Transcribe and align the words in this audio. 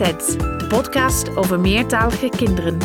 De 0.00 0.66
podcast 0.68 1.36
over 1.36 1.60
meertalige 1.60 2.28
kinderen. 2.28 2.78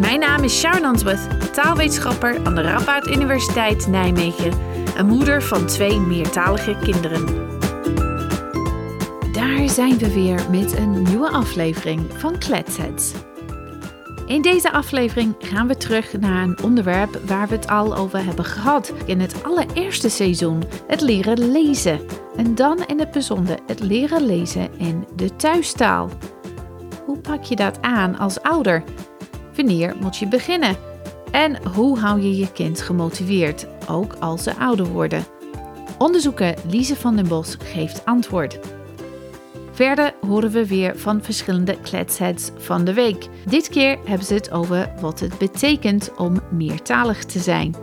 Mijn 0.00 0.20
naam 0.20 0.42
is 0.42 0.58
Sharon 0.58 0.84
Answorth, 0.84 1.54
taalwetenschapper 1.54 2.44
aan 2.44 2.54
de 2.54 2.60
Radboud 2.60 3.06
Universiteit 3.06 3.86
Nijmegen 3.86 4.52
en 4.96 5.06
moeder 5.06 5.42
van 5.42 5.66
twee 5.66 6.00
meertalige 6.00 6.76
kinderen. 6.82 7.26
Daar 9.32 9.68
zijn 9.68 9.98
we 9.98 10.14
weer 10.14 10.50
met 10.50 10.76
een 10.76 11.02
nieuwe 11.02 11.28
aflevering 11.28 12.00
van 12.16 12.38
Kletsets. 12.38 13.12
In 14.26 14.42
deze 14.42 14.72
aflevering 14.72 15.34
gaan 15.38 15.68
we 15.68 15.76
terug 15.76 16.18
naar 16.20 16.42
een 16.42 16.62
onderwerp 16.62 17.20
waar 17.26 17.48
we 17.48 17.54
het 17.54 17.68
al 17.68 17.96
over 17.96 18.24
hebben 18.24 18.44
gehad 18.44 18.92
in 19.06 19.20
het 19.20 19.44
allereerste 19.44 20.08
seizoen: 20.08 20.62
het 20.86 21.00
leren 21.00 21.52
lezen. 21.52 22.00
En 22.36 22.54
dan 22.54 22.84
in 22.86 22.98
het 22.98 23.10
bijzonder 23.10 23.58
het 23.66 23.80
leren 23.80 24.26
lezen 24.26 24.78
in 24.78 25.06
de 25.16 25.36
thuistaal. 25.36 26.10
Pak 27.28 27.42
je 27.42 27.56
dat 27.56 27.82
aan 27.82 28.18
als 28.18 28.40
ouder? 28.42 28.82
Wanneer 29.56 29.96
moet 30.00 30.16
je 30.16 30.28
beginnen? 30.28 30.76
En 31.30 31.66
hoe 31.66 31.98
hou 31.98 32.20
je 32.20 32.36
je 32.36 32.52
kind 32.52 32.80
gemotiveerd, 32.80 33.66
ook 33.88 34.14
als 34.20 34.42
ze 34.42 34.56
ouder 34.56 34.86
worden? 34.86 35.24
Onderzoeker 35.98 36.54
Lise 36.68 36.96
van 36.96 37.16
den 37.16 37.28
Bos 37.28 37.56
geeft 37.62 38.04
antwoord. 38.04 38.58
Verder 39.72 40.14
horen 40.26 40.50
we 40.50 40.66
weer 40.66 40.98
van 40.98 41.22
verschillende 41.22 41.80
kletsheads 41.80 42.50
van 42.56 42.84
de 42.84 42.92
week. 42.92 43.28
Dit 43.48 43.68
keer 43.68 43.98
hebben 44.04 44.26
ze 44.26 44.34
het 44.34 44.50
over 44.50 44.92
wat 45.00 45.20
het 45.20 45.38
betekent 45.38 46.14
om 46.16 46.40
meertalig 46.50 47.24
te 47.24 47.38
zijn. 47.38 47.74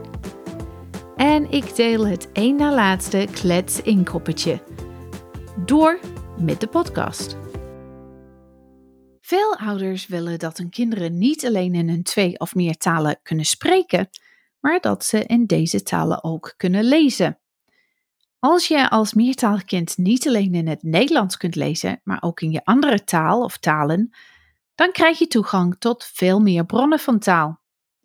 En 1.15 1.51
ik 1.51 1.75
deel 1.75 2.07
het 2.07 2.31
één 2.31 2.55
na 2.55 2.73
laatste 2.73 3.27
klets 3.31 3.81
inkoppertje. 3.81 4.59
Door 5.65 5.99
met 6.37 6.59
de 6.59 6.67
podcast. 6.67 7.40
Veel 9.31 9.57
ouders 9.57 10.07
willen 10.07 10.39
dat 10.39 10.57
hun 10.57 10.69
kinderen 10.69 11.17
niet 11.17 11.45
alleen 11.45 11.75
in 11.75 11.89
hun 11.89 12.03
twee 12.03 12.39
of 12.39 12.55
meer 12.55 12.77
talen 12.77 13.19
kunnen 13.23 13.45
spreken, 13.45 14.09
maar 14.59 14.79
dat 14.79 15.05
ze 15.05 15.25
in 15.25 15.45
deze 15.45 15.83
talen 15.83 16.23
ook 16.23 16.53
kunnen 16.57 16.83
lezen. 16.83 17.39
Als 18.39 18.67
je 18.67 18.89
als 18.89 19.13
meertalig 19.13 19.65
kind 19.65 19.97
niet 19.97 20.27
alleen 20.27 20.53
in 20.53 20.67
het 20.67 20.83
Nederlands 20.83 21.37
kunt 21.37 21.55
lezen, 21.55 22.01
maar 22.03 22.21
ook 22.21 22.41
in 22.41 22.51
je 22.51 22.65
andere 22.65 23.03
taal 23.03 23.43
of 23.43 23.57
talen, 23.57 24.15
dan 24.75 24.91
krijg 24.91 25.19
je 25.19 25.27
toegang 25.27 25.75
tot 25.79 26.09
veel 26.13 26.39
meer 26.39 26.65
bronnen 26.65 26.99
van 26.99 27.19
taal. 27.19 27.59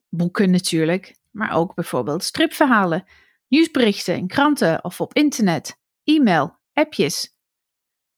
Boeken 0.08 0.50
natuurlijk, 0.50 1.16
maar 1.30 1.52
ook 1.52 1.74
bijvoorbeeld 1.74 2.24
stripverhalen, 2.24 3.04
nieuwsberichten 3.48 4.16
in 4.16 4.26
kranten 4.26 4.84
of 4.84 5.00
op 5.00 5.14
internet, 5.14 5.78
e-mail, 6.04 6.56
appjes. 6.72 7.36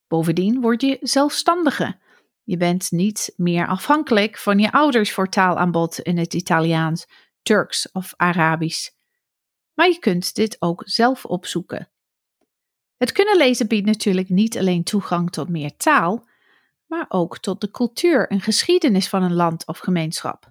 Bovendien 0.06 0.60
word 0.60 0.82
je 0.82 0.98
zelfstandige. 1.00 2.06
Je 2.48 2.56
bent 2.56 2.91
niet 2.91 3.32
meer 3.36 3.66
afhankelijk 3.66 4.38
van 4.38 4.58
je 4.58 4.72
ouders 4.72 5.12
voor 5.12 5.28
taalaanbod 5.28 5.98
in 5.98 6.18
het 6.18 6.34
Italiaans, 6.34 7.06
Turks 7.42 7.92
of 7.92 8.14
Arabisch. 8.16 8.91
Maar 9.74 9.88
je 9.88 9.98
kunt 9.98 10.34
dit 10.34 10.56
ook 10.58 10.82
zelf 10.84 11.24
opzoeken. 11.24 11.88
Het 12.96 13.12
kunnen 13.12 13.36
lezen 13.36 13.69
biedt 13.69 13.86
natuurlijk 13.86 14.28
niet 14.28 14.58
alleen 14.58 14.84
toegang 14.84 15.30
tot 15.30 15.48
meer 15.48 15.76
taal, 15.76 16.28
maar 16.86 17.06
ook 17.08 17.38
tot 17.38 17.60
de 17.60 17.70
cultuur 17.70 18.28
en 18.28 18.41
geschiedenis 18.41 19.08
van 19.08 19.22
een 19.22 19.34
land 19.34 19.66
of 19.66 19.78
gemeenschap. 19.78 20.50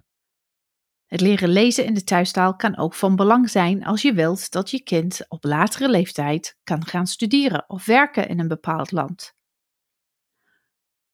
Het 1.06 1.20
leren 1.20 1.48
lezen 1.48 1.84
in 1.84 1.94
de 1.94 2.04
thuistaal 2.04 2.56
kan 2.56 2.76
ook 2.76 2.94
van 2.94 3.16
belang 3.16 3.50
zijn 3.50 3.84
als 3.84 4.02
je 4.02 4.12
wilt 4.12 4.50
dat 4.50 4.70
je 4.70 4.82
kind 4.82 5.24
op 5.28 5.44
latere 5.44 5.88
leeftijd 5.88 6.58
kan 6.64 6.86
gaan 6.86 7.06
studeren 7.06 7.64
of 7.68 7.84
werken 7.84 8.28
in 8.28 8.38
een 8.38 8.48
bepaald 8.48 8.92
land. 8.92 9.36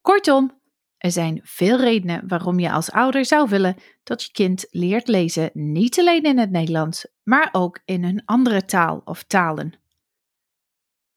Kortom, 0.01 0.62
er 1.04 1.10
zijn 1.10 1.41
veel 1.42 1.81
redenen 1.81 2.28
waarom 2.28 2.59
je 2.59 2.70
als 2.70 2.91
ouder 2.91 3.25
zou 3.25 3.48
willen 3.48 3.76
dat 4.03 4.22
je 4.22 4.32
kind 4.32 4.66
leert 4.70 5.09
lezen 5.09 5.50
niet 5.53 5.98
alleen 5.98 6.22
in 6.22 6.38
het 6.38 6.50
Nederlands, 6.50 7.06
maar 7.22 7.48
ook 7.53 7.81
in 7.84 8.04
een 8.04 8.22
andere 8.25 8.65
taal 8.65 9.03
of 9.04 9.22
talen. 9.22 9.72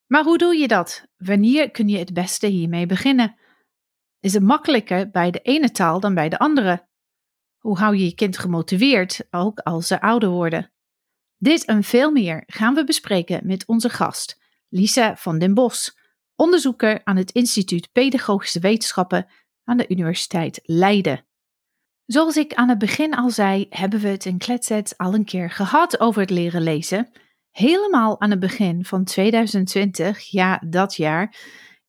Maar 0.07 0.23
hoe 0.23 0.37
doe 0.37 0.55
je 0.55 0.67
dat? 0.67 1.07
Wanneer 1.17 1.71
kun 1.71 1.87
je 1.87 1.97
het 1.97 2.13
beste 2.13 2.47
hiermee 2.47 2.85
beginnen? 2.85 3.35
Is 4.19 4.33
het 4.33 4.43
makkelijker 4.43 5.09
bij 5.09 5.31
de 5.31 5.39
ene 5.39 5.71
taal 5.71 5.99
dan 5.99 6.13
bij 6.13 6.29
de 6.29 6.39
andere? 6.39 6.87
Hoe 7.57 7.77
hou 7.77 7.95
je 7.95 8.05
je 8.05 8.15
kind 8.15 8.37
gemotiveerd, 8.37 9.27
ook 9.31 9.59
als 9.59 9.87
ze 9.87 10.01
ouder 10.01 10.29
worden? 10.29 10.71
Dit 11.37 11.65
en 11.65 11.83
veel 11.83 12.11
meer 12.11 12.43
gaan 12.45 12.73
we 12.73 12.83
bespreken 12.83 13.47
met 13.47 13.65
onze 13.65 13.89
gast, 13.89 14.41
Lisa 14.69 15.15
van 15.15 15.39
den 15.39 15.53
Bos, 15.53 15.97
onderzoeker 16.35 17.01
aan 17.03 17.17
het 17.17 17.31
Instituut 17.31 17.91
Pedagogische 17.91 18.59
Wetenschappen 18.59 19.27
aan 19.67 19.77
de 19.77 19.87
Universiteit 19.87 20.59
Leiden. 20.63 21.25
Zoals 22.05 22.37
ik 22.37 22.53
aan 22.53 22.69
het 22.69 22.77
begin 22.77 23.15
al 23.15 23.29
zei, 23.29 23.65
hebben 23.69 23.99
we 23.99 24.07
het 24.07 24.25
in 24.25 24.37
Kletset 24.37 24.93
al 24.97 25.13
een 25.13 25.25
keer 25.25 25.49
gehad 25.49 25.99
over 25.99 26.21
het 26.21 26.29
leren 26.29 26.61
lezen 26.61 27.11
helemaal 27.57 28.21
aan 28.21 28.29
het 28.29 28.39
begin 28.39 28.85
van 28.85 29.03
2020, 29.03 30.19
ja, 30.19 30.61
dat 30.67 30.95
jaar, 30.95 31.35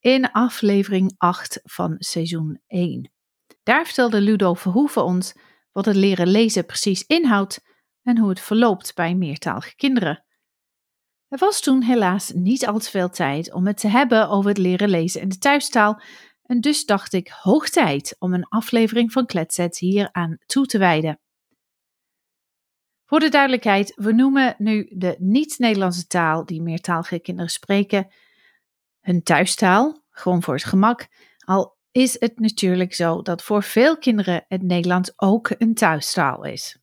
in 0.00 0.30
aflevering 0.30 1.14
8 1.16 1.60
van 1.62 1.94
seizoen 1.98 2.60
1. 2.66 3.12
Daar 3.62 3.84
vertelde 3.84 4.20
Ludo 4.20 4.54
Verhoeven 4.54 5.04
ons 5.04 5.34
wat 5.72 5.84
het 5.84 5.96
leren 5.96 6.28
lezen 6.28 6.66
precies 6.66 7.02
inhoudt 7.06 7.60
en 8.02 8.18
hoe 8.18 8.28
het 8.28 8.40
verloopt 8.40 8.94
bij 8.94 9.14
meertalige 9.14 9.74
kinderen. 9.74 10.24
Er 11.28 11.38
was 11.38 11.60
toen 11.60 11.82
helaas 11.82 12.32
niet 12.32 12.66
al 12.66 12.78
te 12.78 12.90
veel 12.90 13.10
tijd 13.10 13.52
om 13.52 13.66
het 13.66 13.76
te 13.76 13.88
hebben 13.88 14.28
over 14.28 14.48
het 14.48 14.58
leren 14.58 14.88
lezen 14.88 15.20
in 15.20 15.28
de 15.28 15.38
thuistaal, 15.38 16.00
en 16.48 16.60
dus 16.60 16.84
dacht 16.84 17.12
ik 17.12 17.28
hoog 17.28 17.68
tijd 17.68 18.16
om 18.18 18.34
een 18.34 18.48
aflevering 18.48 19.12
van 19.12 19.26
Kletset 19.26 19.78
hier 19.78 20.08
aan 20.12 20.38
toe 20.46 20.66
te 20.66 20.78
wijden. 20.78 21.20
Voor 23.04 23.20
de 23.20 23.28
duidelijkheid, 23.28 23.92
we 23.96 24.12
noemen 24.12 24.54
nu 24.58 24.88
de 24.90 25.16
niet-Nederlandse 25.18 26.06
taal 26.06 26.44
die 26.46 26.62
meertalige 26.62 27.18
kinderen 27.18 27.50
spreken 27.50 28.08
hun 29.00 29.22
thuistaal, 29.22 30.04
gewoon 30.10 30.42
voor 30.42 30.54
het 30.54 30.64
gemak. 30.64 31.08
Al 31.38 31.76
is 31.90 32.20
het 32.20 32.38
natuurlijk 32.38 32.94
zo 32.94 33.22
dat 33.22 33.42
voor 33.42 33.62
veel 33.62 33.98
kinderen 33.98 34.44
het 34.48 34.62
Nederlands 34.62 35.12
ook 35.16 35.50
een 35.58 35.74
thuistaal 35.74 36.44
is. 36.44 36.78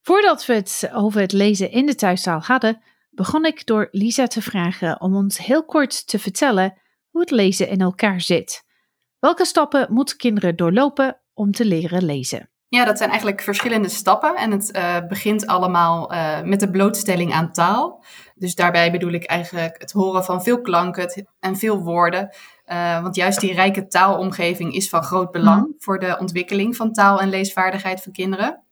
Voordat 0.00 0.46
we 0.46 0.54
het 0.54 0.90
over 0.92 1.20
het 1.20 1.32
lezen 1.32 1.70
in 1.70 1.86
de 1.86 1.94
thuistaal 1.94 2.40
hadden, 2.40 2.82
begon 3.10 3.44
ik 3.44 3.66
door 3.66 3.88
Lisa 3.90 4.26
te 4.26 4.42
vragen 4.42 5.00
om 5.00 5.14
ons 5.14 5.38
heel 5.38 5.64
kort 5.64 6.06
te 6.06 6.18
vertellen 6.18 6.81
hoe 7.12 7.20
het 7.20 7.30
lezen 7.30 7.68
in 7.68 7.80
elkaar 7.80 8.20
zit. 8.20 8.64
Welke 9.18 9.44
stappen 9.44 9.86
moeten 9.90 10.16
kinderen 10.16 10.56
doorlopen 10.56 11.20
om 11.34 11.52
te 11.52 11.64
leren 11.64 12.04
lezen? 12.04 12.50
Ja, 12.68 12.84
dat 12.84 12.98
zijn 12.98 13.10
eigenlijk 13.10 13.40
verschillende 13.42 13.88
stappen. 13.88 14.36
En 14.36 14.50
het 14.50 14.76
uh, 14.76 14.96
begint 15.08 15.46
allemaal 15.46 16.12
uh, 16.12 16.42
met 16.42 16.60
de 16.60 16.70
blootstelling 16.70 17.32
aan 17.32 17.52
taal. 17.52 18.04
Dus 18.34 18.54
daarbij 18.54 18.90
bedoel 18.90 19.12
ik 19.12 19.24
eigenlijk 19.24 19.74
het 19.78 19.92
horen 19.92 20.24
van 20.24 20.42
veel 20.42 20.60
klanken 20.60 21.26
en 21.40 21.56
veel 21.56 21.78
woorden. 21.78 22.34
Uh, 22.66 23.02
want 23.02 23.16
juist 23.16 23.40
die 23.40 23.54
rijke 23.54 23.86
taalomgeving 23.86 24.74
is 24.74 24.88
van 24.88 25.02
groot 25.02 25.30
belang 25.30 25.66
mm. 25.66 25.74
voor 25.78 25.98
de 25.98 26.16
ontwikkeling 26.18 26.76
van 26.76 26.92
taal- 26.92 27.20
en 27.20 27.28
leesvaardigheid 27.28 28.02
van 28.02 28.12
kinderen. 28.12 28.62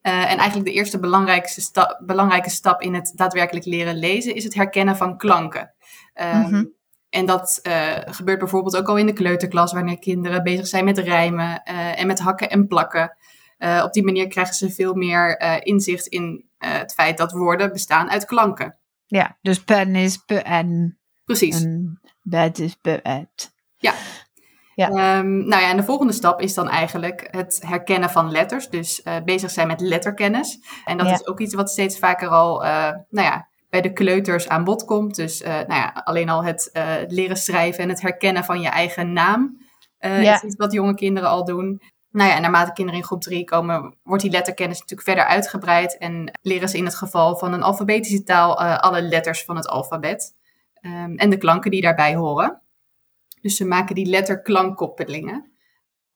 en 0.00 0.38
eigenlijk 0.38 0.64
de 0.64 0.74
eerste 0.74 0.98
belangrijkste 0.98 1.60
sta 1.60 2.00
belangrijke 2.06 2.50
stap 2.50 2.82
in 2.82 2.94
het 2.94 3.12
daadwerkelijk 3.14 3.66
leren 3.66 3.96
lezen 3.96 4.34
is 4.34 4.44
het 4.44 4.54
herkennen 4.54 4.96
van 4.96 5.16
klanken. 5.16 5.74
Mm 6.14 6.44
-hmm. 6.44 6.75
En 7.16 7.26
dat 7.26 7.60
uh, 7.62 7.96
gebeurt 8.04 8.38
bijvoorbeeld 8.38 8.76
ook 8.76 8.88
al 8.88 8.96
in 8.96 9.06
de 9.06 9.12
kleuterklas, 9.12 9.72
wanneer 9.72 9.98
kinderen 9.98 10.42
bezig 10.42 10.66
zijn 10.66 10.84
met 10.84 10.98
rijmen 10.98 11.62
uh, 11.64 12.00
en 12.00 12.06
met 12.06 12.18
hakken 12.18 12.50
en 12.50 12.66
plakken. 12.66 13.16
Uh, 13.58 13.82
op 13.84 13.92
die 13.92 14.04
manier 14.04 14.28
krijgen 14.28 14.54
ze 14.54 14.70
veel 14.70 14.94
meer 14.94 15.40
inzicht 15.62 16.06
in 16.06 16.44
het 16.58 16.92
feit 16.92 17.18
dat 17.18 17.32
woorden 17.32 17.72
bestaan 17.72 18.10
uit 18.10 18.24
klanken. 18.24 18.76
Ja, 19.06 19.36
dus 19.42 19.64
pen 19.64 19.94
is 19.94 20.16
pen. 20.16 20.98
Precies. 21.24 21.64
En 21.64 22.00
bed 22.22 22.58
is 22.58 22.80
bed. 22.80 23.54
Ja. 23.76 23.92
Ja. 24.74 25.18
Um, 25.18 25.48
nou 25.48 25.62
ja, 25.62 25.70
en 25.70 25.76
de 25.76 25.82
volgende 25.82 26.12
stap 26.12 26.40
is 26.40 26.54
dan 26.54 26.68
eigenlijk 26.68 27.28
het 27.30 27.62
herkennen 27.66 28.10
van 28.10 28.30
letters. 28.30 28.68
Dus 28.68 29.02
bezig 29.24 29.50
zijn 29.50 29.66
met 29.66 29.80
letterkennis. 29.80 30.58
En 30.84 30.96
dat 30.96 31.06
ja. 31.06 31.12
is 31.12 31.26
ook 31.26 31.40
iets 31.40 31.54
wat 31.54 31.70
steeds 31.70 31.98
vaker 31.98 32.28
al, 32.28 32.60
nou 32.60 33.06
ja, 33.10 33.48
bij 33.70 33.80
de 33.80 33.92
kleuters 33.92 34.48
aan 34.48 34.64
bod 34.64 34.84
komt. 34.84 35.14
Dus 35.14 35.42
uh, 35.42 35.48
nou 35.48 35.66
ja, 35.66 36.00
alleen 36.04 36.28
al 36.28 36.44
het 36.44 36.70
uh, 36.72 36.94
leren 37.08 37.36
schrijven 37.36 37.82
en 37.82 37.88
het 37.88 38.00
herkennen 38.00 38.44
van 38.44 38.60
je 38.60 38.68
eigen 38.68 39.12
naam 39.12 39.58
uh, 40.00 40.22
ja. 40.22 40.34
is 40.34 40.42
iets 40.42 40.56
wat 40.56 40.72
jonge 40.72 40.94
kinderen 40.94 41.28
al 41.28 41.44
doen. 41.44 41.82
Nou 42.10 42.28
ja, 42.30 42.36
en 42.36 42.42
naarmate 42.42 42.72
kinderen 42.72 43.00
in 43.00 43.06
groep 43.06 43.20
3 43.20 43.44
komen, 43.44 43.96
wordt 44.02 44.22
die 44.22 44.32
letterkennis 44.32 44.78
natuurlijk 44.78 45.08
verder 45.08 45.24
uitgebreid. 45.24 45.98
En 45.98 46.38
leren 46.42 46.68
ze 46.68 46.76
in 46.76 46.84
het 46.84 46.94
geval 46.94 47.36
van 47.36 47.52
een 47.52 47.62
alfabetische 47.62 48.22
taal 48.22 48.58
alle 48.58 49.02
letters 49.02 49.44
van 49.44 49.56
het 49.56 49.68
alfabet. 49.68 50.34
Um, 50.80 51.16
en 51.16 51.30
de 51.30 51.36
klanken 51.36 51.70
die 51.70 51.80
daarbij 51.80 52.14
horen. 52.14 52.60
Dus 53.40 53.56
ze 53.56 53.64
maken 53.64 53.94
die 53.94 54.06
letterklankkoppelingen. 54.06 55.50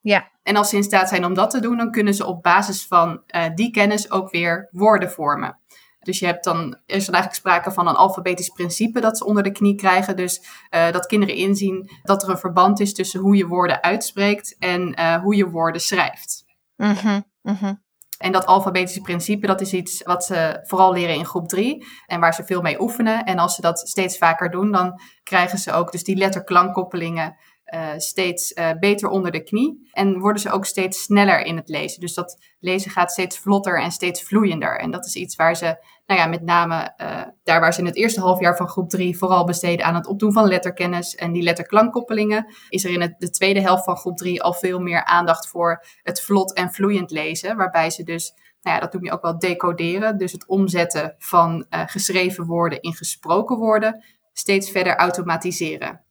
Ja. 0.00 0.30
En 0.42 0.56
als 0.56 0.68
ze 0.68 0.76
in 0.76 0.82
staat 0.82 1.08
zijn 1.08 1.24
om 1.24 1.34
dat 1.34 1.50
te 1.50 1.60
doen, 1.60 1.76
dan 1.76 1.90
kunnen 1.90 2.14
ze 2.14 2.26
op 2.26 2.42
basis 2.42 2.86
van 2.86 3.22
die 3.54 3.70
kennis 3.70 4.10
ook 4.10 4.30
weer 4.30 4.68
woorden 4.70 5.10
vormen. 5.10 5.58
Dus 6.00 6.18
je 6.18 6.26
hebt 6.26 6.44
dan, 6.44 6.58
er 6.86 6.96
is 6.96 7.04
dan 7.04 7.14
eigenlijk 7.14 7.34
sprake 7.34 7.70
van 7.70 7.88
een 7.88 7.94
alfabetisch 7.94 8.48
principe 8.48 9.00
dat 9.00 9.18
ze 9.18 9.24
onder 9.24 9.42
de 9.42 9.52
knie 9.52 9.74
krijgen. 9.74 10.16
Dus 10.16 10.42
uh, 10.70 10.92
dat 10.92 11.06
kinderen 11.06 11.34
inzien 11.34 11.90
dat 12.02 12.22
er 12.22 12.28
een 12.28 12.38
verband 12.38 12.80
is 12.80 12.94
tussen 12.94 13.20
hoe 13.20 13.36
je 13.36 13.46
woorden 13.46 13.82
uitspreekt 13.82 14.56
en 14.58 15.00
uh, 15.00 15.22
hoe 15.22 15.36
je 15.36 15.50
woorden 15.50 15.80
schrijft. 15.80 16.44
Mhm, 16.76 17.20
mhm. 17.42 17.74
En 18.18 18.32
dat 18.32 18.46
alfabetische 18.46 19.00
principe, 19.00 19.46
dat 19.46 19.60
is 19.60 19.72
iets 19.72 20.02
wat 20.02 20.24
ze 20.24 20.60
vooral 20.62 20.92
leren 20.92 21.14
in 21.14 21.24
groep 21.24 21.48
3 21.48 21.86
en 22.06 22.20
waar 22.20 22.34
ze 22.34 22.44
veel 22.44 22.60
mee 22.60 22.80
oefenen. 22.80 23.24
En 23.24 23.38
als 23.38 23.54
ze 23.54 23.60
dat 23.60 23.78
steeds 23.78 24.18
vaker 24.18 24.50
doen, 24.50 24.72
dan 24.72 25.00
krijgen 25.22 25.58
ze 25.58 25.72
ook 25.72 25.92
dus 25.92 26.04
die 26.04 26.16
letterklankkoppelingen 26.16 27.36
uh, 27.74 27.88
steeds 27.96 28.52
uh, 28.52 28.70
beter 28.80 29.08
onder 29.08 29.30
de 29.32 29.42
knie. 29.42 29.90
En 29.92 30.18
worden 30.18 30.42
ze 30.42 30.50
ook 30.50 30.66
steeds 30.66 31.02
sneller 31.02 31.40
in 31.44 31.56
het 31.56 31.68
lezen. 31.68 32.00
Dus 32.00 32.14
dat 32.14 32.42
lezen 32.60 32.90
gaat 32.90 33.10
steeds 33.10 33.38
vlotter 33.38 33.80
en 33.80 33.90
steeds 33.90 34.22
vloeiender. 34.22 34.78
En 34.78 34.90
dat 34.90 35.06
is 35.06 35.14
iets 35.14 35.36
waar 35.36 35.56
ze, 35.56 35.76
nou 36.06 36.20
ja, 36.20 36.26
met 36.26 36.42
name 36.42 36.94
uh, 36.96 37.22
daar 37.42 37.60
waar 37.60 37.74
ze 37.74 37.80
in 37.80 37.86
het 37.86 37.96
eerste 37.96 38.20
halfjaar 38.20 38.56
van 38.56 38.68
groep 38.68 38.88
3 38.88 39.18
vooral 39.18 39.44
besteden 39.44 39.86
aan 39.86 39.94
het 39.94 40.06
opdoen 40.06 40.32
van 40.32 40.48
letterkennis 40.48 41.14
en 41.14 41.32
die 41.32 41.42
letterklankkoppelingen, 41.42 42.46
is 42.68 42.84
er 42.84 42.90
in 42.90 43.00
het, 43.00 43.14
de 43.18 43.30
tweede 43.30 43.60
helft 43.60 43.84
van 43.84 43.96
groep 43.96 44.16
3 44.16 44.42
al 44.42 44.52
veel 44.52 44.80
meer 44.80 45.04
aandacht 45.04 45.48
voor 45.48 45.84
het 46.02 46.20
vlot 46.22 46.52
en 46.52 46.72
vloeiend 46.72 47.10
lezen. 47.10 47.56
Waarbij 47.56 47.90
ze 47.90 48.02
dus 48.02 48.32
nou 48.62 48.76
ja, 48.76 48.82
dat 48.82 48.92
noem 48.92 49.04
je 49.04 49.12
ook 49.12 49.22
wel 49.22 49.38
decoderen. 49.38 50.18
Dus 50.18 50.32
het 50.32 50.46
omzetten 50.46 51.14
van 51.18 51.66
geschreven 51.68 52.46
woorden 52.46 52.80
in 52.80 52.94
gesproken 52.94 53.56
woorden 53.56 54.04
steeds 54.32 54.70
verder 54.70 54.96
automatiseren. 54.96 56.04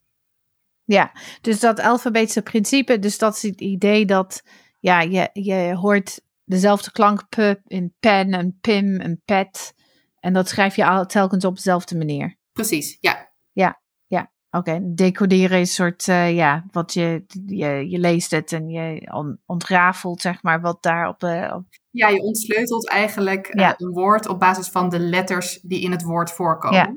Ja, 0.90 1.12
dus 1.42 1.60
dat 1.60 1.80
alfabetische 1.80 2.42
principe, 2.42 3.00
dus 3.00 3.18
dat 3.18 3.36
is 3.36 3.42
het 3.42 3.62
idee 3.62 4.06
dat 4.06 4.44
ja, 4.80 5.02
je, 5.02 5.30
je 5.34 5.76
hoort 5.76 6.22
dezelfde 6.44 6.92
klank 6.92 7.30
p 7.30 7.38
in 7.68 7.94
pen, 8.00 8.32
en 8.32 8.58
pim, 8.62 9.00
en 9.00 9.22
pet. 9.26 9.74
En 10.20 10.34
dat 10.34 10.48
schrijf 10.48 10.76
je 10.76 10.86
al 10.86 11.06
telkens 11.06 11.46
op 11.46 11.56
dezelfde 11.56 11.98
manier. 11.98 12.38
Precies, 12.54 12.98
ja. 13.00 13.32
Ja, 13.52 13.82
ja. 14.08 14.32
Oké, 14.52 14.80
decoderen 14.84 15.60
is 15.60 15.70
een 15.70 15.86
soort, 15.86 16.08
uh, 16.08 16.36
ja, 16.36 16.66
wat 16.72 16.94
je, 16.94 17.26
je, 17.46 17.90
je 17.90 18.00
leest 18.00 18.32
het 18.32 18.52
en 18.52 18.70
je 18.70 19.12
on, 19.14 19.40
ontrafelt, 19.46 20.22
zeg 20.22 20.44
maar, 20.44 20.62
wat 20.62 20.84
daar 20.84 21.08
op, 21.08 21.24
uh, 21.24 21.54
op... 21.56 21.66
Ja, 21.90 22.08
je 22.08 22.22
ontsleutelt 22.22 22.90
eigenlijk 22.90 23.48
uh, 23.48 23.62
ja. 23.62 23.74
een 23.78 23.92
woord 23.92 24.28
op 24.28 24.40
basis 24.40 24.68
van 24.68 24.90
de 24.90 25.00
letters 25.00 25.60
die 25.62 25.82
in 25.82 25.92
het 25.92 26.04
woord 26.04 26.32
voorkomen. 26.32 26.78
Ja. 26.78 26.96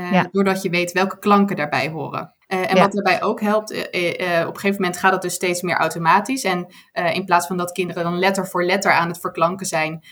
Ja. 0.00 0.28
Doordat 0.32 0.62
je 0.62 0.70
weet 0.70 0.92
welke 0.92 1.18
klanken 1.18 1.56
daarbij 1.56 1.88
horen. 1.88 2.34
Uh, 2.48 2.70
en 2.70 2.76
ja. 2.76 2.82
wat 2.82 2.92
daarbij 2.92 3.22
ook 3.22 3.40
helpt, 3.40 3.72
uh, 3.72 3.78
uh, 3.78 4.46
op 4.46 4.54
een 4.54 4.60
gegeven 4.60 4.80
moment 4.80 4.96
gaat 4.96 5.12
het 5.12 5.22
dus 5.22 5.34
steeds 5.34 5.62
meer 5.62 5.76
automatisch. 5.76 6.44
En 6.44 6.66
in 6.92 7.24
plaats 7.24 7.46
van 7.46 7.56
dat 7.56 7.72
kinderen 7.72 8.04
dan 8.04 8.18
letter 8.18 8.46
voor 8.46 8.64
letter 8.64 8.92
aan 8.92 9.08
het 9.08 9.20
verklanken 9.20 9.66
zijn, 9.66 10.04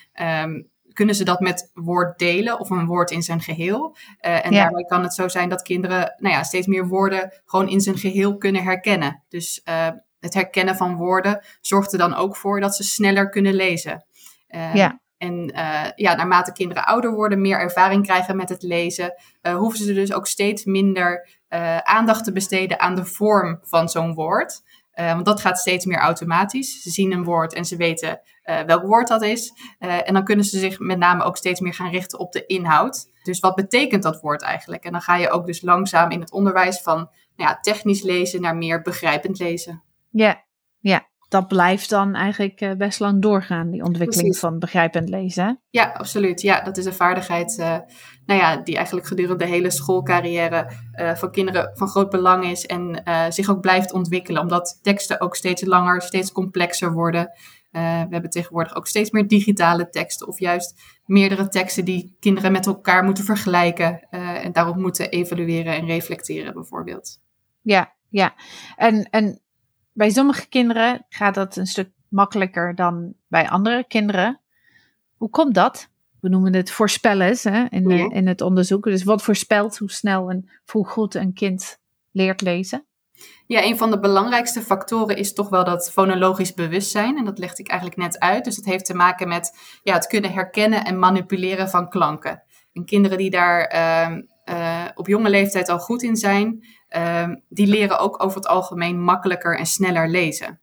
um, 0.45 0.71
kunnen 0.93 1.15
ze 1.15 1.25
dat 1.25 1.41
met 1.41 1.71
woord 1.75 2.19
delen 2.19 2.61
of 2.61 2.71
een 2.71 2.87
woord 2.87 3.11
in 3.11 3.23
zijn 3.23 3.41
geheel. 3.41 3.97
en 4.19 4.53
ja. 4.53 4.63
daarbij 4.63 4.85
kan 4.85 5.03
het 5.03 5.15
zo 5.15 5.29
zijn 5.29 5.49
dat 5.49 5.63
kinderen 5.63 6.15
nou 6.19 6.35
ja, 6.35 6.43
steeds 6.43 6.67
meer 6.67 6.87
woorden 6.87 7.33
gewoon 7.45 7.69
in 7.69 7.81
zijn 7.81 7.99
geheel 7.99 8.37
kunnen 8.37 8.63
herkennen. 8.63 9.23
Dus 9.29 9.63
het 10.21 10.35
herkennen 10.35 10.77
van 10.77 10.97
woorden 10.97 11.45
zorgt 11.61 11.93
er 11.93 11.99
dan 11.99 12.15
ook 12.15 12.37
voor 12.37 12.61
dat 12.61 12.77
ze 12.77 12.83
sneller 12.83 13.29
kunnen 13.29 13.55
lezen. 13.55 14.05
ja. 14.73 15.01
En 15.23 15.53
uh, 15.55 15.85
ja, 15.95 16.15
naarmate 16.15 16.53
kinderen 16.53 16.87
ouder 16.87 17.15
worden, 17.15 17.41
meer 17.41 17.59
ervaring 17.59 18.05
krijgen 18.05 18.37
met 18.37 18.49
het 18.49 18.63
lezen, 18.63 19.15
uh, 19.43 19.55
hoeven 19.55 19.79
ze 19.85 19.95
dus 19.95 20.13
ook 20.13 20.27
steeds 20.27 20.65
minder 20.65 21.29
uh, 21.49 21.79
aandacht 21.79 22.25
te 22.25 22.33
besteden 22.33 22.81
aan 22.81 22.95
de 22.95 23.05
vorm 23.05 23.59
van 23.63 23.89
zo'n 23.89 24.15
woord. 24.15 24.63
want 24.95 25.25
dat 25.25 25.41
gaat 25.41 25.59
steeds 25.59 25.85
meer 25.85 25.99
automatisch. 25.99 26.83
Ze 26.83 26.91
zien 26.91 27.13
een 27.13 27.25
woord 27.25 27.53
en 27.53 27.65
ze 27.65 27.77
weten 27.77 28.21
welk 28.67 28.83
woord 28.83 29.09
dat 29.09 29.23
is. 29.23 29.53
en 29.79 30.15
dan 30.15 30.25
kunnen 30.25 30.45
ze 30.45 30.59
zich 30.59 30.79
met 30.79 30.99
name 30.99 31.23
ook 31.23 31.37
steeds 31.37 31.61
meer 31.61 31.75
gaan 31.75 31.91
richten 31.91 32.19
op 32.19 32.33
de 32.33 32.47
inhoud. 32.47 33.11
Dus 33.23 33.41
wat 33.41 33.55
betekent 33.55 34.03
dat 34.03 34.21
woord 34.21 34.43
eigenlijk? 34.43 34.85
En 34.85 34.93
dan 34.93 35.01
ga 35.01 35.17
je 35.17 35.31
ook 35.31 35.47
dus 35.47 35.63
langzaam 35.63 36.11
in 36.11 36.21
het 36.21 36.33
onderwijs 36.33 36.81
van 36.81 36.97
nou 37.37 37.51
ja, 37.51 37.59
technisch 37.61 38.03
lezen 38.03 38.41
naar 38.41 38.57
meer 38.57 38.83
begrijpend 38.83 39.39
lezen. 39.39 39.83
Ja, 40.11 40.45
ja 40.79 41.11
dat 41.33 41.49
blijft 41.49 41.91
dan 41.91 42.15
eigenlijk 42.15 42.61
uh, 42.61 42.73
best 42.73 43.01
lang 43.01 43.23
doorgaan, 43.23 43.71
die 43.71 43.83
ontwikkeling 43.83 44.23
Precies. 44.23 44.41
van 44.41 44.59
begrijpend 44.59 45.09
lezen. 45.09 45.61
Ja, 45.71 45.93
absoluut. 45.93 46.41
Ja, 46.41 46.61
dat 46.61 46.77
is 46.77 46.85
een 46.85 46.93
vaardigheid 46.93 47.57
uh, 47.61 47.79
nou 48.27 48.41
ja, 48.41 48.57
die 48.57 48.77
eigenlijk 48.77 49.07
gedurende 49.07 49.45
de 49.45 49.51
hele 49.51 49.71
schoolcarrière 49.71 50.71
uh, 50.95 51.15
van 51.15 51.31
kinderen 51.31 51.71
van 51.75 51.89
groot 51.89 52.11
belang 52.11 52.45
is 52.45 52.67
en 52.67 53.03
zich 53.29 53.51
ook 53.51 53.61
blijft 53.61 53.93
ontwikkelen, 53.93 54.43
omdat 54.43 54.79
teksten 54.83 55.21
ook 55.21 55.37
steeds 55.37 55.65
langer, 55.65 56.03
steeds 56.03 56.33
complexer 56.33 56.93
worden. 56.93 57.31
we 57.71 58.07
hebben 58.11 58.31
tegenwoordig 58.31 58.75
ook 58.75 58.87
steeds 58.87 59.11
meer 59.11 59.29
digitale 59.29 59.89
teksten 59.89 60.29
of 60.29 60.39
juist 60.39 60.81
meerdere 61.05 61.49
teksten 61.49 61.85
die 61.85 62.17
kinderen 62.21 62.53
met 62.53 62.67
elkaar 62.67 63.05
moeten 63.05 63.25
vergelijken 63.25 64.07
en 64.11 64.53
daarop 64.53 64.77
moeten 64.77 65.11
evalueren 65.11 65.75
en 65.75 65.87
reflecteren 65.87 66.53
bijvoorbeeld. 66.53 67.21
Ja, 67.63 67.93
ja. 68.09 68.35
En, 68.77 69.09
en 69.11 69.42
bij 69.93 70.11
sommige 70.11 70.49
kinderen 70.49 71.07
gaat 71.09 71.35
dat 71.35 71.57
een 71.57 71.67
stuk 71.67 71.91
makkelijker 72.09 72.75
dan 72.75 73.15
bij 73.29 73.49
andere 73.49 73.85
kinderen. 73.89 74.41
Hoe 75.17 75.31
komt 75.31 75.55
dat? 75.55 75.91
We 76.21 76.29
noemen 76.29 76.55
het 76.55 76.71
voorspellen 76.71 77.37
hè, 77.43 77.65
in, 77.69 77.89
ja. 77.89 78.11
in 78.11 78.27
het 78.27 78.41
onderzoek. 78.41 78.85
Dus 78.85 79.05
wat 79.05 79.23
voorspelt 79.23 79.79
hoe 79.79 79.91
snel 79.91 80.31
en 80.31 80.51
hoe 80.67 80.87
goed 80.87 81.15
een 81.15 81.33
kind 81.33 81.79
leert 82.11 82.41
lezen? 82.41 82.87
Ja, 83.47 83.65
een 83.65 83.79
van 83.79 83.91
de 83.91 84.01
belangrijkste 84.01 84.63
factoren 84.63 85.17
is 85.17 85.33
toch 85.33 85.49
wel 85.49 85.65
dat 85.65 85.91
fonologisch 85.93 86.55
bewustzijn. 86.55 87.17
En 87.17 87.25
dat 87.25 87.39
legde 87.39 87.63
ik 87.63 87.69
eigenlijk 87.69 88.01
net 88.01 88.19
uit. 88.19 88.45
Dus 88.45 88.57
het 88.57 88.65
heeft 88.65 88.85
te 88.85 88.95
maken 88.95 89.29
met 89.29 89.59
ja, 89.83 89.95
het 89.95 90.07
kunnen 90.07 90.33
herkennen 90.33 90.85
en 90.85 90.99
manipuleren 90.99 91.69
van 91.69 91.89
klanken. 91.89 92.43
En 92.73 92.85
kinderen 92.85 93.19
die 93.19 93.31
daar 93.31 93.75
uh, 93.75 94.23
uh, 94.45 94.85
op 94.95 95.07
jonge 95.07 95.31
leeftijd 95.31 95.69
al 95.69 95.79
goed 95.79 96.03
in 96.03 96.17
zijn, 96.17 96.67
uh, 96.97 97.29
die 97.49 97.67
leren 97.67 97.99
ook 97.99 98.23
over 98.23 98.37
het 98.37 98.47
algemeen 98.47 99.03
makkelijker 99.03 99.59
en 99.59 99.67
sneller 99.67 100.09
lezen. 100.09 100.61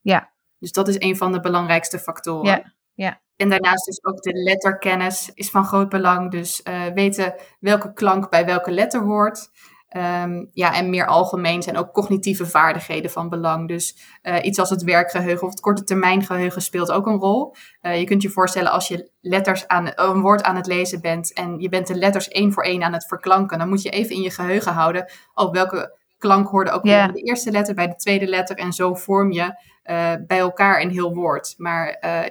Ja. 0.00 0.30
Dus 0.58 0.72
dat 0.72 0.88
is 0.88 1.00
een 1.00 1.16
van 1.16 1.32
de 1.32 1.40
belangrijkste 1.40 1.98
factoren. 1.98 2.50
Ja, 2.50 2.72
ja. 2.94 3.20
En 3.36 3.48
daarnaast 3.48 3.84
dus 3.84 4.04
ook 4.04 4.22
de 4.22 4.32
letterkennis 4.32 5.30
is 5.34 5.50
van 5.50 5.64
groot 5.64 5.88
belang. 5.88 6.30
Dus 6.30 6.60
uh, 6.68 6.86
weten 6.86 7.34
welke 7.60 7.92
klank 7.92 8.30
bij 8.30 8.44
welke 8.44 8.70
letter 8.70 9.02
hoort. 9.02 9.50
Um, 9.96 10.48
ja, 10.52 10.74
en 10.74 10.90
meer 10.90 11.06
algemeen 11.06 11.62
zijn 11.62 11.76
ook 11.76 11.92
cognitieve 11.92 12.46
vaardigheden 12.46 13.10
van 13.10 13.28
belang. 13.28 13.68
Dus 13.68 13.96
uh, 14.22 14.36
iets 14.42 14.58
als 14.58 14.70
het 14.70 14.82
werkgeheugen 14.82 15.42
of 15.42 15.50
het 15.50 15.60
korte 15.60 15.84
termijn 15.84 16.24
geheugen 16.24 16.62
speelt 16.62 16.92
ook 16.92 17.06
een 17.06 17.18
rol. 17.18 17.54
Uh, 17.82 17.98
je 17.98 18.04
kunt 18.04 18.22
je 18.22 18.30
voorstellen 18.30 18.70
als 18.70 18.88
je 18.88 19.10
letters 19.20 19.68
aan, 19.68 19.92
een 19.94 20.20
woord 20.20 20.42
aan 20.42 20.56
het 20.56 20.66
lezen 20.66 21.00
bent 21.00 21.32
en 21.32 21.58
je 21.58 21.68
bent 21.68 21.86
de 21.86 21.94
letters 21.94 22.28
één 22.28 22.52
voor 22.52 22.62
één 22.62 22.82
aan 22.82 22.92
het 22.92 23.06
verklanken, 23.06 23.58
dan 23.58 23.68
moet 23.68 23.82
je 23.82 23.90
even 23.90 24.14
in 24.14 24.22
je 24.22 24.30
geheugen 24.30 24.72
houden, 24.72 25.12
oh, 25.34 25.52
welke 25.52 25.98
klank 26.18 26.48
hoorde 26.48 26.70
ook 26.70 26.84
yeah. 26.84 27.04
bij 27.04 27.12
de 27.12 27.28
eerste 27.28 27.50
letter, 27.50 27.74
bij 27.74 27.88
de 27.88 27.96
tweede 27.96 28.26
letter 28.26 28.56
en 28.56 28.72
zo 28.72 28.94
vorm 28.94 29.32
je 29.32 29.42
uh, 29.42 30.12
bij 30.26 30.38
elkaar 30.38 30.80
een 30.80 30.90
heel 30.90 31.14
woord. 31.14 31.54
Maar 31.56 31.86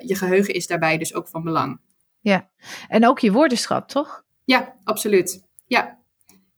je 0.06 0.16
geheugen 0.16 0.54
is 0.54 0.68
daarbij 0.68 0.98
dus 0.98 1.14
ook 1.14 1.28
van 1.28 1.44
belang. 1.44 1.80
Ja, 2.20 2.50
en 2.88 3.08
ook 3.08 3.20
je 3.20 3.32
woordenschat, 3.32 3.90
toch? 3.90 4.24
Ja, 4.44 4.76
absoluut. 4.84 5.48
Ja, 5.66 6.00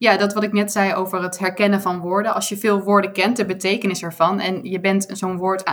ja, 0.03 0.17
dat 0.17 0.33
wat 0.33 0.43
ik 0.43 0.53
net 0.53 0.71
zei 0.71 0.93
over 0.93 1.21
het 1.21 1.39
herkennen 1.39 1.81
van 1.81 1.99
woorden. 1.99 2.33
Als 2.33 2.49
je 2.49 2.57
veel 2.57 2.81
woorden 2.81 3.11
kent, 3.11 3.37
de 3.37 3.45
betekenis 3.45 4.03
ervan, 4.03 4.39
en 4.39 4.63
je 4.63 4.79
bent 4.79 5.05
zo'n 5.09 5.37
woord 5.37 5.63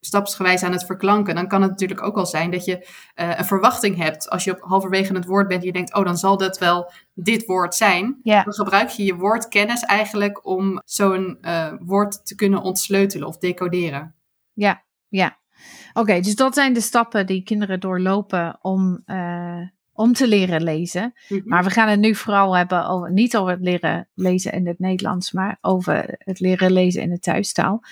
stapsgewijs 0.00 0.62
aan 0.62 0.72
het 0.72 0.84
verklanken, 0.84 1.34
dan 1.34 1.48
kan 1.48 1.62
het 1.62 1.70
natuurlijk 1.70 2.02
ook 2.02 2.14
wel 2.14 2.26
zijn 2.26 2.50
dat 2.50 2.64
je 2.64 2.76
uh, 2.76 3.38
een 3.38 3.44
verwachting 3.44 3.96
hebt. 3.96 4.30
Als 4.30 4.44
je 4.44 4.50
op 4.50 4.60
halverwege 4.60 5.14
het 5.14 5.24
woord 5.24 5.48
bent 5.48 5.60
en 5.60 5.66
je 5.66 5.72
denkt, 5.72 5.94
oh, 5.94 6.04
dan 6.04 6.16
zal 6.16 6.36
dat 6.36 6.58
wel 6.58 6.92
dit 7.14 7.46
woord 7.46 7.74
zijn. 7.74 8.20
Dan 8.22 8.52
gebruik 8.52 8.88
je 8.88 9.04
je 9.04 9.14
woordkennis 9.14 9.82
eigenlijk 9.82 10.46
om 10.46 10.80
zo'n 10.84 11.38
uh, 11.40 11.72
woord 11.80 12.26
te 12.26 12.34
kunnen 12.34 12.62
ontsleutelen 12.62 13.28
of 13.28 13.38
decoderen. 13.38 14.14
Ja, 14.52 14.84
ja. 15.08 15.38
Oké, 15.88 16.00
okay, 16.00 16.20
dus 16.20 16.36
dat 16.36 16.54
zijn 16.54 16.72
de 16.72 16.80
stappen 16.80 17.26
die 17.26 17.42
kinderen 17.42 17.80
doorlopen 17.80 18.58
om 18.60 19.02
uh, 19.06 19.62
om 19.96 20.12
te 20.12 20.28
leren 20.28 20.62
lezen. 20.62 21.02
Mm 21.02 21.38
-hmm. 21.38 21.48
Maar 21.48 21.64
we 21.64 21.70
gaan 21.70 21.88
het 21.88 22.00
nu 22.00 22.14
vooral 22.14 22.56
hebben 22.56 22.88
over, 22.88 23.12
niet 23.12 23.36
over 23.36 23.52
het 23.52 23.62
leren 23.62 24.08
lezen 24.14 24.52
in 24.52 24.66
het 24.66 24.78
Nederlands, 24.78 25.32
maar 25.32 25.58
over 25.60 26.14
het 26.18 26.40
leren 26.40 26.72
lezen 26.72 27.02
in 27.02 27.10
de 27.10 27.18
thuistaal. 27.18 27.82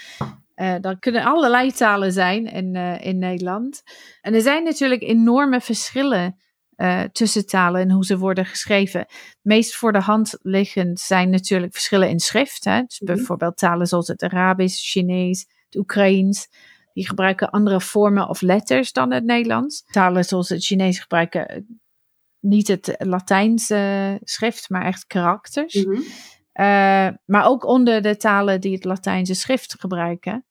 Uh, 0.56 0.74
dat 0.80 0.98
kunnen 0.98 1.24
allerlei 1.24 1.72
talen 1.72 2.12
zijn 2.12 2.46
in, 2.46 2.74
uh, 2.74 3.06
in 3.06 3.18
Nederland. 3.18 3.82
En 4.20 4.34
er 4.34 4.40
zijn 4.40 4.64
natuurlijk 4.64 5.02
enorme 5.02 5.60
verschillen 5.60 6.36
uh, 6.76 7.02
tussen 7.02 7.46
talen 7.46 7.80
en 7.80 7.90
hoe 7.90 8.04
ze 8.04 8.18
worden 8.18 8.46
geschreven. 8.46 9.06
Meest 9.42 9.74
voor 9.74 9.92
de 9.92 10.00
hand 10.00 10.38
liggend 10.42 11.00
zijn 11.00 11.30
natuurlijk 11.30 11.72
verschillen 11.72 12.08
in 12.08 12.20
schrift. 12.20 12.64
Hè? 12.64 12.82
Dus 12.82 13.00
mm 13.00 13.06
-hmm. 13.06 13.16
bijvoorbeeld 13.16 13.56
talen 13.56 13.86
zoals 13.86 14.08
het 14.08 14.22
Arabisch, 14.22 14.90
Chinees, 14.90 15.46
het 15.64 15.76
Oekraïens. 15.76 16.48
Die 16.92 17.06
gebruiken 17.06 17.50
andere 17.50 17.80
vormen 17.80 18.28
of 18.28 18.40
letters 18.40 18.92
dan 18.92 19.12
het 19.12 19.24
Nederlands. 19.24 19.84
Talen 19.84 20.24
zoals 20.24 20.48
het 20.48 20.64
Chinees 20.64 20.98
gebruiken 20.98 21.66
niet 22.44 22.68
het 22.68 22.94
Latijnse 22.98 24.18
schrift, 24.22 24.70
maar 24.70 24.84
echt 24.84 25.06
karakters. 25.06 25.74
Mm 25.74 25.92
-hmm. 25.92 26.02
uh, 26.54 27.16
maar 27.24 27.44
ook 27.46 27.64
onder 27.64 28.02
de 28.02 28.16
talen 28.16 28.60
die 28.60 28.74
het 28.74 28.84
Latijnse 28.84 29.34
schrift 29.34 29.80
gebruiken. 29.80 30.46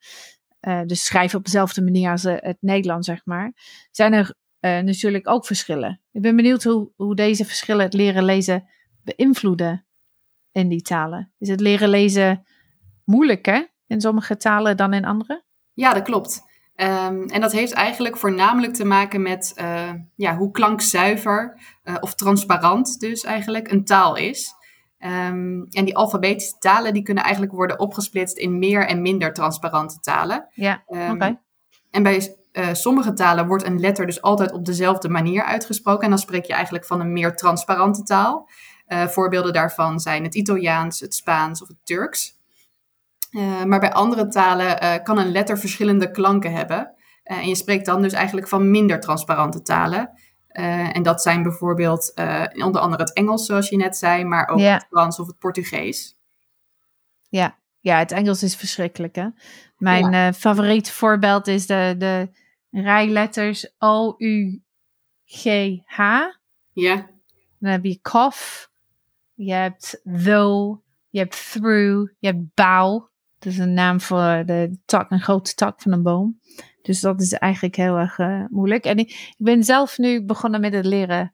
Uh, 0.67 0.81
dus 0.85 1.05
schrijven 1.05 1.37
op 1.37 1.45
dezelfde 1.45 1.83
manier 1.83 2.09
als 2.09 2.23
het 2.23 2.57
Nederlands, 2.59 3.07
zeg 3.07 3.25
maar. 3.25 3.53
Zijn 3.91 4.13
er 4.13 4.35
uh, 4.59 4.79
natuurlijk 4.79 5.29
ook 5.29 5.45
verschillen. 5.45 6.01
Ik 6.11 6.21
ben 6.21 6.35
benieuwd 6.35 6.63
hoe, 6.63 6.91
hoe 6.95 7.15
deze 7.15 7.45
verschillen 7.45 7.83
het 7.83 7.93
leren 7.93 8.23
lezen 8.23 8.69
beïnvloeden 9.03 9.85
in 10.51 10.69
die 10.69 10.81
talen. 10.81 11.33
Is 11.37 11.49
het 11.49 11.59
leren 11.59 11.89
lezen 11.89 12.45
moeilijker 13.03 13.73
in 13.87 14.01
sommige 14.01 14.37
talen 14.37 14.77
dan 14.77 14.93
in 14.93 15.05
andere? 15.05 15.43
Ja, 15.73 15.93
dat 15.93 16.03
klopt. 16.03 16.41
Um, 16.75 17.29
en 17.29 17.41
dat 17.41 17.51
heeft 17.51 17.73
eigenlijk 17.73 18.17
voornamelijk 18.17 18.73
te 18.73 18.85
maken 18.85 19.21
met 19.21 19.53
uh, 19.61 19.89
ja, 20.15 20.35
hoe 20.35 20.51
klankzuiver 20.51 21.59
uh, 21.83 21.95
of 21.99 22.15
transparant 22.15 22.99
dus 22.99 23.23
eigenlijk 23.23 23.71
een 23.71 23.85
taal 23.85 24.15
is. 24.15 24.53
Um, 24.99 25.65
en 25.69 25.85
die 25.85 25.97
alfabetische 25.97 26.57
talen 26.57 26.93
die 26.93 27.03
kunnen 27.03 27.23
eigenlijk 27.23 27.53
worden 27.53 27.79
opgesplitst 27.79 28.37
in 28.37 28.59
meer 28.59 28.87
en 28.87 29.01
minder 29.01 29.33
transparante 29.33 29.99
talen. 29.99 30.47
Ja, 30.53 30.83
um, 30.87 31.01
oké. 31.01 31.11
Okay. 31.11 31.39
En 31.91 32.03
bij 32.03 32.35
uh, 32.53 32.67
sommige 32.73 33.13
talen 33.13 33.47
wordt 33.47 33.65
een 33.65 33.79
letter 33.79 34.05
dus 34.05 34.21
altijd 34.21 34.51
op 34.51 34.65
dezelfde 34.65 35.09
manier 35.09 35.43
uitgesproken. 35.43 36.03
En 36.03 36.09
dan 36.09 36.19
spreek 36.19 36.45
je 36.45 36.53
eigenlijk 36.53 36.85
van 36.85 36.99
een 36.99 37.13
meer 37.13 37.35
transparante 37.35 38.03
taal. 38.03 38.49
Voorbeelden 38.87 39.53
daarvan 39.53 39.99
zijn 39.99 40.23
het 40.23 40.35
Italiaans, 40.35 40.99
het 40.99 41.13
Spaans 41.13 41.61
of 41.61 41.67
het 41.67 41.77
Turks. 41.83 42.41
Uh, 43.33 43.63
maar 43.63 43.79
bij 43.79 43.93
andere 43.93 44.27
talen 44.27 45.03
kan 45.03 45.17
een 45.17 45.31
letter 45.31 45.57
verschillende 45.57 46.11
klanken 46.11 46.53
hebben. 46.53 46.93
en 47.23 47.47
je 47.47 47.55
spreekt 47.55 47.85
dan 47.85 48.01
dus 48.01 48.13
eigenlijk 48.13 48.47
van 48.47 48.71
minder 48.71 48.99
transparante 48.99 49.61
talen. 49.61 50.09
en 50.93 51.03
dat 51.03 51.21
zijn 51.21 51.43
bijvoorbeeld 51.43 52.13
onder 52.53 52.81
andere 52.81 53.03
het 53.03 53.13
Engels, 53.13 53.45
zoals 53.45 53.69
je 53.69 53.77
net 53.77 53.97
zei, 53.97 54.23
maar 54.23 54.47
ook 54.47 54.59
het 54.59 54.85
Frans 54.89 55.19
of 55.19 55.27
het 55.27 55.37
Portugees. 55.37 56.17
Ja, 57.29 57.57
ja, 57.79 57.97
het 57.97 58.11
Engels 58.11 58.43
is 58.43 58.55
verschrikkelijk. 58.55 59.15
Hè? 59.15 59.27
Mijn 59.77 60.11
ja. 60.11 60.33
favoriet 60.33 60.91
voorbeeld 60.91 61.47
is 61.47 61.67
de, 61.67 61.95
de 61.97 62.29
rijletters 62.71 63.73
O, 63.77 64.15
U, 64.17 64.63
G, 65.25 65.43
H. 65.85 65.99
Ja. 66.71 67.09
Dan 67.59 67.71
heb 67.71 67.83
je 67.83 67.99
cough, 68.01 68.67
je 69.33 69.53
hebt 69.53 70.01
though, 70.23 70.83
je 71.09 71.19
hebt 71.19 71.51
through, 71.51 72.11
je 72.19 72.27
hebt 72.27 72.53
bow. 72.53 73.11
Dat 73.43 73.53
is 73.53 73.59
een 73.59 73.73
naam 73.73 74.01
voor 74.01 74.43
de 74.45 74.77
tak, 74.85 75.11
een 75.11 75.21
grote 75.21 75.53
tak 75.53 75.81
van 75.81 75.91
een 75.91 76.03
boom. 76.03 76.39
Dus 76.81 76.99
dat 76.99 77.21
is 77.21 77.33
eigenlijk 77.33 77.75
heel 77.75 77.97
erg 77.97 78.17
uh, 78.17 78.43
moeilijk. 78.49 78.85
En 78.85 78.97
ik, 78.97 79.09
ik, 79.09 79.35
ben 79.37 79.63
zelf 79.63 79.97
nu 79.97 80.25
begonnen 80.25 80.61
met 80.61 80.73
het 80.73 80.85
leren 80.85 81.33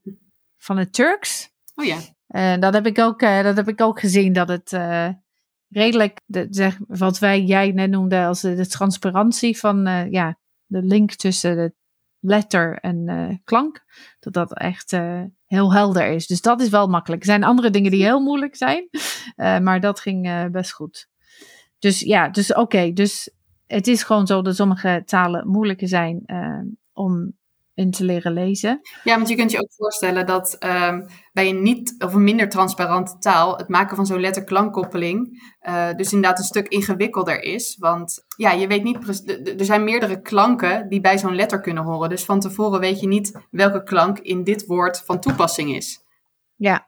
van 0.57 0.77
het 0.77 0.93
Turks. 0.93 1.49
Oh 1.75 1.85
ja. 1.85 1.97
En 2.27 2.59
dat 2.59 2.73
heb 2.73 2.85
ik 2.85 2.99
ook, 2.99 3.21
uh, 3.21 3.43
dat 3.43 3.55
heb 3.55 3.67
ik 3.67 3.81
ook 3.81 3.99
gezien 3.99 4.33
dat 4.33 4.47
het 4.47 4.77
redelijk, 5.69 6.21
de, 6.25 6.47
zeg, 6.49 6.77
wat 6.87 7.19
wij, 7.19 7.43
jij 7.43 7.71
net 7.71 7.89
noemde 7.89 8.25
als 8.25 8.41
de, 8.41 8.55
de 8.55 8.67
transparantie 8.67 9.57
van, 9.57 10.07
ja, 10.11 10.37
de 10.65 10.81
link 10.81 11.13
tussen 11.13 11.55
de 11.55 11.73
letter 12.19 12.77
en 12.79 13.41
klank, 13.43 13.83
dat 14.19 14.33
dat 14.33 14.53
echt 14.53 14.91
heel 15.45 15.73
helder 15.73 16.07
is. 16.07 16.27
Dus 16.27 16.41
dat 16.41 16.61
is 16.61 16.69
wel 16.69 16.87
makkelijk. 16.87 17.21
Er 17.21 17.27
zijn 17.27 17.43
andere 17.43 17.69
dingen 17.69 17.91
die 17.91 18.03
heel 18.03 18.19
moeilijk 18.19 18.55
zijn, 18.55 18.89
maar 19.35 19.79
dat 19.79 19.99
ging 19.99 20.51
best 20.51 20.71
goed. 20.71 21.09
Dus 21.79 21.99
ja, 21.99 22.29
dus 22.29 22.49
oké, 22.49 22.59
okay, 22.59 22.93
dus 22.93 23.31
het 23.67 23.87
is 23.87 24.03
gewoon 24.03 24.27
zo 24.27 24.41
dat 24.41 24.55
sommige 24.55 25.01
talen 25.05 25.47
moeilijker 25.47 25.87
zijn 25.87 26.25
om 26.93 27.37
in 27.79 27.91
te 27.91 28.03
leren 28.03 28.33
lezen. 28.33 28.79
Ja, 29.03 29.15
want 29.15 29.29
je 29.29 29.35
kunt 29.35 29.51
je 29.51 29.61
ook 29.61 29.73
voorstellen 29.75 30.25
dat 30.25 30.57
um, 30.59 31.05
bij 31.33 31.49
een 31.49 31.61
niet 31.61 31.95
of 31.97 32.13
een 32.13 32.23
minder 32.23 32.49
transparante 32.49 33.17
taal 33.17 33.57
het 33.57 33.67
maken 33.67 33.95
van 33.95 34.05
zo'n 34.05 34.19
letter-klankkoppeling 34.19 35.41
uh, 35.61 35.93
dus 35.95 36.13
inderdaad 36.13 36.39
een 36.39 36.45
stuk 36.45 36.67
ingewikkelder 36.67 37.41
is. 37.41 37.77
Want 37.79 38.25
ja, 38.37 38.51
je 38.51 38.67
weet 38.67 38.83
niet, 38.83 39.27
er 39.59 39.65
zijn 39.65 39.83
meerdere 39.83 40.21
klanken 40.21 40.89
die 40.89 41.01
bij 41.01 41.17
zo'n 41.17 41.35
letter 41.35 41.61
kunnen 41.61 41.83
horen. 41.83 42.09
Dus 42.09 42.25
van 42.25 42.39
tevoren 42.39 42.79
weet 42.79 42.99
je 42.99 43.07
niet 43.07 43.39
welke 43.51 43.83
klank 43.83 44.19
in 44.19 44.43
dit 44.43 44.65
woord 44.65 45.03
van 45.05 45.19
toepassing 45.19 45.75
is. 45.75 46.03
Ja, 46.55 46.87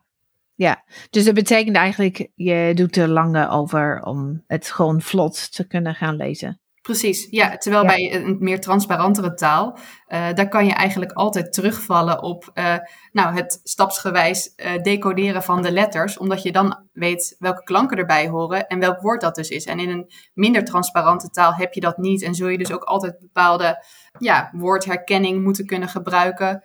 ja, 0.61 0.83
dus 1.09 1.25
dat 1.25 1.33
betekent 1.33 1.75
eigenlijk, 1.75 2.29
je 2.35 2.71
doet 2.75 2.97
er 2.97 3.07
langer 3.07 3.49
over 3.49 4.01
om 4.03 4.43
het 4.47 4.71
gewoon 4.71 5.01
vlot 5.01 5.55
te 5.55 5.67
kunnen 5.67 5.95
gaan 5.95 6.15
lezen. 6.15 6.59
Precies, 6.81 7.27
ja. 7.29 7.57
Terwijl 7.57 7.83
ja. 7.83 7.89
bij 7.89 8.15
een 8.15 8.37
meer 8.39 8.59
transparantere 8.59 9.33
taal, 9.33 9.77
uh, 10.07 10.33
daar 10.33 10.47
kan 10.47 10.65
je 10.65 10.73
eigenlijk 10.73 11.11
altijd 11.11 11.53
terugvallen 11.53 12.23
op 12.23 12.51
uh, 12.53 12.75
nou, 13.11 13.35
het 13.35 13.59
stapsgewijs 13.63 14.53
uh, 14.55 14.81
decoderen 14.81 15.43
van 15.43 15.61
de 15.61 15.71
letters, 15.71 16.17
omdat 16.17 16.41
je 16.41 16.51
dan 16.51 16.87
weet 16.91 17.35
welke 17.39 17.63
klanken 17.63 17.97
erbij 17.97 18.27
horen 18.27 18.67
en 18.67 18.79
welk 18.79 19.01
woord 19.01 19.21
dat 19.21 19.35
dus 19.35 19.49
is. 19.49 19.65
En 19.65 19.79
in 19.79 19.89
een 19.89 20.11
minder 20.33 20.63
transparante 20.63 21.29
taal 21.29 21.53
heb 21.53 21.73
je 21.73 21.81
dat 21.81 21.97
niet 21.97 22.21
en 22.21 22.35
zul 22.35 22.47
je 22.47 22.57
dus 22.57 22.71
ook 22.71 22.83
altijd 22.83 23.19
bepaalde 23.19 23.85
ja, 24.17 24.49
woordherkenning 24.51 25.43
moeten 25.43 25.65
kunnen 25.65 25.89
gebruiken 25.89 26.63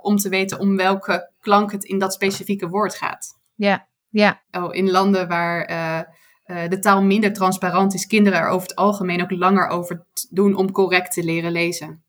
om 0.00 0.16
te 0.16 0.28
weten 0.28 0.58
om 0.58 0.76
welke 0.76 1.29
klank 1.40 1.72
het 1.72 1.84
in 1.84 1.98
dat 1.98 2.12
specifieke 2.12 2.68
woord 2.68 2.94
gaat. 2.94 3.38
Ja, 3.54 3.88
ja. 4.08 4.42
Oh, 4.50 4.74
in 4.74 4.90
landen 4.90 5.28
waar 5.28 5.70
uh, 5.70 6.68
de 6.68 6.78
taal 6.78 7.02
minder 7.02 7.32
transparant 7.32 7.94
is, 7.94 8.06
kinderen 8.06 8.38
er 8.38 8.48
over 8.48 8.68
het 8.68 8.76
algemeen 8.76 9.22
ook 9.22 9.30
langer 9.30 9.68
over 9.68 10.06
doen 10.30 10.54
om 10.54 10.72
correct 10.72 11.12
te 11.12 11.24
leren 11.24 11.52
lezen. 11.52 12.04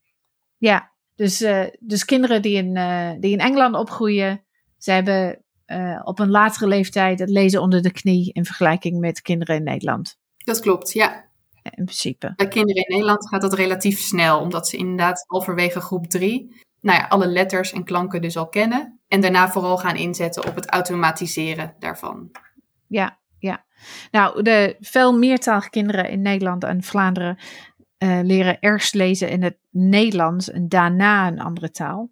Ja, 0.58 0.92
dus, 1.16 1.42
uh, 1.42 1.66
dus 1.80 2.06
kinderen 2.06 2.42
die 2.42 2.56
in, 2.56 2.74
die 3.20 3.32
in 3.32 3.40
Engeland 3.40 3.76
opgroeien, 3.76 4.44
ze 4.78 4.92
hebben 4.92 5.44
op 6.04 6.20
een 6.20 6.30
latere 6.30 6.68
leeftijd 6.68 7.20
het 7.20 7.30
lezen 7.30 7.62
onder 7.62 7.82
de 7.82 7.92
knie 7.92 8.34
in 8.34 8.46
vergelijking 8.46 9.00
met 9.00 9.22
kinderen 9.22 9.56
in 9.56 9.64
Nederland. 9.64 10.20
Dat 10.38 10.60
klopt, 10.60 10.94
ja. 10.94 11.30
In 11.64 11.86
principe. 11.86 12.34
Bij 12.36 12.48
kinderen 12.48 12.84
in 12.84 12.94
Nederland 12.94 13.28
gaat 13.28 13.42
dat 13.42 13.54
relatief 13.54 14.00
snel, 14.00 14.40
omdat 14.40 14.68
ze 14.68 14.78
inderdaad 14.78 15.24
halverwege 15.28 15.82
groep 15.82 16.06
drie 16.06 16.62
nou 16.82 17.00
ja, 17.00 17.06
alle 17.08 17.28
letters 17.28 17.72
en 17.72 17.84
klanken 17.84 18.22
dus 18.22 18.38
al 18.38 18.50
kennen. 18.50 19.00
En 19.08 19.22
daarna 19.22 19.50
vooral 19.50 19.78
gaan 19.78 19.96
inzetten 19.96 20.48
op 20.48 20.56
het 20.56 20.70
automatiseren 20.70 21.76
daarvan. 21.80 22.32
Ja, 22.88 23.20
ja. 23.40 23.66
Nou, 24.12 24.44
de 24.44 24.76
veel 24.80 25.18
meertalige 25.18 25.70
kinderen 25.70 26.10
in 26.10 26.22
Nederland 26.22 26.64
en 26.64 26.84
Vlaanderen 26.84 27.38
uh, 28.04 28.20
leren 28.24 28.58
eerst 28.60 28.94
lezen 28.94 29.30
in 29.30 29.44
het 29.44 29.58
Nederlands 29.70 30.50
en 30.50 30.70
daarna 30.70 31.28
een 31.28 31.40
andere 31.40 31.72
taal. 31.72 32.12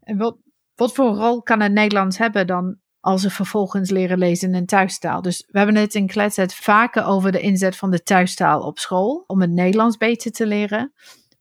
En 0.00 0.16
wat, 0.16 0.36
wat 0.74 0.94
voor 0.94 1.14
rol 1.14 1.42
kan 1.42 1.60
het 1.60 1.72
Nederlands 1.72 2.18
hebben 2.18 2.46
dan 2.46 2.76
als 3.00 3.22
ze 3.22 3.30
vervolgens 3.30 3.90
leren 3.90 4.18
lezen 4.18 4.48
in 4.48 4.54
een 4.54 4.66
thuistaal? 4.66 5.22
Dus 5.22 5.48
we 5.50 5.58
hebben 5.58 5.76
het 5.76 5.94
in 5.94 6.06
Kletset 6.06 6.54
vaker 6.54 7.04
over 7.04 7.32
de 7.32 7.40
inzet 7.40 7.76
van 7.76 7.90
de 7.90 8.02
thuistaal 8.02 8.60
op 8.60 8.78
school 8.78 9.24
om 9.26 9.40
het 9.40 9.50
Nederlands 9.50 9.96
beter 9.96 10.32
te 10.32 10.46
leren. 10.46 10.92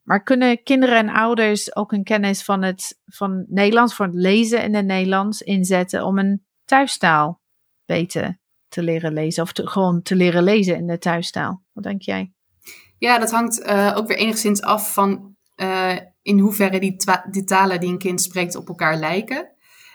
Maar 0.05 0.23
kunnen 0.23 0.63
kinderen 0.63 0.97
en 0.97 1.09
ouders 1.09 1.75
ook 1.75 1.91
een 1.91 2.03
kennis 2.03 2.43
van 2.43 2.63
het 2.63 2.99
van 3.05 3.45
Nederlands, 3.47 3.95
voor 3.95 4.05
het 4.05 4.15
lezen 4.15 4.63
in 4.63 4.75
het 4.75 4.85
Nederlands 4.85 5.41
inzetten 5.41 6.05
om 6.05 6.17
een 6.17 6.45
thuistaal 6.65 7.41
beter 7.85 8.39
te 8.67 8.83
leren 8.83 9.13
lezen 9.13 9.43
of 9.43 9.51
gewoon 9.53 10.01
te 10.01 10.15
leren 10.15 10.43
lezen 10.43 10.75
in 10.75 10.87
de 10.87 10.97
thuistaal? 10.97 11.63
Wat 11.73 11.83
denk 11.83 12.01
jij? 12.01 12.33
Ja, 12.97 13.19
dat 13.19 13.31
hangt 13.31 13.59
uh, 13.59 13.93
ook 13.95 14.07
weer 14.07 14.17
enigszins 14.17 14.61
af 14.61 14.93
van 14.93 15.35
uh, 15.55 15.95
in 16.21 16.39
hoeverre 16.39 16.79
die, 16.79 16.95
die, 17.31 17.43
talen 17.43 17.79
die 17.79 17.89
een 17.89 17.97
kind 17.97 18.21
spreekt 18.21 18.55
op 18.55 18.67
elkaar 18.67 18.97
lijken. 18.97 19.53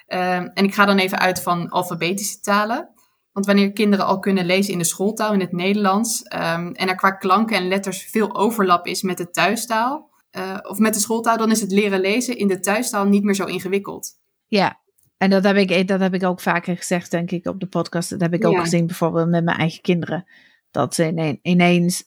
Uh, 0.08 0.36
en 0.36 0.64
ik 0.64 0.74
ga 0.74 0.84
dan 0.84 0.98
even 0.98 1.18
uit 1.18 1.42
van 1.42 1.68
alfabetische 1.68 2.40
talen. 2.40 2.94
Want 3.32 3.46
wanneer 3.46 3.72
kinderen 3.72 4.06
al 4.06 4.18
kunnen 4.18 4.46
lezen 4.46 4.72
in 4.72 4.78
de 4.78 4.84
schooltaal, 4.84 5.32
in 5.32 5.40
het 5.40 5.52
Nederlands, 5.52 6.22
um, 6.25 6.72
en 6.72 6.88
er 6.88 6.94
qua 6.94 7.10
klanken 7.10 7.56
en 7.56 7.68
letters 7.68 8.02
veel 8.10 8.37
overlap 8.37 8.87
is 8.87 9.02
met 9.02 9.16
de 9.16 9.30
thuistaal, 9.30 10.10
uh, 10.32 10.58
of 10.62 10.78
met 10.78 10.94
de 10.94 11.00
schooltaal, 11.00 11.37
dan 11.37 11.50
is 11.50 11.60
het 11.60 11.72
leren 11.72 12.00
lezen 12.00 12.37
in 12.37 12.49
de 12.49 12.60
thuistaal 12.60 13.04
niet 13.04 13.22
meer 13.22 13.34
zo 13.34 13.44
ingewikkeld. 13.44 14.18
Ja, 14.46 14.80
en 15.16 15.30
dat 15.30 15.44
heb, 15.44 15.56
ik, 15.56 15.88
dat 15.88 16.00
heb 16.00 16.14
ik 16.14 16.25
ook 16.25 16.40
vaker 16.40 16.76
gezegd, 16.76 17.10
denk 17.10 17.30
ik, 17.30 17.46
op 17.46 17.60
de 17.60 17.66
podcast. 17.66 18.10
Dat 18.10 18.20
heb 18.20 18.34
ik 18.34 18.44
ook 18.44 18.52
ja. 18.52 18.60
gezien 18.60 18.87
bijvoorbeeld 18.87 19.28
met 19.28 19.44
mijn 19.44 19.58
eigen 19.58 19.82
kinderen. 19.82 20.25
Dat 20.70 20.94
ze 20.94 21.38
ineens 21.42 22.04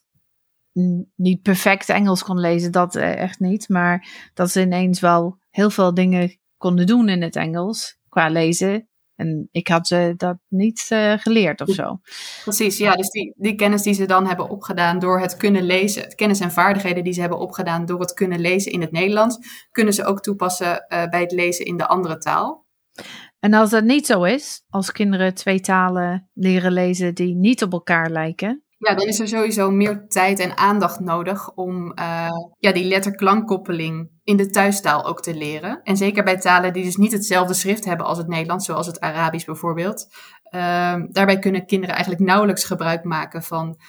niet 1.15 1.42
perfect 1.42 1.89
Engels 1.89 2.24
kon 2.24 2.39
lezen, 2.39 2.72
dat 2.72 2.96
eh, 2.96 3.22
echt 3.22 3.39
niet. 3.39 3.70
Maar 3.70 4.08
dat 4.34 4.51
ze 4.51 4.62
ineens 4.62 5.00
wel 5.00 5.38
heel 5.50 5.70
veel 5.70 5.94
dingen 5.94 6.39
konden 6.58 6.88
doen 6.88 7.10
in 7.10 7.22
het 7.22 7.36
Engels 7.36 8.00
qua 8.10 8.30
lezen. 8.30 8.88
En 9.15 9.48
ik 9.51 9.67
had 9.67 9.88
ze 9.88 10.13
dat 10.17 10.38
niet 10.48 10.89
uh, 10.93 11.13
geleerd 11.17 11.62
of 11.62 11.70
zo. 11.70 12.00
Precies, 12.43 12.77
ja. 12.77 12.96
Dus 12.96 13.10
die, 13.10 13.34
die 13.38 13.55
kennis 13.55 13.82
die 13.82 13.93
ze 13.93 14.05
dan 14.05 14.27
hebben 14.27 14.50
opgedaan 14.50 15.00
door 15.00 15.20
het 15.20 15.38
kunnen 15.38 15.63
lezen, 15.63 16.15
kennis 16.15 16.39
en 16.39 16.51
vaardigheden 16.51 17.03
die 17.03 17.13
ze 17.13 17.22
hebben 17.22 17.39
opgedaan 17.39 17.86
door 17.86 18.00
het 18.00 18.13
kunnen 18.13 18.39
lezen 18.39 18.72
in 18.72 18.82
het 18.82 18.91
Nederlands, 18.91 19.38
kunnen 19.72 19.93
ze 19.93 20.05
ook 20.05 20.22
toepassen 20.22 20.67
uh, 20.67 21.10
bij 21.10 21.22
het 21.22 21.32
lezen 21.32 21.65
in 21.65 21.77
de 21.77 21.88
andere 21.88 22.17
taal. 22.17 22.65
En 23.39 23.53
als 23.53 23.70
dat 23.70 23.84
niet 23.84 24.05
zo 24.05 24.24
is, 24.24 24.63
als 24.70 24.91
kinderen 24.91 25.34
twee 25.34 25.60
talen 25.60 26.29
leren 26.34 26.72
lezen 26.72 27.15
die 27.15 27.36
niet 27.36 27.63
op 27.63 27.72
elkaar 27.72 28.10
lijken. 28.10 28.62
Ja, 28.88 28.96
dan 28.96 29.08
is 29.08 29.20
er 29.20 29.28
sowieso 29.28 29.72
meer 29.72 30.06
tijd 30.08 30.40
en 30.40 30.58
aandacht 30.58 31.00
nodig 31.00 31.52
om 31.54 31.86
uh, 32.00 32.28
ja, 32.58 32.72
die 32.72 32.86
letterklankkoppeling 32.86 34.12
in 34.24 34.38
de 34.38 34.50
thuistaal 34.50 35.06
ook 35.06 35.22
te 35.22 35.36
leren. 35.36 35.82
En 35.84 35.98
zeker 35.98 36.24
bij 36.24 36.38
talen 36.38 36.74
die 36.74 36.84
dus 36.84 36.96
niet 36.96 37.12
hetzelfde 37.12 37.54
schrift 37.54 37.86
hebben 37.86 38.06
als 38.06 38.18
het 38.18 38.28
Nederlands, 38.28 38.66
zoals 38.66 38.88
het 38.88 39.00
Arabisch 39.00 39.46
bijvoorbeeld. 39.46 40.08
Uh, 40.56 40.96
daarbij 41.08 41.40
kunnen 41.40 41.66
kinderen 41.66 41.96
eigenlijk 41.96 42.25
nauwelijks 42.25 42.63
gebruik 42.63 43.04
maken 43.04 43.44
van 43.44 43.80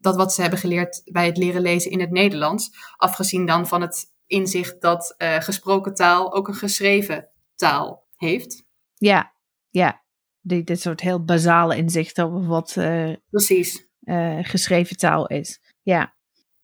dat 0.00 0.16
wat 0.16 0.34
ze 0.34 0.40
hebben 0.40 0.58
geleerd 0.58 1.02
bij 1.04 1.26
het 1.26 1.36
leren 1.36 1.62
lezen 1.62 1.90
in 1.90 2.00
het 2.00 2.10
Nederlands. 2.10 2.70
Afgezien 2.96 3.46
dan 3.46 3.66
van 3.66 3.80
het 3.80 4.12
inzicht 4.26 4.80
dat 4.80 5.14
uh, 5.18 5.36
gesproken 5.36 5.94
taal 5.94 6.34
ook 6.34 6.48
een 6.48 6.54
geschreven 6.54 7.28
taal 7.54 8.06
heeft. 8.16 8.64
Ja, 8.94 9.34
ja. 9.70 10.00
Die, 10.40 10.64
dit 10.64 10.80
soort 10.80 11.00
heel 11.00 11.24
basale 11.24 11.76
inzicht 11.76 12.20
over 12.20 12.46
wat 12.46 12.74
uh, 12.78 13.12
Precies. 13.30 13.90
Uh, 14.04 14.38
geschreven 14.42 14.96
taal 14.96 15.26
is. 15.26 15.60
Ja. 15.82 16.14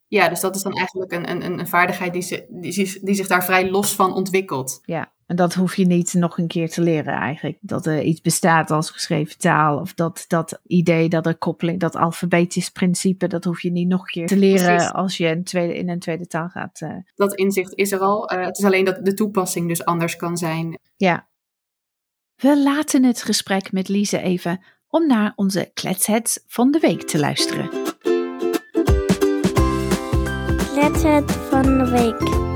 Ja, 0.07 0.29
dus 0.29 0.41
dat 0.41 0.57
is 0.57 0.63
dan 0.63 0.73
eigenlijk 0.73 1.13
een, 1.13 1.31
een, 1.31 1.59
een 1.59 1.69
vaardigheid 1.69 2.13
die, 2.13 2.23
ze, 2.23 2.47
die, 2.49 3.01
die 3.03 3.15
zich 3.15 3.27
daar 3.27 3.45
vrij 3.45 3.71
los 3.71 3.95
van 3.95 4.15
ontwikkelt. 4.15 4.81
Ja, 4.83 5.13
en 5.29 5.37
dat 5.37 5.55
hoef 5.55 5.77
je 5.77 5.87
niet 5.87 6.13
nog 6.13 6.39
een 6.39 6.47
keer 6.47 6.71
te 6.71 6.83
leren 6.83 7.15
eigenlijk. 7.15 7.59
Dat 7.61 7.87
er 7.87 8.03
iets 8.03 8.21
bestaat 8.21 8.71
als 8.71 8.91
geschreven 8.91 9.39
taal. 9.39 9.79
Of 9.79 9.95
dat, 9.95 10.25
dat 10.29 10.61
idee, 10.67 11.09
dat 11.09 11.27
er 11.27 11.39
koppeling, 11.39 11.81
dat 11.81 11.97
alfabetisch 11.97 12.71
principe, 12.71 13.27
dat 13.27 13.45
hoef 13.45 13.63
je 13.63 13.71
niet 13.71 13.89
nog 13.89 14.01
een 14.01 14.07
keer 14.07 14.27
te 14.27 14.37
leren 14.37 14.75
Precies. 14.75 14.93
als 14.93 15.17
je 15.17 15.27
een 15.27 15.45
tweede, 15.45 15.77
in 15.77 15.89
een 15.89 15.99
tweede 15.99 16.27
taal 16.27 16.49
gaat. 16.49 16.81
Uh... 16.81 16.97
Dat 17.15 17.35
inzicht 17.35 17.75
is 17.75 17.93
er 17.93 17.99
al. 17.99 18.33
Uh, 18.33 18.45
het 18.45 18.59
is 18.59 18.65
alleen 18.65 18.85
dat 18.85 19.05
de 19.05 19.15
toepassing 19.15 19.69
dus 19.69 19.85
anders 19.85 20.17
kan 20.17 20.37
zijn. 20.37 20.79
Ja. 20.97 21.29
We 22.37 22.63
laten 22.63 23.05
het 23.05 23.23
gesprek 23.23 23.73
met 23.73 23.89
Lise 23.89 24.21
even 24.21 24.61
om 24.89 25.07
naar 25.07 25.33
onze 25.37 25.71
kletsheads 25.75 26.41
van 26.47 26.71
de 26.71 26.79
week 26.79 27.03
te 27.03 27.19
luisteren. 27.19 27.71
Kletshead 30.73 31.33
van 31.33 31.63
de 31.63 31.91
week. 31.91 32.47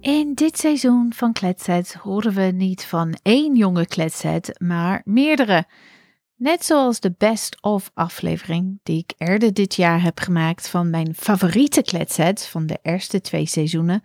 In 0.00 0.34
dit 0.34 0.58
seizoen 0.58 1.12
van 1.14 1.32
Kletsheads 1.32 1.94
horen 1.94 2.34
we 2.34 2.42
niet 2.42 2.84
van 2.84 3.18
één 3.22 3.56
jonge 3.56 3.86
kletshead, 3.86 4.50
maar 4.58 5.02
meerdere. 5.04 5.66
Net 6.36 6.64
zoals 6.64 7.00
de 7.00 7.14
Best 7.18 7.62
of 7.62 7.90
aflevering 7.94 8.80
die 8.82 8.98
ik 8.98 9.12
eerder 9.16 9.52
dit 9.52 9.74
jaar 9.74 10.02
heb 10.02 10.18
gemaakt 10.18 10.68
van 10.68 10.90
mijn 10.90 11.14
favoriete 11.14 11.82
kletsheads 11.82 12.46
van 12.46 12.66
de 12.66 12.78
eerste 12.82 13.20
twee 13.20 13.46
seizoenen, 13.46 14.02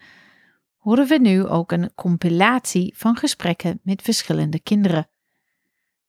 horen 0.83 1.07
we 1.07 1.17
nu 1.17 1.45
ook 1.45 1.71
een 1.71 1.93
compilatie 1.95 2.93
van 2.97 3.15
gesprekken 3.15 3.79
met 3.83 4.01
verschillende 4.01 4.59
kinderen. 4.59 5.09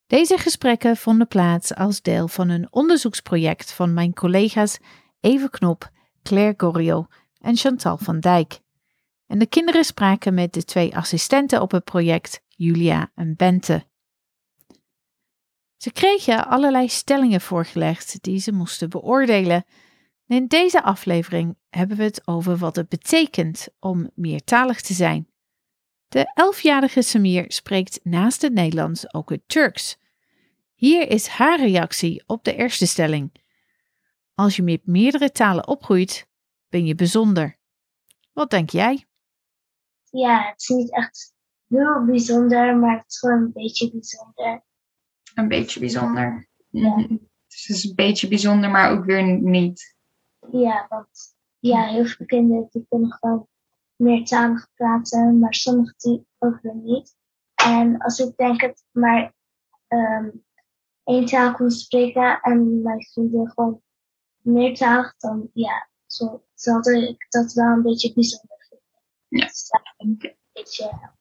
Deze 0.06 0.38
gesprekken 0.38 0.96
vonden 0.96 1.28
plaats 1.28 1.74
als 1.74 2.02
deel 2.02 2.28
van 2.28 2.48
een 2.48 2.66
onderzoeksproject 2.70 3.72
van 3.72 3.94
mijn 3.94 4.14
collega's 4.14 4.78
Eve 5.20 5.50
Knop, 5.50 5.90
Claire 6.22 6.54
Goriot 6.56 7.06
en 7.40 7.56
Chantal 7.56 7.96
van 7.98 8.20
Dijk. 8.20 8.60
En 9.26 9.38
de 9.38 9.46
kinderen 9.46 9.84
spraken 9.84 10.34
met 10.34 10.52
de 10.52 10.64
twee 10.64 10.96
assistenten 10.96 11.60
op 11.60 11.70
het 11.70 11.84
project, 11.84 12.40
Julia 12.48 13.10
en 13.14 13.36
Bente. 13.36 13.86
Ze 15.76 15.92
kregen 15.92 16.46
allerlei 16.46 16.88
stellingen 16.88 17.40
voorgelegd 17.40 18.22
die 18.22 18.38
ze 18.38 18.52
moesten 18.52 18.90
beoordelen. 18.90 19.64
In 20.34 20.46
deze 20.46 20.82
aflevering 20.82 21.56
hebben 21.70 21.96
we 21.96 22.02
het 22.02 22.26
over 22.26 22.56
wat 22.56 22.76
het 22.76 22.88
betekent 22.88 23.68
om 23.80 24.10
meertalig 24.14 24.80
te 24.80 24.94
zijn. 24.94 25.28
De 26.08 26.32
elfjarige 26.34 27.02
Samir 27.02 27.44
spreekt 27.48 28.00
naast 28.02 28.42
het 28.42 28.52
Nederlands 28.52 29.14
ook 29.14 29.30
het 29.30 29.42
Turks. 29.46 29.98
Hier 30.74 31.10
is 31.10 31.26
haar 31.26 31.58
reactie 31.58 32.22
op 32.26 32.44
de 32.44 32.54
eerste 32.54 32.86
stelling. 32.86 33.42
Als 34.34 34.56
je 34.56 34.62
met 34.62 34.86
meerdere 34.86 35.30
talen 35.30 35.68
opgroeit, 35.68 36.28
ben 36.68 36.86
je 36.86 36.94
bijzonder. 36.94 37.58
Wat 38.32 38.50
denk 38.50 38.70
jij? 38.70 39.06
ja, 40.18 40.46
het 40.50 40.60
is 40.60 40.68
niet 40.68 40.92
echt 40.92 41.34
heel 41.68 42.04
bijzonder, 42.04 42.76
maar 42.76 42.96
het 42.96 43.10
is 43.10 43.18
gewoon 43.18 43.42
een 43.42 43.52
beetje 43.52 43.90
bijzonder. 43.90 44.62
Een 45.34 45.48
beetje 45.48 45.80
bijzonder. 45.80 46.48
Ja. 46.70 46.96
Het 46.96 47.68
is 47.68 47.84
een 47.84 47.94
beetje 47.94 48.28
bijzonder, 48.28 48.70
maar 48.70 48.90
ook 48.90 49.04
weer 49.04 49.40
niet. 49.40 49.93
Ja, 50.50 50.86
want 50.88 51.36
ja, 51.58 51.86
heel 51.86 52.04
veel 52.04 52.26
kinderen 52.26 52.68
die 52.70 52.86
kunnen 52.88 53.12
gewoon 53.12 53.48
meertalig 53.96 54.68
praten, 54.74 55.38
maar 55.38 55.54
sommigen 55.54 55.94
die 55.96 56.26
ook 56.38 56.58
weer 56.62 56.76
niet. 56.76 57.16
En 57.54 57.98
als 57.98 58.18
ik 58.18 58.36
denk 58.36 58.60
het 58.60 58.84
maar 58.90 59.34
um, 59.88 60.44
één 61.04 61.26
taal 61.26 61.54
kon 61.54 61.70
spreken 61.70 62.40
en 62.40 62.82
mijn 62.82 63.02
vrienden 63.02 63.50
gewoon 63.50 63.82
meertalig, 64.38 65.16
dan 65.16 65.50
ja, 65.52 65.88
zo, 66.06 66.44
zal 66.54 66.82
ik 66.82 67.26
dat 67.28 67.52
wel 67.52 67.72
een 67.72 67.82
beetje 67.82 68.12
bijzonder 68.12 68.54
ja. 70.64 71.14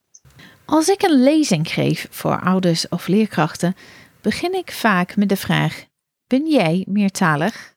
Als 0.65 0.87
ik 0.87 1.01
een 1.01 1.23
lezing 1.23 1.67
geef 1.67 2.07
voor 2.11 2.41
ouders 2.41 2.89
of 2.89 3.07
leerkrachten, 3.07 3.75
begin 4.21 4.53
ik 4.53 4.71
vaak 4.71 5.15
met 5.15 5.29
de 5.29 5.35
vraag: 5.35 5.85
Ben 6.27 6.47
jij 6.47 6.85
meertalig? 6.89 7.72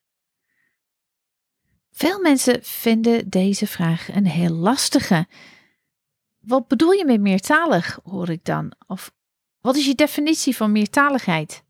Veel 1.98 2.20
mensen 2.20 2.58
vinden 2.62 3.28
deze 3.28 3.66
vraag 3.66 4.14
een 4.14 4.26
heel 4.26 4.54
lastige. 4.54 5.26
Wat 6.38 6.68
bedoel 6.68 6.90
je 6.90 7.04
met 7.04 7.20
meertalig, 7.20 7.98
hoor 8.04 8.30
ik 8.30 8.44
dan? 8.44 8.72
Of 8.86 9.12
wat 9.60 9.76
is 9.76 9.86
je 9.86 9.94
definitie 9.94 10.56
van 10.56 10.72
meertaligheid? 10.72 11.62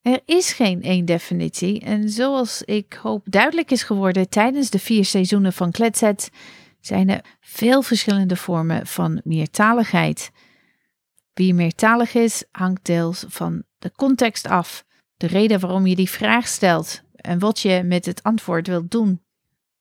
Er 0.00 0.20
is 0.24 0.52
geen 0.52 0.82
één 0.82 1.04
definitie 1.04 1.80
en 1.80 2.10
zoals 2.10 2.62
ik 2.62 2.98
hoop 3.02 3.26
duidelijk 3.30 3.70
is 3.70 3.82
geworden 3.82 4.28
tijdens 4.28 4.70
de 4.70 4.78
vier 4.78 5.04
seizoenen 5.04 5.52
van 5.52 5.70
Kletset, 5.70 6.30
zijn 6.80 7.08
er 7.08 7.24
veel 7.40 7.82
verschillende 7.82 8.36
vormen 8.36 8.86
van 8.86 9.20
meertaligheid. 9.24 10.30
Wie 11.32 11.54
meertalig 11.54 12.14
is, 12.14 12.44
hangt 12.50 12.84
deels 12.84 13.24
van 13.28 13.62
de 13.78 13.92
context 13.96 14.46
af, 14.46 14.84
de 15.16 15.26
reden 15.26 15.60
waarom 15.60 15.86
je 15.86 15.96
die 15.96 16.10
vraag 16.10 16.48
stelt 16.48 17.02
en 17.14 17.38
wat 17.38 17.60
je 17.60 17.82
met 17.82 18.06
het 18.06 18.22
antwoord 18.22 18.66
wilt 18.66 18.90
doen. 18.90 19.21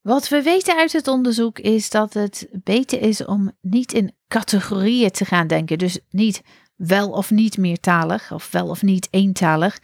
Wat 0.02 0.28
we 0.28 0.42
weten 0.42 0.78
uit 0.78 0.92
het 0.92 1.08
onderzoek 1.08 1.60
is 1.60 1.90
dat 1.90 2.14
het 2.14 2.48
beter 2.52 3.02
is 3.02 3.26
om 3.26 3.52
niet 3.62 3.94
in 3.94 4.16
categorieën 4.28 5.12
te 5.12 5.26
gaan 5.26 5.48
denken, 5.48 5.78
dus 5.78 6.00
niet 6.10 6.44
wel 6.76 7.10
of 7.10 7.32
niet 7.32 7.58
meertalig 7.58 8.32
of 8.32 8.52
wel 8.52 8.68
of 8.68 8.82
niet 8.82 9.08
eentalig, 9.12 9.80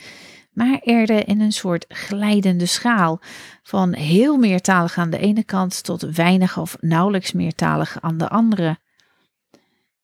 maar 0.52 0.80
eerder 0.80 1.28
in 1.28 1.42
een 1.42 1.52
soort 1.52 1.86
glijdende 1.88 2.66
schaal. 2.66 3.20
Van 3.64 3.94
heel 3.94 4.38
meertalig 4.38 4.98
aan 4.98 5.10
de 5.10 5.18
ene 5.18 5.44
kant 5.44 5.84
tot 5.84 6.02
weinig 6.02 6.58
of 6.58 6.78
nauwelijks 6.80 7.32
meertalig 7.32 7.98
aan 8.02 8.18
de 8.18 8.30
andere. 8.30 8.78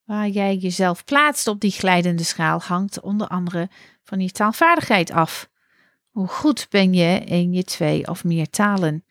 Waar 0.03 0.29
jij 0.29 0.55
jezelf 0.55 1.03
plaatst 1.03 1.47
op 1.47 1.59
die 1.59 1.71
glijdende 1.71 2.23
schaal 2.23 2.61
hangt 2.61 3.01
onder 3.01 3.27
andere 3.27 3.69
van 4.03 4.19
je 4.19 4.31
taalvaardigheid 4.31 5.11
af. 5.11 5.49
Hoe 6.09 6.27
goed 6.27 6.67
ben 6.69 6.93
je 6.93 7.19
in 7.19 7.53
je 7.53 7.63
twee 7.63 8.07
of 8.07 8.23
meer 8.23 8.49
talen? 8.49 9.03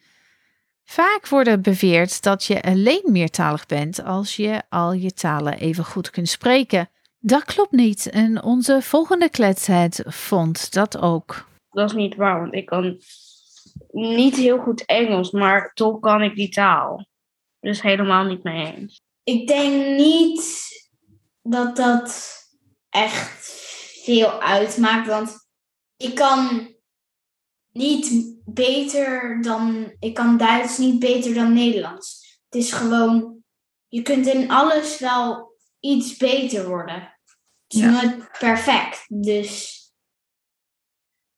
Vaak 0.85 1.29
wordt 1.29 1.63
beweerd 1.63 2.23
dat 2.23 2.45
je 2.45 2.63
alleen 2.63 3.03
meertalig 3.05 3.67
bent 3.67 4.05
als 4.05 4.37
je 4.37 4.63
al 4.69 4.93
je 4.93 5.13
talen 5.13 5.59
even 5.59 5.85
goed 5.85 6.11
kunt 6.11 6.29
spreken. 6.29 6.91
Dat 7.19 7.45
klopt 7.45 7.73
niet 7.73 8.11
en 8.11 8.43
onze 8.43 8.83
volgende 8.83 9.31
kletsheid 9.31 10.03
vond 10.07 10.73
dat 10.73 10.99
ook. 10.99 11.47
Dat 11.71 11.91
is 11.91 11.97
niet 11.97 12.15
waar, 12.15 12.41
want 12.41 12.55
ik 12.55 12.67
kan 12.67 13.01
niet 13.91 14.37
heel 14.37 14.59
goed 14.59 14.85
Engels, 14.85 15.31
maar 15.31 15.73
toch 15.75 16.01
kan 16.01 16.23
ik 16.23 16.35
die 16.35 16.49
taal. 16.49 17.07
Dus 17.61 17.83
helemaal 17.83 18.25
niet 18.25 18.43
mee 18.43 18.75
eens. 18.77 19.01
Ik 19.23 19.47
denk 19.47 19.99
niet 19.99 20.71
dat 21.43 21.77
dat 21.77 22.33
echt 22.89 23.61
veel 24.05 24.41
uitmaakt, 24.41 25.07
want 25.07 25.49
ik 25.97 26.15
kan 26.15 26.71
niet 27.73 28.32
beter 28.45 29.43
dan. 29.43 29.93
Ik 29.99 30.15
kan 30.15 30.37
Duits 30.37 30.79
niet 30.79 30.99
beter 30.99 31.35
dan 31.35 31.53
Nederlands. 31.53 32.39
Het 32.49 32.63
is 32.63 32.73
gewoon. 32.73 33.41
Je 33.89 34.03
kunt 34.03 34.27
in 34.27 34.51
alles 34.51 34.99
wel 34.99 35.57
iets 35.81 36.17
beter 36.17 36.69
worden. 36.69 37.17
Het 37.67 37.75
is 37.75 37.81
ja. 37.81 37.91
nooit 37.91 38.39
perfect. 38.39 39.05
Dus 39.09 39.81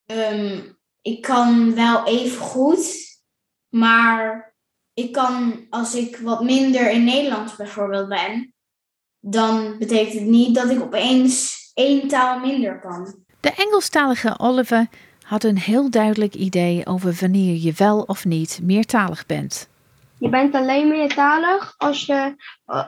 um, 0.07 0.79
ik 1.03 1.23
kan 1.23 1.75
wel 1.75 2.07
even 2.07 2.41
goed, 2.41 2.95
maar 3.69 4.55
ik 4.95 5.13
kan 5.13 5.67
als 5.71 5.95
ik 5.95 6.17
wat 6.17 6.43
minder 6.43 6.91
in 6.91 7.05
Nederlands 7.05 7.57
bijvoorbeeld 7.57 8.09
ben, 8.09 8.55
dan 9.21 9.79
betekent 9.79 10.15
het 10.15 10.29
niet 10.29 10.55
dat 10.55 10.71
ik 10.71 10.83
opeens 10.83 11.71
één 11.75 12.09
taal 12.09 12.39
minder 12.39 12.81
kan. 12.81 13.25
De 13.41 13.53
Engelstalige 13.53 14.39
Oliver 14.39 14.89
had 15.25 15.45
een 15.45 15.59
heel 15.59 15.91
duidelijk 15.91 16.35
idee 16.35 16.87
over 16.87 17.17
wanneer 17.21 17.57
je 17.57 17.73
wel 17.77 18.01
of 18.01 18.25
niet 18.25 18.61
meertalig 18.63 19.27
bent. 19.27 19.69
Je 20.19 20.29
bent 20.29 20.55
alleen 20.55 20.89
meertalig 20.89 21.75
als 21.77 22.07
je 22.07 22.35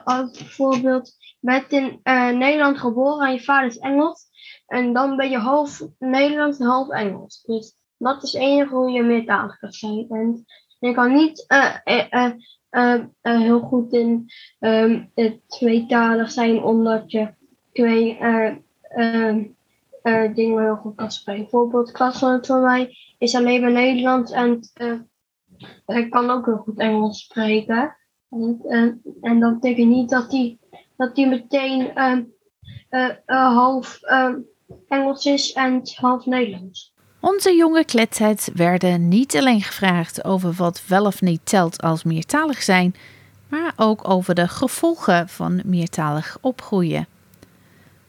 als 0.03 0.37
bijvoorbeeld 0.37 1.15
bent 1.39 1.71
in 1.71 1.99
uh, 2.03 2.29
Nederland 2.29 2.77
geboren 2.77 3.27
en 3.27 3.33
je 3.33 3.43
vader 3.43 3.69
is 3.69 3.77
Engels. 3.77 4.25
En 4.67 4.93
dan 4.93 5.15
ben 5.15 5.29
je 5.29 5.37
half 5.37 5.81
Nederlands 5.99 6.59
en 6.59 6.65
half 6.65 6.89
Engels. 6.89 7.43
Dus 7.45 7.75
dat 7.97 8.23
is 8.23 8.33
enige 8.33 8.75
hoe 8.75 8.91
je 8.91 9.03
meertalig 9.03 9.59
kan 9.59 9.71
zijn. 9.71 10.05
En 10.09 10.45
je 10.79 10.93
kan 10.93 11.13
niet 11.13 11.45
uh, 11.47 12.31
heel 13.21 13.59
goed 13.59 13.93
in 13.93 14.31
um, 14.59 15.11
tweetalig 15.47 16.31
zijn, 16.31 16.63
omdat 16.63 17.11
je 17.11 17.33
twee 17.73 18.17
dingen 20.33 20.63
heel 20.63 20.75
goed 20.75 20.95
kan 20.95 21.11
spreken. 21.11 21.41
Bijvoorbeeld, 21.41 21.91
klasgenoot 21.91 22.45
van 22.45 22.61
mij 22.61 22.97
is 23.17 23.35
alleen 23.35 23.61
maar 23.61 23.71
Nederlands 23.71 24.31
en 24.31 24.59
Ik 25.85 26.09
kan 26.09 26.29
ook 26.29 26.45
heel 26.45 26.57
goed 26.57 26.79
Engels 26.79 27.23
spreken. 27.23 27.97
En, 28.29 28.59
en, 28.67 29.01
en 29.21 29.39
dat 29.39 29.59
betekent 29.59 29.89
niet 29.89 30.09
dat 30.09 30.31
hij 30.31 30.57
dat 30.97 31.15
die 31.15 31.27
meteen 31.27 31.91
uh, 31.95 33.09
uh, 33.27 33.55
half 33.55 33.99
uh, 34.03 34.33
Engels 34.87 35.25
is 35.25 35.53
en 35.53 35.81
half 35.95 36.25
Nederlands. 36.25 36.93
Onze 37.19 37.55
jonge 37.55 37.85
kletheid 37.85 38.51
werden 38.53 39.07
niet 39.07 39.35
alleen 39.35 39.61
gevraagd 39.61 40.23
over 40.23 40.53
wat 40.53 40.83
wel 40.87 41.05
of 41.05 41.21
niet 41.21 41.41
telt 41.43 41.81
als 41.81 42.03
meertalig 42.03 42.63
zijn, 42.63 42.95
maar 43.49 43.73
ook 43.75 44.09
over 44.09 44.35
de 44.35 44.47
gevolgen 44.47 45.29
van 45.29 45.61
meertalig 45.65 46.37
opgroeien. 46.41 47.07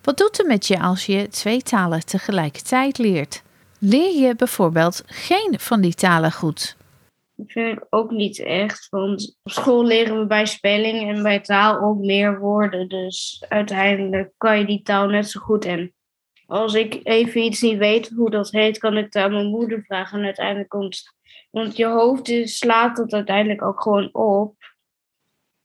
Wat 0.08 0.18
doet 0.18 0.36
het 0.36 0.46
met 0.46 0.66
je 0.66 0.80
als 0.80 1.06
je 1.06 1.28
twee 1.28 1.62
talen 1.62 2.06
tegelijkertijd 2.06 2.98
leert? 2.98 3.42
Leer 3.78 4.20
je 4.20 4.36
bijvoorbeeld 4.36 5.02
geen 5.06 5.54
van 5.58 5.80
die 5.80 5.94
talen 5.94 6.32
goed? 6.32 6.76
Ik 7.36 7.50
vind 7.50 7.80
ook 7.90 8.10
niet 8.10 8.38
echt, 8.38 8.88
want 8.88 9.38
op 9.42 9.50
school 9.50 9.84
leren 9.84 10.18
we 10.18 10.26
bij 10.26 10.46
spelling 10.46 11.08
en 11.08 11.22
bij 11.22 11.40
taal 11.40 11.80
ook 11.80 11.98
meer 11.98 12.38
woorden. 12.38 12.88
Dus 12.88 13.44
uiteindelijk 13.48 14.32
kan 14.36 14.58
je 14.58 14.66
die 14.66 14.82
taal 14.82 15.08
net 15.08 15.30
zo 15.30 15.40
goed. 15.40 15.64
En 15.64 15.94
als 16.46 16.74
ik 16.74 17.00
even 17.02 17.42
iets 17.42 17.60
niet 17.60 17.78
weet 17.78 18.08
hoe 18.08 18.30
dat 18.30 18.50
heet, 18.50 18.78
kan 18.78 18.96
ik 18.96 19.04
het 19.04 19.16
aan 19.16 19.32
mijn 19.32 19.50
moeder 19.50 19.82
vragen. 19.82 20.18
En 20.18 20.24
uiteindelijk 20.24 20.68
komt. 20.68 21.02
Want 21.50 21.76
je 21.76 21.86
hoofd 21.86 22.32
slaat 22.44 22.96
dat 22.96 23.12
uiteindelijk 23.12 23.62
ook 23.62 23.82
gewoon 23.82 24.14
op. 24.14 24.56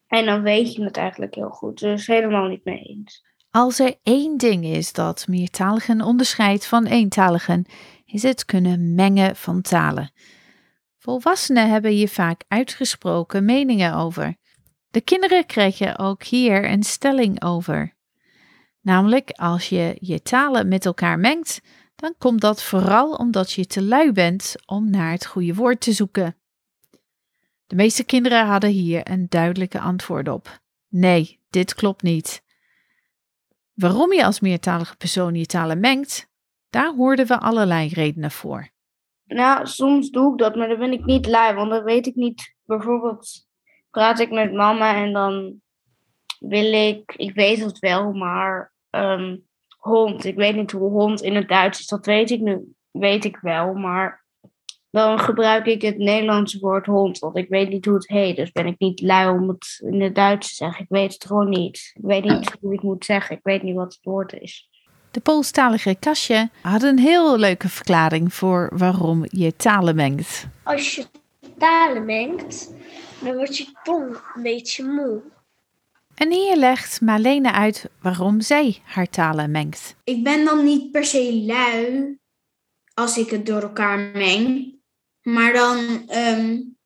En 0.08 0.26
dan 0.26 0.42
weet 0.42 0.74
je 0.74 0.84
het 0.84 0.98
eigenlijk 0.98 1.36
heel 1.36 1.50
goed. 1.50 1.80
Dus 1.80 2.08
helemaal 2.08 2.48
niet 2.48 2.66
mee 2.66 2.80
eens. 2.80 3.32
Als 3.56 3.80
er 3.80 3.96
één 4.04 4.38
ding 4.38 4.66
is 4.66 4.94
dat 4.94 5.28
meertaligen 5.28 6.02
onderscheidt 6.02 6.66
van 6.66 6.86
eentaligen, 6.86 7.66
is 8.06 8.24
het 8.24 8.46
kunnen 8.46 8.96
mengen 8.96 9.36
van 9.36 9.62
talen. 9.62 10.12
Volwassenen 10.98 11.70
hebben 11.70 11.92
hier 11.92 12.10
vaak 12.10 12.44
uitgesproken 12.48 13.46
meningen 13.46 13.96
over. 13.96 14.36
De 14.92 15.02
kinderen 15.02 15.46
krijgen 15.46 16.00
ook 16.00 16.24
hier 16.24 16.70
een 16.70 16.84
stelling 16.84 17.44
over. 17.44 17.96
Namelijk, 18.82 19.30
als 19.30 19.70
je 19.70 19.98
je 20.00 20.22
talen 20.22 20.68
met 20.68 20.86
elkaar 20.86 21.20
mengt, 21.20 21.62
dan 21.96 22.16
komt 22.18 22.42
dat 22.42 22.63
vooral 22.63 23.13
omdat 23.13 23.52
je 23.52 23.66
te 23.66 23.84
lui 23.84 24.12
bent 24.12 24.56
om 24.66 24.89
naar 24.89 25.12
het 25.12 25.26
goede 25.26 25.54
woord 25.54 25.82
te 25.82 25.92
zoeken. 25.92 26.36
De 27.68 27.76
meeste 27.76 28.04
kinderen 28.04 28.46
hadden 28.46 28.70
hier 28.70 29.12
een 29.12 29.26
duidelijke 29.30 29.80
antwoord 29.80 30.28
op. 30.28 30.62
Nee, 30.89 31.39
dit 31.50 31.74
klopt 31.74 32.02
niet. 32.02 32.43
Waarom 33.74 34.14
je 34.14 34.26
als 34.26 34.40
meertalige 34.40 34.98
persoon 34.98 35.36
je 35.36 35.46
talen 35.46 35.80
mengt, 35.80 36.28
daar 36.70 36.94
hoorden 36.94 37.28
we 37.28 37.40
allerlei 37.40 37.88
redenen 37.88 38.32
voor. 38.32 38.70
Nou, 39.26 39.68
soms 39.68 40.10
doe 40.10 40.32
ik 40.32 40.38
dat, 40.38 40.56
maar 40.56 40.68
dan 40.68 40.80
ben 40.80 40.92
ik 40.92 41.06
niet 41.06 41.28
lui, 41.28 41.56
want 41.56 41.70
dan 41.70 41.84
weet 41.84 42.08
ik 42.08 42.16
niet. 42.16 42.56
Bijvoorbeeld 42.64 43.48
praat 43.90 44.20
ik 44.20 44.32
met 44.32 44.54
mama 44.54 44.96
en 44.96 45.14
dan 45.14 45.62
wil 46.40 46.74
ik, 46.74 47.14
ik 47.16 47.34
weet 47.34 47.60
het 47.60 47.80
wel, 47.80 48.12
maar 48.12 48.74
um, 48.90 49.48
hond. 49.78 50.26
Ik 50.26 50.36
weet 50.36 50.56
niet 50.56 50.72
hoe 50.72 50.90
hond 50.90 51.22
in 51.22 51.36
het 51.36 51.48
Duits 51.48 51.80
is, 51.80 51.88
dat 51.88 52.06
weet 52.06 52.30
ik 52.30 52.40
nu, 52.40 52.74
weet 52.92 53.26
ik 53.26 53.38
wel, 53.38 53.74
maar 53.74 54.23
dan 54.94 55.20
gebruik 55.20 55.66
ik 55.66 55.82
het 55.82 55.98
Nederlandse 55.98 56.60
woord 56.60 56.86
hond, 56.86 57.20
want 57.20 57.38
ik 57.38 57.50
weet 57.50 57.70
niet 57.70 57.86
hoe 57.86 57.94
het 57.94 58.08
heet. 58.08 58.36
Dus 58.36 58.52
ben 58.52 58.66
ik 58.66 58.80
niet 58.80 59.02
lui 59.02 59.30
om 59.30 59.48
het 59.50 59.82
in 59.86 60.02
het 60.02 60.16
Duits 60.16 60.50
te 60.50 60.56
zeggen. 60.56 60.84
Ik 60.84 60.90
weet 60.90 61.14
het 61.14 61.26
gewoon 61.26 61.50
niet. 61.50 61.92
Ik 61.94 62.02
weet 62.04 62.24
niet 62.24 62.58
hoe 62.62 62.74
ik 62.74 62.80
het 62.80 62.90
moet 62.90 63.06
zeggen. 63.06 63.36
Ik 63.36 63.44
weet 63.44 63.64
niet 63.64 63.76
wat 63.76 63.94
het 63.94 64.04
woord 64.04 64.34
is. 64.34 64.70
De 65.12 65.20
Poolstalige 65.20 65.96
kastje 66.00 66.50
had 66.62 66.84
een 66.84 67.00
heel 67.00 67.38
leuke 67.38 67.70
verklaring 67.70 68.34
voor 68.34 68.72
waarom 68.74 69.26
je 69.30 69.56
talen 69.56 69.96
mengt. 69.96 70.48
Als 70.64 70.96
je 70.96 71.06
talen 71.58 72.06
mengt, 72.06 72.74
dan 73.24 73.36
wordt 73.36 73.58
je 73.58 73.68
tong 73.84 74.18
een 74.36 74.44
beetje 74.44 74.84
moe. 74.84 75.22
En 76.16 76.32
hier 76.32 76.58
legt 76.58 77.02
Marlene 77.02 77.52
uit 77.52 77.90
waarom 78.02 78.42
zij 78.42 78.80
haar 78.84 79.10
talen 79.10 79.52
mengt. 79.52 79.96
Ik 80.04 80.24
ben 80.24 80.46
dan 80.46 80.64
niet 80.64 80.92
per 80.92 81.06
se 81.06 81.44
lui 81.46 82.18
als 82.94 83.18
ik 83.18 83.30
het 83.30 83.46
door 83.46 83.62
elkaar 83.62 84.00
meng. 84.00 84.82
Maar 85.24 85.54
dan, 85.54 86.10
um, 86.16 86.78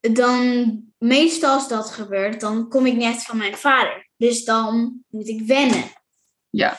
dan 0.00 0.76
meestal 0.98 1.54
als 1.54 1.68
dat 1.68 1.90
gebeurt, 1.90 2.40
dan 2.40 2.68
kom 2.68 2.86
ik 2.86 2.96
net 2.96 3.22
van 3.22 3.36
mijn 3.36 3.56
vader. 3.56 4.10
Dus 4.16 4.44
dan 4.44 5.02
moet 5.08 5.28
ik 5.28 5.46
wennen. 5.46 5.84
Ja. 6.50 6.78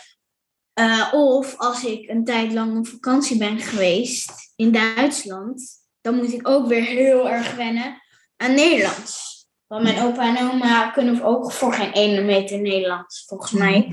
Uh, 0.80 1.10
of 1.14 1.58
als 1.58 1.84
ik 1.84 2.10
een 2.10 2.26
tijd 2.26 2.54
lang 2.54 2.78
op 2.78 2.88
vakantie 2.88 3.38
ben 3.38 3.60
geweest 3.60 4.52
in 4.56 4.72
Duitsland, 4.72 5.82
dan 6.02 6.16
moet 6.16 6.34
ik 6.34 6.48
ook 6.48 6.68
weer 6.68 6.84
heel 6.84 7.30
erg 7.30 7.56
wennen 7.56 8.02
aan 8.38 8.54
Nederlands. 8.54 9.32
Want 9.68 9.84
mijn 9.84 10.02
opa 10.02 10.38
en 10.38 10.52
oma 10.52 10.90
kunnen 10.90 11.24
ook 11.24 11.52
voor 11.52 11.74
geen 11.74 11.92
ene 11.92 12.22
meter 12.22 12.62
Nederlands, 12.62 13.26
volgens 13.26 13.52
mij. 13.52 13.92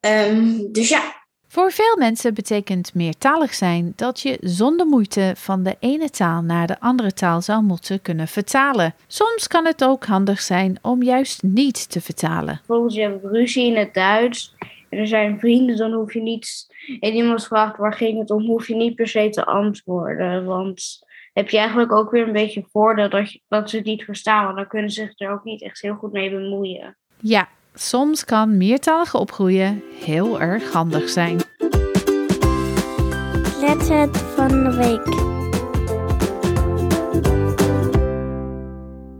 Um, 0.00 0.62
dus 0.72 0.88
ja, 0.88 1.17
voor 1.48 1.72
veel 1.72 1.96
mensen 1.96 2.34
betekent 2.34 2.94
meertalig 2.94 3.54
zijn 3.54 3.92
dat 3.96 4.20
je 4.20 4.38
zonder 4.40 4.86
moeite 4.86 5.32
van 5.36 5.62
de 5.62 5.76
ene 5.80 6.10
taal 6.10 6.42
naar 6.42 6.66
de 6.66 6.80
andere 6.80 7.12
taal 7.12 7.40
zou 7.40 7.62
moeten 7.62 8.02
kunnen 8.02 8.28
vertalen. 8.28 8.94
Soms 9.06 9.46
kan 9.46 9.66
het 9.66 9.84
ook 9.84 10.04
handig 10.04 10.40
zijn 10.40 10.78
om 10.82 11.02
juist 11.02 11.42
niet 11.42 11.90
te 11.90 12.00
vertalen. 12.00 12.60
Bijvoorbeeld 12.66 12.94
je 12.94 13.00
hebt 13.00 13.24
ruzie 13.24 13.66
in 13.66 13.76
het 13.76 13.94
Duits 13.94 14.54
en 14.88 14.98
er 14.98 15.06
zijn 15.06 15.38
vrienden, 15.38 15.76
dan 15.76 15.92
hoef 15.92 16.14
je 16.14 16.22
niet, 16.22 16.66
en 17.00 17.12
iemand 17.12 17.46
vraagt 17.46 17.76
waar 17.76 17.94
ging 17.94 18.18
het 18.18 18.30
om, 18.30 18.46
hoef 18.46 18.68
je 18.68 18.74
niet 18.74 18.94
per 18.94 19.08
se 19.08 19.28
te 19.28 19.44
antwoorden. 19.44 20.44
Want 20.44 21.06
heb 21.32 21.48
je 21.48 21.58
eigenlijk 21.58 21.92
ook 21.92 22.10
weer 22.10 22.26
een 22.26 22.32
beetje 22.32 22.64
voordeel 22.72 23.08
dat, 23.08 23.32
je, 23.32 23.40
dat 23.48 23.70
ze 23.70 23.76
het 23.76 23.84
niet 23.84 24.04
verstaan, 24.04 24.44
want 24.44 24.56
dan 24.56 24.68
kunnen 24.68 24.90
ze 24.90 25.02
zich 25.02 25.20
er 25.20 25.32
ook 25.32 25.44
niet 25.44 25.62
echt 25.62 25.82
heel 25.82 25.94
goed 25.94 26.12
mee 26.12 26.30
bemoeien. 26.30 26.96
Ja, 27.20 27.48
Soms 27.74 28.24
kan 28.24 28.56
meertalig 28.56 29.14
opgroeien 29.14 29.82
heel 30.04 30.40
erg 30.40 30.72
handig 30.72 31.08
zijn. 31.08 31.36
Letter 33.60 34.14
van 34.14 34.48
de 34.48 34.74
week. 34.76 35.06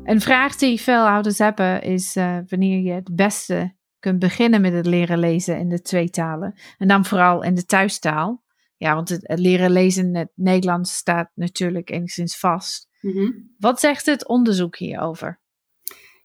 Een 0.05 0.21
vraag 0.21 0.57
die 0.57 0.81
veel 0.81 1.07
ouders 1.07 1.39
hebben 1.39 1.83
is 1.83 2.17
uh, 2.17 2.39
wanneer 2.49 2.81
je 2.81 2.93
het 2.93 3.15
beste 3.15 3.77
kunt 3.99 4.19
beginnen 4.19 4.61
met 4.61 4.73
het 4.73 4.87
leren 4.87 5.19
lezen 5.19 5.59
in 5.59 5.69
de 5.69 5.81
twee 5.81 6.11
talen. 6.11 6.55
En 6.79 6.89
dan 6.89 7.05
vooral 7.05 7.43
in 7.43 7.55
de 7.55 7.65
thuistaal. 7.65 8.45
Ja, 8.77 8.95
want 8.95 9.09
het, 9.09 9.33
leren 9.39 9.71
lezen 9.71 10.07
in 10.07 10.17
het 10.17 10.31
Nederlands 10.35 10.95
staat 10.95 11.31
natuurlijk 11.35 11.91
enigszins 11.91 12.39
vast. 12.39 12.89
Mm 13.01 13.55
Wat 13.59 13.81
zegt 13.81 14.07
het 14.07 14.29
onderzoek 14.29 14.77
hierover? 14.77 15.41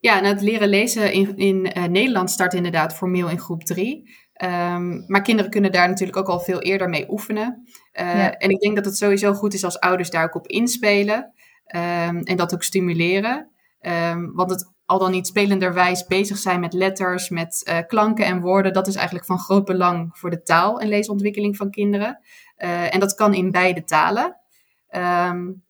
Ja, 0.04 0.18
en 0.18 0.26
het 0.26 0.42
leren 0.42 0.68
lezen 0.68 1.14
in, 1.14 1.38
in 1.38 1.78
uh, 1.78 1.84
Nederland 1.84 2.32
start 2.32 2.54
inderdaad 2.54 2.96
formeel 2.96 3.30
in 3.30 3.40
groep 3.40 3.64
3. 3.64 4.16
Ehm, 4.34 5.04
maar 5.08 5.22
kinderen 5.22 5.52
kunnen 5.52 5.72
daar 5.72 5.88
natuurlijk 5.88 6.18
ook 6.18 6.28
al 6.28 6.40
veel 6.40 6.62
eerder 6.62 6.90
mee 6.90 7.12
oefenen. 7.12 7.64
Uh, 8.00 8.26
En 8.26 8.50
ik 8.50 8.60
denk 8.60 8.76
dat 8.76 8.86
het 8.86 8.98
sowieso 8.98 9.34
goed 9.34 9.54
is 9.54 9.64
als 9.64 9.80
ouders 9.80 10.10
daar 10.10 10.24
ook 10.24 10.36
op 10.36 10.48
inspelen 10.48 11.34
um, 11.76 12.20
en 12.24 12.36
dat 12.36 12.54
ook 12.54 12.64
stimuleren. 12.64 13.50
Um, 13.82 14.34
want 14.34 14.50
het 14.50 14.72
al 14.86 15.00
dan 15.00 15.12
niet 15.12 15.28
spelenderwijs 15.28 16.06
bezig 16.06 16.38
zijn 16.38 16.60
met 16.60 16.74
letters, 16.74 17.30
met 17.30 17.70
uh, 17.70 17.78
klanken 17.88 18.26
en 18.26 18.42
woorden, 18.42 18.74
dat 18.74 18.88
is 18.88 18.96
eigenlijk 18.96 19.26
van 19.26 19.40
groot 19.40 19.66
belang 19.66 20.18
voor 20.18 20.30
de 20.30 20.44
taal- 20.44 20.80
en 20.80 20.88
leesontwikkeling 20.88 21.58
van 21.58 21.70
kinderen. 21.72 22.20
Uh, 22.58 22.94
en 22.94 23.00
dat 23.00 23.14
kan 23.14 23.34
in 23.34 23.52
beide 23.52 23.84
talen. 23.84 24.38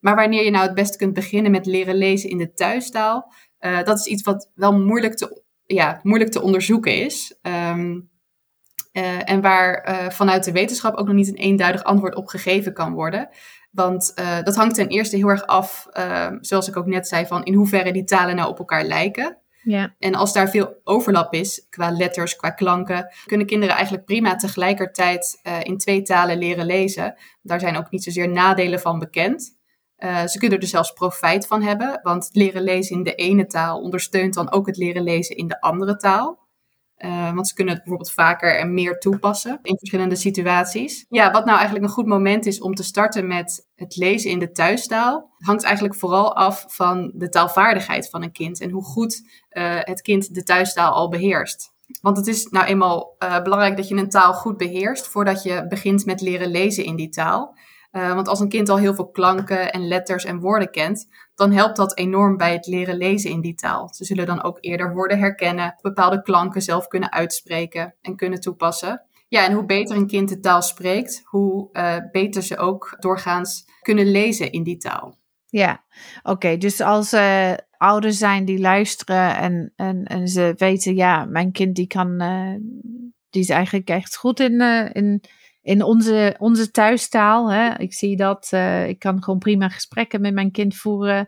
maar 0.00 0.14
wanneer 0.14 0.44
je 0.44 0.50
nou 0.50 0.64
het 0.66 0.74
beste 0.74 0.98
kunt 0.98 1.14
beginnen 1.14 1.50
met 1.50 1.66
leren 1.66 1.94
lezen 1.94 2.30
in 2.30 2.38
de 2.38 2.52
thuistaal, 2.52 3.32
uh, 3.64 3.82
dat 3.82 3.98
is 3.98 4.06
iets 4.06 4.22
wat 4.22 4.50
wel 4.54 4.78
moeilijk 4.78 5.16
te, 5.16 5.42
ja, 5.64 6.00
moeilijk 6.02 6.30
te 6.30 6.42
onderzoeken 6.42 6.96
is. 6.96 7.38
Um, 7.42 8.12
uh, 8.92 9.30
en 9.30 9.40
waar 9.40 9.88
uh, 9.88 10.10
vanuit 10.10 10.44
de 10.44 10.52
wetenschap 10.52 10.94
ook 10.94 11.06
nog 11.06 11.14
niet 11.14 11.28
een 11.28 11.34
eenduidig 11.34 11.84
antwoord 11.84 12.14
op 12.14 12.26
gegeven 12.26 12.72
kan 12.72 12.92
worden. 12.92 13.28
Want 13.70 14.14
dat 14.44 14.56
hangt 14.56 14.74
ten 14.74 14.88
eerste 14.88 15.16
heel 15.16 15.28
erg 15.28 15.46
af, 15.46 15.86
zoals 16.40 16.68
ik 16.68 16.76
ook 16.76 16.86
net 16.86 17.08
zei, 17.08 17.26
van 17.26 17.44
in 17.44 17.54
hoeverre 17.54 17.92
die 17.92 18.04
talen 18.04 18.36
nou 18.36 18.48
op 18.48 18.58
elkaar 18.58 18.84
lijken. 18.84 19.38
Ja. 19.62 19.94
En 19.98 20.14
als 20.14 20.32
daar 20.32 20.50
veel 20.50 20.80
overlap 20.84 21.32
is, 21.32 21.66
qua 21.70 21.90
letters, 21.90 22.36
qua 22.36 22.50
klanken, 22.50 23.14
kunnen 23.26 23.46
kinderen 23.46 23.74
eigenlijk 23.74 24.04
prima 24.06 24.36
tegelijkertijd 24.36 25.40
in 25.62 25.78
twee 25.78 26.02
talen 26.02 26.38
leren 26.38 26.66
lezen. 26.66 27.14
Daar 27.42 27.60
zijn 27.60 27.76
ook 27.76 27.90
niet 27.90 28.04
zozeer 28.04 28.28
nadelen 28.28 28.80
van 28.80 28.98
bekend. 28.98 29.58
Uh, 29.98 30.26
ze 30.26 30.38
kunnen 30.38 30.60
er 30.60 30.66
zelfs 30.66 30.92
profijt 30.92 31.46
van 31.46 31.62
hebben, 31.62 32.00
want 32.02 32.28
leren 32.32 32.62
lezen 32.62 32.96
in 32.96 33.02
de 33.02 33.14
ene 33.14 33.46
taal 33.46 33.80
ondersteunt 33.80 34.34
dan 34.34 34.52
ook 34.52 34.66
het 34.66 34.76
leren 34.76 35.02
lezen 35.02 35.36
in 35.36 35.48
de 35.48 35.60
andere 35.60 35.96
taal. 35.96 36.42
Uh, 36.98 37.34
want 37.34 37.48
ze 37.48 37.54
kunnen 37.54 37.74
het 37.74 37.82
bijvoorbeeld 37.82 38.14
vaker 38.14 38.58
en 38.58 38.74
meer 38.74 38.98
toepassen 38.98 39.58
in 39.62 39.78
verschillende 39.78 40.16
situaties. 40.16 41.06
Ja, 41.08 41.30
wat 41.30 41.44
nou 41.44 41.56
eigenlijk 41.56 41.86
een 41.86 41.94
goed 41.94 42.06
moment 42.06 42.46
is 42.46 42.60
om 42.60 42.74
te 42.74 42.82
starten 42.82 43.26
met 43.26 43.68
het 43.74 43.96
lezen 43.96 44.30
in 44.30 44.38
de 44.38 44.50
thuistaal, 44.50 45.30
hangt 45.38 45.62
eigenlijk 45.62 45.94
vooral 45.94 46.36
af 46.36 46.64
van 46.68 47.12
de 47.14 47.28
taalvaardigheid 47.28 48.10
van 48.10 48.22
een 48.22 48.32
kind 48.32 48.60
en 48.60 48.70
hoe 48.70 48.84
goed 48.84 49.22
uh, 49.50 49.78
het 49.78 50.00
kind 50.00 50.34
de 50.34 50.42
thuistaal 50.42 50.92
al 50.92 51.08
beheerst. 51.08 51.72
Want 52.00 52.16
het 52.16 52.26
is 52.26 52.46
nou 52.46 52.66
eenmaal 52.66 53.16
belangrijk 53.18 53.76
dat 53.76 53.88
je 53.88 53.94
een 53.94 54.08
taal 54.08 54.32
goed 54.32 54.56
beheerst 54.56 55.06
voordat 55.06 55.42
je 55.42 55.66
begint 55.68 56.04
met 56.04 56.20
leren 56.20 56.50
lezen 56.50 56.84
in 56.84 56.96
die 56.96 57.08
taal. 57.08 57.56
Uh, 57.96 58.14
want 58.14 58.28
als 58.28 58.40
een 58.40 58.48
kind 58.48 58.68
al 58.68 58.78
heel 58.78 58.94
veel 58.94 59.10
klanken 59.10 59.72
en 59.72 59.88
letters 59.88 60.24
en 60.24 60.40
woorden 60.40 60.70
kent, 60.70 61.08
dan 61.34 61.52
helpt 61.52 61.76
dat 61.76 61.96
enorm 61.96 62.36
bij 62.36 62.52
het 62.52 62.66
leren 62.66 62.96
lezen 62.96 63.30
in 63.30 63.40
die 63.40 63.54
taal. 63.54 63.94
Ze 63.94 64.04
zullen 64.04 64.26
dan 64.26 64.42
ook 64.42 64.58
eerder 64.60 64.94
woorden 64.94 65.18
herkennen, 65.18 65.74
bepaalde 65.82 66.22
klanken 66.22 66.62
zelf 66.62 66.86
kunnen 66.86 67.12
uitspreken 67.12 67.94
en 68.00 68.16
kunnen 68.16 68.40
toepassen. 68.40 69.02
Ja, 69.28 69.44
en 69.46 69.52
hoe 69.52 69.64
beter 69.64 69.96
een 69.96 70.06
kind 70.06 70.28
de 70.28 70.40
taal 70.40 70.62
spreekt, 70.62 71.22
hoe 71.24 71.68
uh, 71.72 71.96
beter 72.12 72.42
ze 72.42 72.56
ook 72.56 72.96
doorgaans 72.98 73.64
kunnen 73.82 74.10
lezen 74.10 74.52
in 74.52 74.62
die 74.62 74.76
taal. 74.76 75.18
Ja, 75.46 75.84
oké. 76.22 76.56
dus 76.56 76.80
als 76.80 77.12
uh, 77.12 77.52
ouders 77.76 78.18
zijn 78.18 78.44
die 78.44 78.58
luisteren 78.58 79.36
en, 79.36 79.72
en, 79.76 80.04
en 80.04 80.28
ze 80.28 80.54
weten, 80.56 80.96
ja, 80.96 81.24
mijn 81.24 81.52
kind 81.52 81.76
die 81.76 81.86
kan, 81.86 82.18
die 83.30 83.42
is 83.42 83.48
eigenlijk 83.48 83.88
echt 83.88 84.16
goed 84.16 84.40
in, 84.40 84.60
in, 84.92 85.22
in 85.64 85.82
onze, 85.82 86.34
onze 86.38 86.70
thuistaal. 86.70 87.52
Hè? 87.52 87.78
Ik 87.78 87.92
zie 87.92 88.16
dat, 88.16 88.52
ik 88.86 88.98
kan 88.98 89.22
gewoon 89.22 89.38
prima 89.38 89.68
gesprekken 89.68 90.20
met 90.20 90.34
mijn 90.34 90.50
kind 90.50 90.76
voeren. 90.76 91.26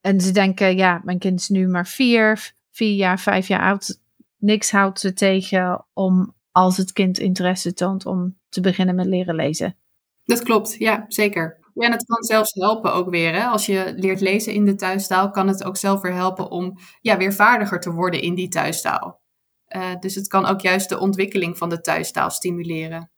En 0.00 0.20
ze 0.20 0.32
denken, 0.32 0.76
ja, 0.76 1.00
mijn 1.04 1.18
kind 1.18 1.40
is 1.40 1.48
nu 1.48 1.68
maar 1.68 1.86
vier, 1.86 2.52
vier 2.70 2.94
jaar, 2.94 3.18
vijf 3.20 3.48
jaar 3.48 3.62
oud. 3.62 4.00
Niks 4.36 4.70
houdt 4.70 5.00
ze 5.00 5.12
tegen 5.12 5.86
om, 5.92 6.34
als 6.52 6.76
het 6.76 6.92
kind 6.92 7.18
interesse 7.18 7.72
toont, 7.72 8.06
om 8.06 8.36
te 8.48 8.60
beginnen 8.60 8.94
met 8.94 9.06
leren 9.06 9.34
lezen. 9.34 9.76
Dat 10.24 10.42
klopt, 10.42 10.74
ja, 10.78 11.04
zeker. 11.08 11.58
En 11.74 11.92
het 11.92 12.04
kan 12.04 12.22
zelfs 12.22 12.54
helpen 12.54 12.92
ook 12.92 13.10
weer. 13.10 13.34
Hè? 13.34 13.44
Als 13.44 13.66
je 13.66 13.92
leert 13.96 14.20
lezen 14.20 14.52
in 14.52 14.64
de 14.64 14.74
thuistaal, 14.74 15.30
kan 15.30 15.48
het 15.48 15.64
ook 15.64 15.76
zelf 15.76 16.00
weer 16.00 16.14
helpen 16.14 16.50
om 16.50 16.78
ja, 17.00 17.16
weer 17.16 17.32
vaardiger 17.32 17.80
te 17.80 17.92
worden 17.92 18.22
in 18.22 18.34
die 18.34 18.48
thuistaal. 18.48 19.20
Uh, 19.68 19.96
dus 20.00 20.14
het 20.14 20.28
kan 20.28 20.46
ook 20.46 20.60
juist 20.60 20.88
de 20.88 20.98
ontwikkeling 20.98 21.58
van 21.58 21.68
de 21.68 21.80
thuistaal 21.80 22.30
stimuleren. 22.30 23.10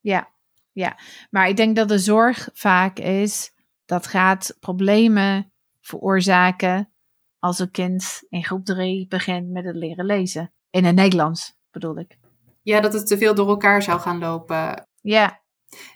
Ja, 0.00 0.30
ja, 0.72 0.98
maar 1.30 1.48
ik 1.48 1.56
denk 1.56 1.76
dat 1.76 1.88
de 1.88 1.98
zorg 1.98 2.48
vaak 2.52 2.98
is 2.98 3.52
dat 3.84 4.06
gaat 4.06 4.56
problemen 4.60 5.52
veroorzaken 5.80 6.92
als 7.38 7.58
een 7.58 7.70
kind 7.70 8.22
in 8.28 8.44
groep 8.44 8.64
3 8.64 9.06
begint 9.08 9.50
met 9.50 9.64
het 9.64 9.76
leren 9.76 10.04
lezen. 10.04 10.52
In 10.70 10.84
het 10.84 10.94
Nederlands 10.94 11.54
bedoel 11.70 11.98
ik. 11.98 12.18
Ja, 12.62 12.80
dat 12.80 12.92
het 12.92 13.06
te 13.06 13.18
veel 13.18 13.34
door 13.34 13.48
elkaar 13.48 13.82
zou 13.82 14.00
gaan 14.00 14.18
lopen. 14.18 14.88
Ja, 15.00 15.42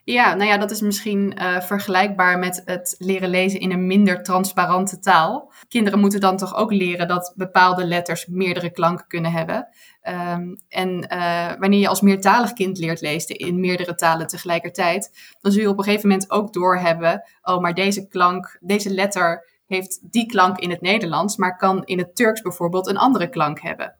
ja, 0.04 0.34
nou 0.34 0.50
ja, 0.50 0.58
dat 0.58 0.70
is 0.70 0.80
misschien 0.80 1.34
uh, 1.38 1.60
vergelijkbaar 1.60 2.38
met 2.38 2.62
het 2.64 2.94
leren 2.98 3.28
lezen 3.28 3.60
in 3.60 3.72
een 3.72 3.86
minder 3.86 4.22
transparante 4.22 4.98
taal. 4.98 5.52
Kinderen 5.68 5.98
moeten 5.98 6.20
dan 6.20 6.36
toch 6.36 6.54
ook 6.54 6.72
leren 6.72 7.08
dat 7.08 7.32
bepaalde 7.36 7.84
letters 7.84 8.26
meerdere 8.26 8.70
klanken 8.70 9.06
kunnen 9.06 9.32
hebben. 9.32 9.68
Um, 10.02 10.56
en 10.68 11.06
uh, 11.12 11.52
wanneer 11.58 11.80
je 11.80 11.88
als 11.88 12.00
meertalig 12.00 12.52
kind 12.52 12.78
leert 12.78 13.00
lezen 13.00 13.36
in 13.36 13.60
meerdere 13.60 13.94
talen 13.94 14.26
tegelijkertijd, 14.26 15.34
dan 15.40 15.52
zul 15.52 15.62
je 15.62 15.68
op 15.68 15.78
een 15.78 15.84
gegeven 15.84 16.08
moment 16.08 16.30
ook 16.30 16.52
doorhebben, 16.52 17.22
oh, 17.42 17.60
maar 17.60 17.74
deze 17.74 18.08
klank, 18.08 18.58
deze 18.60 18.90
letter 18.90 19.52
heeft 19.66 20.12
die 20.12 20.26
klank 20.26 20.58
in 20.58 20.70
het 20.70 20.80
Nederlands, 20.80 21.36
maar 21.36 21.56
kan 21.56 21.84
in 21.84 21.98
het 21.98 22.16
Turks 22.16 22.42
bijvoorbeeld 22.42 22.86
een 22.86 22.96
andere 22.96 23.28
klank 23.28 23.60
hebben. 23.60 23.96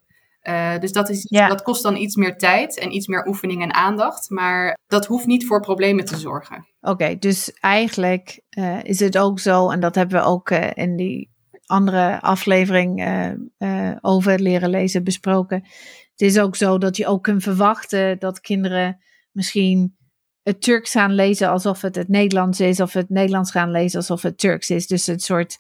Uh, 0.48 0.78
dus 0.78 0.92
dat, 0.92 1.09
is, 1.09 1.22
dat 1.28 1.62
kost 1.62 1.83
dan 1.83 1.96
iets 1.96 2.16
meer 2.16 2.37
tijd 2.37 2.78
en 2.78 2.94
iets 2.94 3.07
meer 3.07 3.26
oefening 3.26 3.62
en 3.62 3.74
aandacht. 3.74 4.30
Maar 4.30 4.78
dat 4.87 5.07
hoeft 5.07 5.26
niet 5.26 5.46
voor 5.46 5.61
problemen 5.61 6.04
te 6.04 6.16
zorgen. 6.16 6.66
Oké, 6.80 7.16
dus 7.18 7.52
eigenlijk 7.52 8.42
uh, 8.50 8.85
is 8.85 9.00
het 9.00 9.18
ook 9.18 9.40
zo, 9.40 9.70
en 9.70 9.80
dat 9.80 9.94
hebben 9.94 10.20
we 10.20 10.26
ook 10.26 10.50
uh, 10.50 10.70
in 10.74 10.96
die 10.96 11.33
andere 11.66 12.20
aflevering 12.20 13.04
over 14.00 14.40
leren 14.40 14.70
lezen 14.70 15.04
besproken. 15.04 15.62
Het 16.11 16.20
is 16.20 16.38
ook 16.38 16.57
zo 16.57 16.78
dat 16.78 16.96
je 16.96 17.07
ook 17.07 17.22
kunt 17.22 17.42
verwachten 17.42 18.18
dat 18.18 18.40
kinderen 18.40 18.98
misschien 19.30 19.96
het 20.42 20.62
Turks 20.62 20.90
gaan 20.90 21.12
lezen 21.12 21.48
alsof 21.48 21.80
het 21.80 21.94
het 21.94 22.09
Nederlands 22.09 22.61
is, 22.61 22.80
of 22.80 22.92
het 22.92 23.09
Nederlands 23.09 23.50
gaan 23.50 23.70
lezen 23.70 23.98
alsof 23.98 24.22
het 24.22 24.38
Turks 24.38 24.70
is. 24.70 24.87
Dus 24.87 25.07
een 25.07 25.20
soort, 25.20 25.59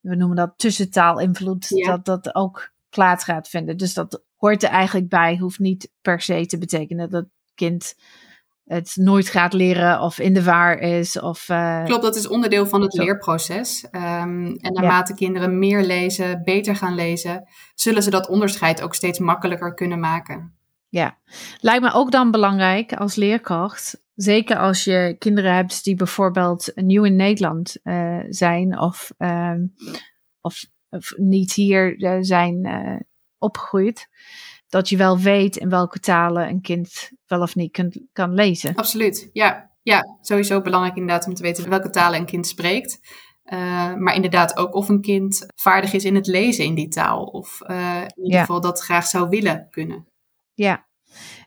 we 0.00 0.16
noemen 0.16 0.36
dat 0.36 0.52
tussentaalinvloed, 0.56 1.66
ja. 1.68 1.96
dat 1.96 2.04
dat 2.04 2.34
ook 2.34 2.71
plaats 2.92 3.24
gaat 3.24 3.48
vinden. 3.48 3.76
Dus 3.76 3.94
dat 3.94 4.24
hoort 4.36 4.62
er 4.62 4.68
eigenlijk 4.68 5.08
bij, 5.08 5.36
hoeft 5.36 5.58
niet 5.58 5.90
per 6.00 6.20
se 6.20 6.46
te 6.46 6.58
betekenen 6.58 7.10
dat 7.10 7.22
het 7.22 7.30
kind 7.54 7.94
het 8.64 8.92
nooit 8.96 9.28
gaat 9.28 9.52
leren 9.52 10.00
of 10.00 10.18
in 10.18 10.34
de 10.34 10.42
waar 10.42 10.78
is. 10.78 11.20
Of, 11.20 11.48
uh... 11.48 11.84
Klopt, 11.84 12.02
dat 12.02 12.16
is 12.16 12.28
onderdeel 12.28 12.66
van 12.66 12.80
het 12.80 12.94
leerproces. 12.94 13.84
Um, 13.90 14.56
en 14.56 14.72
naarmate 14.72 15.12
ja. 15.12 15.18
kinderen 15.18 15.58
meer 15.58 15.82
lezen, 15.82 16.42
beter 16.44 16.76
gaan 16.76 16.94
lezen, 16.94 17.48
zullen 17.74 18.02
ze 18.02 18.10
dat 18.10 18.28
onderscheid 18.28 18.82
ook 18.82 18.94
steeds 18.94 19.18
makkelijker 19.18 19.74
kunnen 19.74 20.00
maken. 20.00 20.56
Ja, 20.88 21.18
lijkt 21.60 21.82
me 21.82 21.92
ook 21.92 22.10
dan 22.10 22.30
belangrijk 22.30 22.92
als 22.92 23.14
leerkracht. 23.14 24.02
Zeker 24.14 24.56
als 24.56 24.84
je 24.84 25.16
kinderen 25.18 25.54
hebt 25.54 25.84
die 25.84 25.94
bijvoorbeeld 25.94 26.72
nieuw 26.74 27.04
in 27.04 27.16
Nederland 27.16 27.76
uh, 27.84 28.18
zijn 28.28 28.78
of, 28.78 29.12
uh, 29.18 29.52
of 30.40 30.64
of 30.92 31.12
niet 31.16 31.52
hier 31.52 31.98
uh, 31.98 32.16
zijn 32.20 32.66
uh, 32.66 33.00
opgegroeid, 33.38 34.08
dat 34.68 34.88
je 34.88 34.96
wel 34.96 35.18
weet 35.18 35.56
in 35.56 35.68
welke 35.68 35.98
talen 35.98 36.48
een 36.48 36.60
kind 36.60 37.10
wel 37.26 37.40
of 37.40 37.54
niet 37.54 37.72
kan, 37.72 37.92
kan 38.12 38.34
lezen. 38.34 38.74
Absoluut, 38.74 39.30
ja. 39.32 39.70
Ja, 39.84 40.18
sowieso 40.20 40.60
belangrijk 40.60 40.96
inderdaad 40.96 41.26
om 41.26 41.34
te 41.34 41.42
weten 41.42 41.68
welke 41.68 41.90
talen 41.90 42.18
een 42.18 42.26
kind 42.26 42.46
spreekt. 42.46 43.00
Uh, 43.44 43.94
maar 43.94 44.14
inderdaad 44.14 44.56
ook 44.56 44.74
of 44.74 44.88
een 44.88 45.00
kind 45.00 45.46
vaardig 45.54 45.92
is 45.92 46.04
in 46.04 46.14
het 46.14 46.26
lezen 46.26 46.64
in 46.64 46.74
die 46.74 46.88
taal. 46.88 47.24
Of 47.24 47.60
in 48.14 48.24
ieder 48.24 48.40
geval 48.40 48.60
dat 48.60 48.80
graag 48.80 49.06
zou 49.06 49.28
willen 49.28 49.66
kunnen. 49.70 50.06
Ja, 50.54 50.86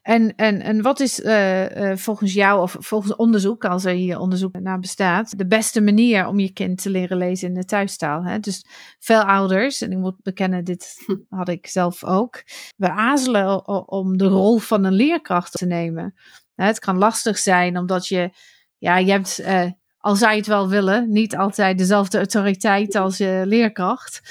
en, 0.02 0.36
en, 0.36 0.62
en 0.62 0.82
wat 0.82 1.00
is 1.00 1.20
uh, 1.20 1.70
uh, 1.70 1.96
volgens 1.96 2.34
jou 2.34 2.62
of 2.62 2.76
volgens 2.80 3.16
onderzoek, 3.16 3.66
als 3.66 3.86
er 3.86 3.94
hier 3.94 4.20
onderzoek 4.20 4.60
naar 4.60 4.80
bestaat, 4.80 5.38
de 5.38 5.48
beste 5.48 5.82
manier 5.82 6.28
om 6.28 6.40
je 6.40 6.54
kind 6.54 6.82
te 6.82 6.90
leren 6.90 7.18
lezen 7.18 7.48
in 7.48 7.54
de 7.54 7.66
thuistaal? 7.66 8.24
Hè? 8.24 8.40
Dus 8.40 8.66
veel 9.00 9.22
ouders, 9.22 9.82
en 9.82 9.92
ik 9.92 9.98
moet 9.98 10.22
bekennen, 10.22 10.64
dit 10.64 10.96
had 11.30 11.50
ik 11.50 11.68
zelf 11.68 12.04
ook, 12.04 12.44
we 12.76 12.90
azelen 12.90 13.68
om 13.88 14.18
de 14.18 14.28
rol 14.28 14.58
van 14.58 14.84
een 14.84 14.94
leerkracht 14.94 15.52
te 15.52 15.66
nemen. 15.66 16.14
Het 16.56 16.80
kan 16.80 16.98
lastig 16.98 17.38
zijn 17.38 17.78
omdat 17.78 18.08
je, 18.08 18.30
ja, 18.78 18.98
je 18.98 19.12
hebt, 19.12 19.40
uh, 19.40 19.72
al 19.98 20.16
zou 20.16 20.32
je 20.32 20.38
het 20.38 20.48
wel 20.48 20.70
willen, 20.70 21.12
niet 21.12 21.36
altijd 21.36 21.78
dezelfde 21.78 22.18
autoriteit 22.18 22.96
als 22.96 23.18
je 23.18 23.42
leerkracht. 23.46 24.22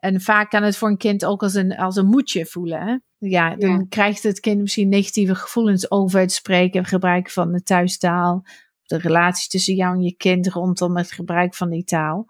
en 0.00 0.20
vaak 0.20 0.50
kan 0.50 0.62
het 0.62 0.76
voor 0.76 0.88
een 0.88 0.96
kind 0.96 1.24
ook 1.24 1.42
als 1.42 1.54
een, 1.54 1.76
als 1.76 1.96
een 1.96 2.06
moedje 2.06 2.46
voelen. 2.46 2.80
Hè? 2.80 2.96
Ja, 3.18 3.56
dan 3.56 3.70
ja. 3.70 3.84
krijgt 3.88 4.22
het 4.22 4.40
kind 4.40 4.60
misschien 4.60 4.88
negatieve 4.88 5.34
gevoelens 5.34 5.90
over 5.90 6.20
het 6.20 6.32
spreken 6.32 6.80
en 6.80 6.86
gebruiken 6.86 7.32
van 7.32 7.52
de 7.52 7.62
thuistaal. 7.62 8.44
De 8.82 8.98
relatie 8.98 9.48
tussen 9.48 9.74
jou 9.74 9.94
en 9.94 10.02
je 10.02 10.16
kind 10.16 10.48
rondom 10.48 10.96
het 10.96 11.12
gebruik 11.12 11.54
van 11.54 11.70
die 11.70 11.84
taal. 11.84 12.26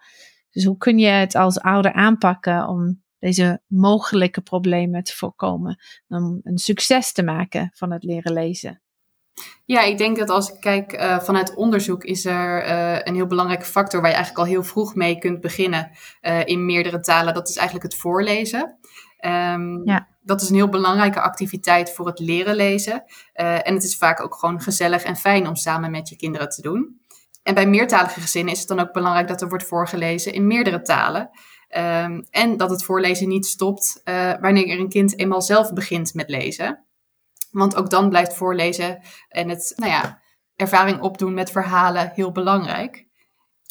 Dus 0.51 0.64
hoe 0.64 0.77
kun 0.77 0.98
je 0.98 1.09
het 1.09 1.35
als 1.35 1.61
ouder 1.61 1.92
aanpakken 1.92 2.68
om 2.68 3.03
deze 3.18 3.61
mogelijke 3.66 4.40
problemen 4.40 5.03
te 5.03 5.16
voorkomen? 5.16 5.79
Om 6.09 6.40
een 6.42 6.59
succes 6.59 7.12
te 7.12 7.22
maken 7.22 7.70
van 7.74 7.92
het 7.92 8.03
leren 8.03 8.33
lezen? 8.33 8.83
Ja, 9.64 9.83
ik 9.83 9.98
denk 9.98 10.16
dat 10.18 10.31
als 10.31 10.53
ik 10.53 10.61
kijk 10.61 10.92
uh, 10.92 11.18
vanuit 11.18 11.55
onderzoek, 11.55 12.05
is 12.05 12.24
er 12.24 12.66
uh, 12.66 12.98
een 13.03 13.14
heel 13.14 13.27
belangrijke 13.27 13.64
factor 13.64 14.01
waar 14.01 14.11
je 14.11 14.16
eigenlijk 14.16 14.46
al 14.46 14.53
heel 14.53 14.64
vroeg 14.64 14.94
mee 14.94 15.18
kunt 15.18 15.40
beginnen 15.40 15.90
uh, 16.22 16.46
in 16.46 16.66
meerdere 16.66 17.01
talen. 17.01 17.35
Dat 17.35 17.48
is 17.48 17.57
eigenlijk 17.57 17.92
het 17.92 18.01
voorlezen. 18.01 18.79
Um, 19.20 19.83
ja. 19.85 20.09
Dat 20.29 20.41
is 20.43 20.49
een 20.49 20.55
heel 20.55 20.69
belangrijke 20.69 21.21
activiteit 21.21 21.93
voor 21.93 22.07
het 22.07 22.19
leren 22.19 22.55
lezen. 22.55 23.05
Uh, 23.35 23.67
en 23.69 23.75
het 23.75 23.83
is 23.83 23.97
vaak 23.97 24.21
ook 24.21 24.35
gewoon 24.35 24.61
gezellig 24.61 25.03
en 25.03 25.17
fijn 25.17 25.49
om 25.49 25.57
samen 25.57 25.91
met 25.91 26.09
je 26.09 26.17
kinderen 26.17 26.49
te 26.49 26.62
doen. 26.62 27.01
En 27.43 27.55
bij 27.55 27.67
meertalige 27.67 28.21
gezinnen 28.21 28.53
is 28.53 28.59
het 28.59 28.69
dan 28.69 28.81
ook 28.81 28.93
belangrijk 28.93 29.29
dat 29.29 29.43
er 29.43 29.49
wordt 29.49 29.64
voorgelezen 29.64 30.33
in 30.33 30.47
meerdere 30.47 30.83
talen. 30.83 31.31
Um, 31.77 32.27
en 32.31 32.57
dat 32.57 32.71
het 32.71 32.85
voorlezen 32.85 33.29
niet 33.29 33.47
stopt 33.47 34.01
uh, 34.05 34.33
wanneer 34.41 34.79
een 34.79 34.88
kind 34.88 35.19
eenmaal 35.19 35.43
zelf 35.43 35.73
begint 35.73 36.14
met 36.14 36.29
lezen. 36.29 36.85
Want 37.51 37.77
ook 37.77 37.91
dan 37.91 38.09
blijft 38.09 38.35
voorlezen 38.35 39.03
en 39.29 39.49
het, 39.49 39.73
nou 39.77 39.91
ja, 39.93 40.21
ervaring 40.57 41.01
opdoen 41.01 41.35
met 41.35 41.51
verhalen 41.51 42.11
heel 42.14 42.33
belangrijk. 42.33 43.08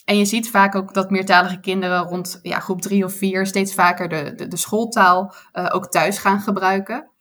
En 0.07 0.17
je 0.17 0.25
ziet 0.25 0.49
vaak 0.49 0.75
ook 0.75 0.93
dat 0.93 1.09
meertalige 1.09 1.59
kinderen 1.59 2.03
rond 2.03 2.39
ja, 2.41 2.59
groep 2.59 2.81
drie 2.81 3.03
of 3.03 3.13
vier 3.13 3.45
steeds 3.45 3.73
vaker 3.73 4.09
de, 4.09 4.33
de, 4.35 4.47
de 4.47 4.57
schooltaal 4.57 5.33
uh, 5.53 5.69
ook 5.71 5.87
thuis 5.87 6.17
gaan 6.17 6.39
gebruiken. 6.39 7.11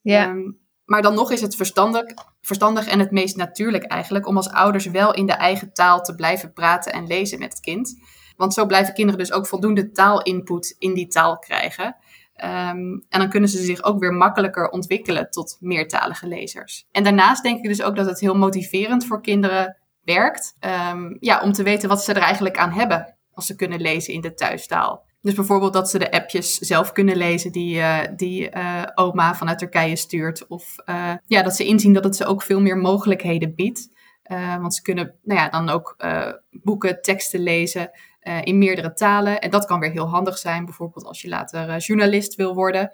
Ja. 0.00 0.28
Um, 0.28 0.58
maar 0.84 1.02
dan 1.02 1.14
nog 1.14 1.30
is 1.30 1.40
het 1.40 1.56
verstandig, 1.56 2.04
verstandig 2.40 2.86
en 2.86 2.98
het 2.98 3.10
meest 3.10 3.36
natuurlijk 3.36 3.84
eigenlijk 3.84 4.26
om 4.26 4.36
als 4.36 4.50
ouders 4.50 4.86
wel 4.86 5.14
in 5.14 5.26
de 5.26 5.32
eigen 5.32 5.72
taal 5.72 6.00
te 6.00 6.14
blijven 6.14 6.52
praten 6.52 6.92
en 6.92 7.06
lezen 7.06 7.38
met 7.38 7.52
het 7.52 7.60
kind. 7.60 7.94
Want 8.36 8.54
zo 8.54 8.66
blijven 8.66 8.94
kinderen 8.94 9.20
dus 9.20 9.32
ook 9.32 9.46
voldoende 9.46 9.90
taalinput 9.90 10.76
in 10.78 10.94
die 10.94 11.06
taal 11.06 11.38
krijgen. 11.38 11.96
Um, 12.44 13.04
en 13.08 13.18
dan 13.18 13.28
kunnen 13.28 13.48
ze 13.48 13.62
zich 13.62 13.82
ook 13.82 14.00
weer 14.00 14.12
makkelijker 14.12 14.68
ontwikkelen 14.68 15.30
tot 15.30 15.56
meertalige 15.60 16.26
lezers. 16.26 16.86
En 16.92 17.04
daarnaast 17.04 17.42
denk 17.42 17.58
ik 17.58 17.68
dus 17.68 17.82
ook 17.82 17.96
dat 17.96 18.06
het 18.06 18.20
heel 18.20 18.36
motiverend 18.36 19.06
voor 19.06 19.22
kinderen 19.22 19.79
werkt. 20.14 20.56
Um, 20.92 21.16
ja, 21.20 21.40
om 21.40 21.52
te 21.52 21.62
weten 21.62 21.88
wat 21.88 22.04
ze 22.04 22.12
er 22.12 22.22
eigenlijk 22.22 22.56
aan 22.56 22.72
hebben 22.72 23.16
als 23.32 23.46
ze 23.46 23.56
kunnen 23.56 23.80
lezen 23.80 24.14
in 24.14 24.20
de 24.20 24.34
thuistaal. 24.34 25.04
Dus 25.22 25.34
bijvoorbeeld 25.34 25.72
dat 25.72 25.90
ze 25.90 25.98
de 25.98 26.10
appjes 26.12 26.54
zelf 26.58 26.92
kunnen 26.92 27.16
lezen 27.16 27.52
die, 27.52 27.76
uh, 27.76 27.98
die 28.16 28.50
uh, 28.50 28.82
oma 28.94 29.34
vanuit 29.34 29.58
Turkije 29.58 29.96
stuurt. 29.96 30.46
Of 30.46 30.74
uh, 30.86 31.12
ja, 31.26 31.42
dat 31.42 31.56
ze 31.56 31.64
inzien 31.64 31.92
dat 31.92 32.04
het 32.04 32.16
ze 32.16 32.24
ook 32.24 32.42
veel 32.42 32.60
meer 32.60 32.76
mogelijkheden 32.76 33.54
biedt. 33.54 33.88
want 34.60 34.74
ze 34.74 34.82
kunnen 34.82 35.14
nou 35.22 35.40
ja, 35.40 35.48
dan 35.48 35.68
ook 35.68 35.96
boeken, 36.50 37.02
teksten 37.02 37.40
lezen 37.40 37.90
in 38.42 38.58
meerdere 38.58 38.92
talen. 38.92 39.40
En 39.40 39.50
dat 39.50 39.64
kan 39.64 39.80
weer 39.80 39.90
heel 39.90 40.08
handig 40.08 40.38
zijn, 40.38 40.64
bijvoorbeeld 40.64 41.04
als 41.04 41.22
je 41.22 41.28
later 41.28 41.76
journalist 41.76 42.34
wil 42.34 42.54
worden. 42.54 42.92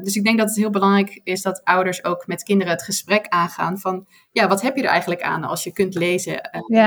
dus 0.00 0.16
ik 0.16 0.24
denk 0.24 0.38
dat 0.38 0.48
het 0.48 0.56
heel 0.56 0.70
belangrijk 0.70 1.20
is 1.24 1.42
dat 1.42 1.64
ouders 1.64 2.04
ook 2.04 2.26
met 2.26 2.42
kinderen 2.42 2.72
het 2.72 2.82
gesprek 2.82 3.26
aangaan 3.28 3.78
van, 3.78 4.06
ja, 4.32 4.48
wat 4.48 4.62
heb 4.62 4.76
je 4.76 4.82
er 4.82 4.88
eigenlijk 4.88 5.22
aan 5.22 5.44
als 5.44 5.64
je 5.64 5.72
kunt 5.72 5.94
lezen 5.94 6.40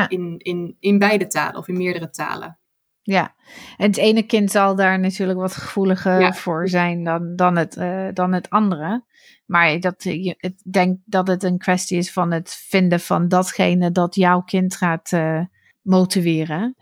in, 0.08 0.38
in, 0.38 0.75
in 0.80 0.99
beide 0.99 1.27
talen 1.27 1.56
of 1.56 1.67
in 1.67 1.77
meerdere 1.77 2.10
talen? 2.10 2.58
Ja, 3.01 3.36
en 3.77 3.88
het 3.88 3.97
ene 3.97 4.23
kind 4.23 4.51
zal 4.51 4.75
daar 4.75 4.99
natuurlijk 4.99 5.39
wat 5.39 5.56
gevoeliger 5.56 6.34
voor 6.34 6.69
zijn 6.69 7.03
dan, 7.03 7.36
dan, 7.36 7.56
het, 7.56 7.73
dan 8.15 8.34
het 8.34 8.49
andere. 8.49 9.06
Maar 9.45 9.80
dat, 9.80 10.06
ik 10.06 10.53
denk 10.71 10.99
dat 11.06 11.27
het 11.27 11.43
een 11.43 11.58
kwestie 11.58 11.97
is 11.97 12.12
van 12.12 12.32
het 12.32 12.65
vinden 12.67 12.99
van 12.99 13.27
datgene 13.27 13.91
dat 13.91 14.15
jouw 14.15 14.41
kind 14.41 14.75
gaat 14.75 15.12
motiveren. 15.82 16.75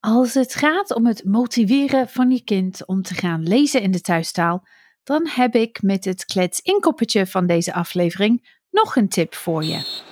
Als 0.00 0.34
het 0.34 0.54
gaat 0.54 0.94
om 0.94 1.06
het 1.06 1.24
motiveren 1.24 2.08
van 2.08 2.30
je 2.30 2.44
kind 2.44 2.86
om 2.86 3.02
te 3.02 3.14
gaan 3.14 3.42
lezen 3.42 3.82
in 3.82 3.90
de 3.90 4.00
thuistaal, 4.00 4.66
dan 5.02 5.28
heb 5.28 5.54
ik 5.54 5.82
met 5.82 6.04
het 6.04 6.24
klets 6.24 6.60
inkoppertje 6.60 7.26
van 7.26 7.46
deze 7.46 7.72
aflevering 7.72 8.58
nog 8.70 8.96
een 8.96 9.08
tip 9.08 9.34
voor 9.34 9.64
je. 9.64 10.02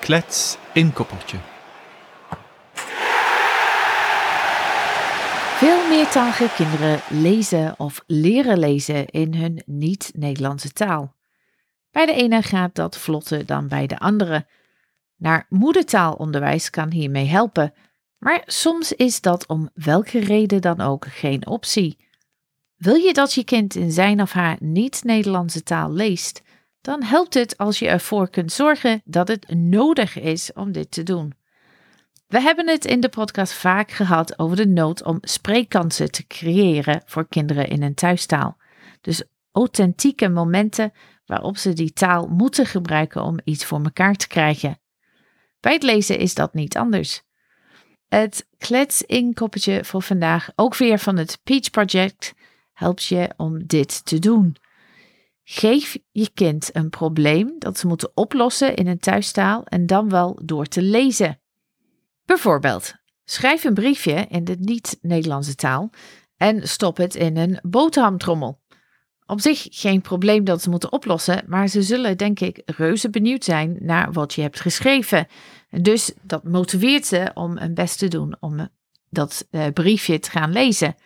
Klets 0.00 0.56
inkoppertje. 0.72 1.38
Veel 5.56 5.88
meertalige 5.88 6.50
kinderen 6.56 7.00
lezen 7.08 7.74
of 7.78 8.02
leren 8.06 8.58
lezen 8.58 9.06
in 9.06 9.34
hun 9.34 9.62
niet-Nederlandse 9.66 10.72
taal. 10.72 11.16
Bij 11.90 12.06
de 12.06 12.14
ene 12.14 12.42
gaat 12.42 12.74
dat 12.74 12.98
vlotter 12.98 13.46
dan 13.46 13.68
bij 13.68 13.86
de 13.86 13.98
andere. 13.98 14.46
Naar 15.16 15.46
moedertaalonderwijs 15.48 16.70
kan 16.70 16.90
hiermee 16.90 17.26
helpen, 17.26 17.74
maar 18.20 18.42
soms 18.46 18.92
is 18.92 19.20
dat 19.20 19.46
om 19.46 19.70
welke 19.74 20.18
reden 20.18 20.60
dan 20.60 20.80
ook 20.80 21.06
geen 21.06 21.46
optie. 21.46 22.08
Wil 22.76 22.94
je 22.94 23.12
dat 23.12 23.34
je 23.34 23.44
kind 23.44 23.74
in 23.74 23.92
zijn 23.92 24.20
of 24.22 24.32
haar 24.32 24.56
niet-Nederlandse 24.60 25.62
taal 25.62 25.92
leest, 25.92 26.42
dan 26.80 27.02
helpt 27.02 27.34
het 27.34 27.56
als 27.56 27.78
je 27.78 27.88
ervoor 27.88 28.30
kunt 28.30 28.52
zorgen 28.52 29.02
dat 29.04 29.28
het 29.28 29.54
nodig 29.54 30.18
is 30.18 30.52
om 30.52 30.72
dit 30.72 30.90
te 30.90 31.02
doen. 31.02 31.34
We 32.26 32.40
hebben 32.40 32.68
het 32.68 32.84
in 32.84 33.00
de 33.00 33.08
podcast 33.08 33.52
vaak 33.52 33.90
gehad 33.90 34.38
over 34.38 34.56
de 34.56 34.66
nood 34.66 35.04
om 35.04 35.18
spreekkansen 35.20 36.10
te 36.10 36.26
creëren 36.26 37.02
voor 37.04 37.28
kinderen 37.28 37.68
in 37.68 37.82
een 37.82 37.94
thuistaal. 37.94 38.56
Dus 39.00 39.22
authentieke 39.52 40.28
momenten 40.28 40.92
waarop 41.26 41.56
ze 41.56 41.72
die 41.72 41.92
taal 41.92 42.26
moeten 42.26 42.66
gebruiken 42.66 43.22
om 43.22 43.38
iets 43.44 43.64
voor 43.64 43.82
elkaar 43.82 44.14
te 44.14 44.26
krijgen. 44.26 44.80
Bij 45.60 45.72
het 45.72 45.82
lezen 45.82 46.18
is 46.18 46.34
dat 46.34 46.54
niet 46.54 46.76
anders. 46.76 47.22
Het 48.10 48.46
klets 48.58 49.02
inkoppertje 49.02 49.84
voor 49.84 50.02
vandaag, 50.02 50.50
ook 50.54 50.76
weer 50.76 50.98
van 50.98 51.16
het 51.16 51.40
Peach 51.42 51.70
Project, 51.70 52.34
helpt 52.72 53.04
je 53.04 53.32
om 53.36 53.66
dit 53.66 54.04
te 54.04 54.18
doen. 54.18 54.56
Geef 55.44 55.98
je 56.10 56.30
kind 56.34 56.70
een 56.72 56.90
probleem 56.90 57.54
dat 57.58 57.78
ze 57.78 57.86
moeten 57.86 58.10
oplossen 58.14 58.74
in 58.74 58.86
een 58.86 58.98
thuistaal 58.98 59.64
en 59.64 59.86
dan 59.86 60.08
wel 60.08 60.38
door 60.44 60.66
te 60.66 60.82
lezen. 60.82 61.40
Bijvoorbeeld, 62.24 62.94
schrijf 63.24 63.64
een 63.64 63.74
briefje 63.74 64.26
in 64.28 64.44
de 64.44 64.56
niet-Nederlandse 64.58 65.54
taal 65.54 65.90
en 66.36 66.68
stop 66.68 66.96
het 66.96 67.14
in 67.14 67.36
een 67.36 67.58
boterhamtrommel. 67.62 68.59
Op 69.30 69.40
zich 69.40 69.66
geen 69.70 70.00
probleem 70.00 70.44
dat 70.44 70.62
ze 70.62 70.70
moeten 70.70 70.92
oplossen, 70.92 71.42
maar 71.46 71.68
ze 71.68 71.82
zullen 71.82 72.16
denk 72.16 72.40
ik 72.40 72.62
reuze 72.64 73.10
benieuwd 73.10 73.44
zijn 73.44 73.76
naar 73.80 74.12
wat 74.12 74.34
je 74.34 74.42
hebt 74.42 74.60
geschreven. 74.60 75.26
Dus 75.70 76.12
dat 76.22 76.44
motiveert 76.44 77.06
ze 77.06 77.30
om 77.34 77.58
hun 77.58 77.74
best 77.74 77.98
te 77.98 78.08
doen 78.08 78.36
om 78.40 78.68
dat 79.10 79.46
uh, 79.50 79.66
briefje 79.74 80.18
te 80.18 80.30
gaan 80.30 80.52
lezen. 80.52 80.96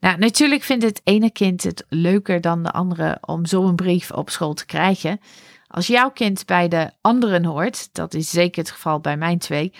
Nou, 0.00 0.18
natuurlijk 0.18 0.62
vindt 0.62 0.84
het 0.84 1.00
ene 1.04 1.30
kind 1.30 1.62
het 1.62 1.84
leuker 1.88 2.40
dan 2.40 2.62
de 2.62 2.70
andere 2.70 3.18
om 3.20 3.46
zo'n 3.46 3.76
brief 3.76 4.10
op 4.10 4.30
school 4.30 4.54
te 4.54 4.66
krijgen. 4.66 5.20
Als 5.66 5.86
jouw 5.86 6.10
kind 6.10 6.46
bij 6.46 6.68
de 6.68 6.90
anderen 7.00 7.44
hoort, 7.44 7.88
dat 7.94 8.14
is 8.14 8.30
zeker 8.30 8.62
het 8.62 8.70
geval 8.70 9.00
bij 9.00 9.16
mijn 9.16 9.38
twee, 9.38 9.72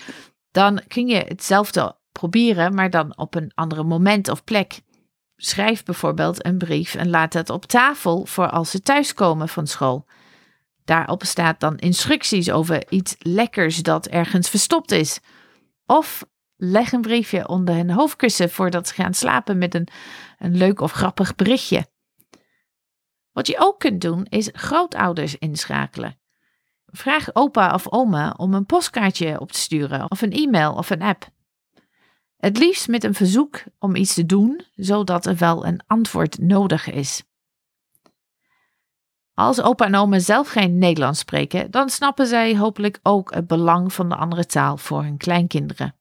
dan 0.50 0.80
kun 0.88 1.06
je 1.06 1.24
hetzelfde 1.28 1.96
proberen, 2.12 2.74
maar 2.74 2.90
dan 2.90 3.16
op 3.16 3.34
een 3.34 3.52
andere 3.54 3.84
moment 3.84 4.28
of 4.28 4.44
plek. 4.44 4.80
Schrijf 5.40 5.82
bijvoorbeeld 5.84 6.44
een 6.44 6.58
brief 6.58 6.94
en 6.94 7.10
laat 7.10 7.32
het 7.32 7.50
op 7.50 7.64
tafel 7.64 8.26
voor 8.26 8.50
als 8.50 8.70
ze 8.70 8.82
thuiskomen 8.82 9.48
van 9.48 9.66
school. 9.66 10.06
Daarop 10.84 11.24
staat 11.24 11.60
dan 11.60 11.76
instructies 11.76 12.50
over 12.50 12.90
iets 12.92 13.16
lekkers 13.18 13.82
dat 13.82 14.06
ergens 14.06 14.48
verstopt 14.48 14.90
is. 14.90 15.20
Of 15.86 16.24
leg 16.56 16.92
een 16.92 17.00
briefje 17.00 17.48
onder 17.48 17.74
hun 17.74 17.90
hoofdkussen 17.90 18.50
voordat 18.50 18.88
ze 18.88 18.94
gaan 18.94 19.14
slapen 19.14 19.58
met 19.58 19.74
een, 19.74 19.88
een 20.38 20.56
leuk 20.56 20.80
of 20.80 20.92
grappig 20.92 21.34
berichtje. 21.34 21.86
Wat 23.32 23.46
je 23.46 23.56
ook 23.58 23.78
kunt 23.78 24.00
doen 24.00 24.24
is 24.24 24.48
grootouders 24.52 25.36
inschakelen. 25.36 26.18
Vraag 26.86 27.34
opa 27.34 27.74
of 27.74 27.92
oma 27.92 28.34
om 28.36 28.54
een 28.54 28.66
postkaartje 28.66 29.40
op 29.40 29.52
te 29.52 29.58
sturen 29.58 30.10
of 30.10 30.22
een 30.22 30.32
e-mail 30.32 30.72
of 30.72 30.90
een 30.90 31.02
app. 31.02 31.28
Het 32.38 32.58
liefst 32.58 32.88
met 32.88 33.04
een 33.04 33.14
verzoek 33.14 33.62
om 33.78 33.94
iets 33.94 34.14
te 34.14 34.26
doen, 34.26 34.64
zodat 34.74 35.26
er 35.26 35.36
wel 35.36 35.66
een 35.66 35.80
antwoord 35.86 36.38
nodig 36.38 36.90
is. 36.90 37.22
Als 39.34 39.60
opa 39.60 39.84
en 39.84 39.94
oma 39.94 40.18
zelf 40.18 40.48
geen 40.48 40.78
Nederlands 40.78 41.18
spreken, 41.18 41.70
dan 41.70 41.88
snappen 41.90 42.26
zij 42.26 42.56
hopelijk 42.56 42.98
ook 43.02 43.34
het 43.34 43.46
belang 43.46 43.92
van 43.92 44.08
de 44.08 44.16
andere 44.16 44.46
taal 44.46 44.76
voor 44.76 45.02
hun 45.02 45.16
kleinkinderen. 45.16 45.94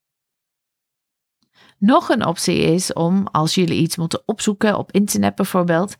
Nog 1.78 2.10
een 2.10 2.26
optie 2.26 2.58
is 2.58 2.94
om, 2.94 3.28
als 3.28 3.56
jullie 3.56 3.82
iets 3.82 3.96
moeten 3.96 4.22
opzoeken 4.26 4.78
op 4.78 4.92
internet 4.92 5.36
bijvoorbeeld, 5.36 5.96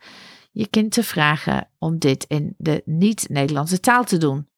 je 0.50 0.66
kind 0.66 0.92
te 0.92 1.02
vragen 1.02 1.68
om 1.78 1.98
dit 1.98 2.24
in 2.24 2.54
de 2.56 2.82
niet-Nederlandse 2.84 3.80
taal 3.80 4.04
te 4.04 4.18
doen. 4.18 4.48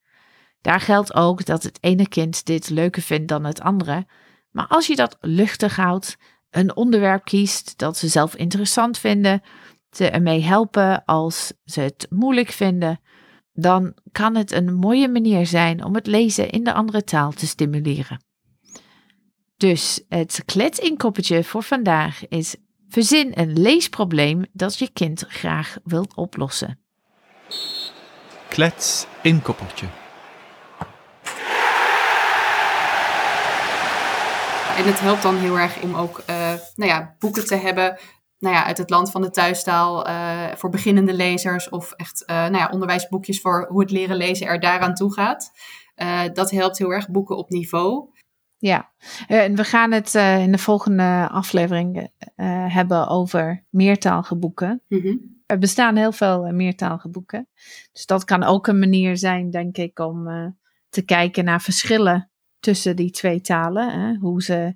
Daar 0.60 0.80
geldt 0.80 1.14
ook 1.14 1.44
dat 1.44 1.62
het 1.62 1.78
ene 1.80 2.08
kind 2.08 2.46
dit 2.46 2.70
leuker 2.70 3.02
vindt 3.02 3.28
dan 3.28 3.44
het 3.44 3.60
andere. 3.60 4.06
Maar 4.50 4.66
als 4.66 4.86
je 4.86 4.96
dat 4.96 5.16
luchtig 5.20 5.76
houdt, 5.76 6.16
een 6.50 6.76
onderwerp 6.76 7.24
kiest 7.24 7.78
dat 7.78 7.96
ze 7.96 8.08
zelf 8.08 8.34
interessant 8.34 8.98
vinden, 8.98 9.42
ze 9.90 10.10
ermee 10.10 10.40
helpen 10.40 11.04
als 11.04 11.52
ze 11.64 11.80
het 11.80 12.06
moeilijk 12.10 12.50
vinden, 12.50 13.00
dan 13.52 13.94
kan 14.12 14.36
het 14.36 14.52
een 14.52 14.74
mooie 14.74 15.08
manier 15.08 15.46
zijn 15.46 15.84
om 15.84 15.94
het 15.94 16.06
lezen 16.06 16.50
in 16.50 16.64
de 16.64 16.72
andere 16.72 17.04
taal 17.04 17.32
te 17.32 17.46
stimuleren. 17.46 18.24
Dus 19.56 20.04
het 20.08 20.42
kletsinkoppetje 20.44 21.44
voor 21.44 21.62
vandaag 21.62 22.28
is: 22.28 22.56
verzin 22.88 23.30
een 23.34 23.60
leesprobleem 23.60 24.44
dat 24.52 24.78
je 24.78 24.90
kind 24.92 25.24
graag 25.28 25.76
wilt 25.84 26.14
oplossen. 26.14 26.78
Klets 28.48 29.06
inkoppertje. 29.22 29.99
En 34.80 34.86
het 34.86 35.00
helpt 35.00 35.22
dan 35.22 35.36
heel 35.36 35.58
erg 35.58 35.82
om 35.82 35.94
ook 35.94 36.22
uh, 36.30 36.52
nou 36.74 36.90
ja, 36.90 37.16
boeken 37.18 37.46
te 37.46 37.54
hebben 37.54 37.98
nou 38.38 38.54
ja, 38.54 38.64
uit 38.64 38.78
het 38.78 38.90
land 38.90 39.10
van 39.10 39.22
de 39.22 39.30
thuistaal 39.30 40.08
uh, 40.08 40.54
voor 40.54 40.70
beginnende 40.70 41.14
lezers 41.14 41.68
of 41.68 41.92
echt 41.92 42.22
uh, 42.26 42.36
nou 42.36 42.56
ja, 42.56 42.68
onderwijsboekjes 42.72 43.40
voor 43.40 43.66
hoe 43.68 43.80
het 43.80 43.90
leren 43.90 44.16
lezen 44.16 44.46
er 44.46 44.60
daaraan 44.60 44.94
toe 44.94 45.12
gaat. 45.12 45.52
dat 46.32 46.50
helpt 46.50 46.78
heel 46.78 46.90
erg, 46.92 47.10
boeken 47.10 47.36
op 47.36 47.50
niveau. 47.50 48.08
Ja, 48.58 48.92
en 49.26 49.56
we 49.56 49.64
gaan 49.64 49.92
het 49.92 50.14
in 50.14 50.52
de 50.52 50.58
volgende 50.58 51.28
aflevering 51.30 52.10
hebben 52.68 53.08
over 53.08 53.64
meertalige 53.70 54.36
boeken. 54.36 54.82
Mm 54.88 55.42
Er 55.46 55.58
bestaan 55.58 55.96
heel 55.96 56.12
veel 56.12 56.52
meertalige 56.52 57.08
boeken. 57.08 57.48
Dus 57.92 58.06
dat 58.06 58.24
kan 58.24 58.42
ook 58.42 58.66
een 58.66 58.78
manier 58.78 59.16
zijn, 59.16 59.50
denk 59.50 59.76
ik, 59.76 59.98
om 59.98 60.28
te 60.88 61.02
kijken 61.02 61.44
naar 61.44 61.60
verschillen 61.60 62.29
tussen 62.60 62.96
die 62.96 63.10
twee 63.10 63.40
talen. 63.40 64.00
Hè? 64.00 64.14
Hoe, 64.14 64.42
ze, 64.42 64.74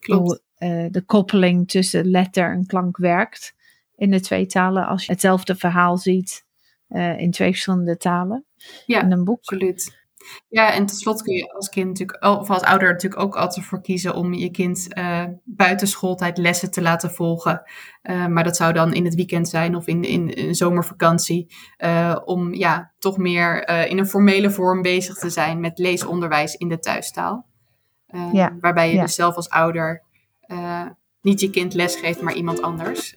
hoe 0.00 0.40
uh, 0.58 0.86
de 0.90 1.02
koppeling 1.06 1.68
tussen 1.68 2.10
letter 2.10 2.52
en 2.52 2.66
klank 2.66 2.96
werkt 2.96 3.54
in 3.96 4.10
de 4.10 4.20
twee 4.20 4.46
talen. 4.46 4.86
Als 4.86 5.06
je 5.06 5.12
hetzelfde 5.12 5.56
verhaal 5.56 5.96
ziet 5.96 6.46
uh, 6.88 7.18
in 7.18 7.30
twee 7.30 7.50
verschillende 7.50 7.96
talen 7.96 8.44
ja, 8.86 9.02
in 9.02 9.12
een 9.12 9.24
boek. 9.24 9.38
Absoluut. 9.38 10.03
Ja, 10.48 10.72
en 10.72 10.86
tot 10.86 10.96
slot 10.96 11.22
kun 11.22 11.34
je 11.34 11.52
als 11.52 11.68
kind 11.68 11.88
natuurlijk, 11.88 12.24
of 12.24 12.50
als 12.50 12.62
ouder 12.62 12.92
natuurlijk 12.92 13.22
ook 13.22 13.36
altijd 13.36 13.66
voor 13.66 13.82
kiezen 13.82 14.14
om 14.14 14.34
je 14.34 14.50
kind 14.50 14.86
uh, 14.98 15.24
buiten 15.44 15.88
schooltijd 15.88 16.38
lessen 16.38 16.70
te 16.70 16.82
laten 16.82 17.10
volgen. 17.10 17.62
Uh, 18.02 18.26
maar 18.26 18.44
dat 18.44 18.56
zou 18.56 18.72
dan 18.72 18.92
in 18.92 19.04
het 19.04 19.14
weekend 19.14 19.48
zijn 19.48 19.76
of 19.76 19.86
in, 19.86 20.04
in, 20.04 20.34
in 20.34 20.54
zomervakantie. 20.54 21.54
Uh, 21.78 22.16
om 22.24 22.54
ja, 22.54 22.92
toch 22.98 23.16
meer 23.16 23.68
in 23.88 23.98
een 23.98 24.08
formele 24.08 24.50
vorm 24.50 24.82
bezig 24.82 25.14
te 25.14 25.30
zijn 25.30 25.60
met 25.60 25.78
leesonderwijs 25.78 26.54
in 26.54 26.68
de 26.68 26.78
thuistaal. 26.78 27.46
Ja. 28.32 28.56
Waarbij 28.60 28.88
je 28.88 28.94
ja. 28.94 29.02
dus 29.02 29.14
zelf 29.14 29.34
als 29.34 29.48
ouder 29.48 30.02
niet 31.20 31.40
je 31.40 31.50
kind 31.50 31.74
les 31.74 31.96
geeft, 31.96 32.22
maar 32.22 32.34
iemand 32.34 32.62
anders. 32.62 33.14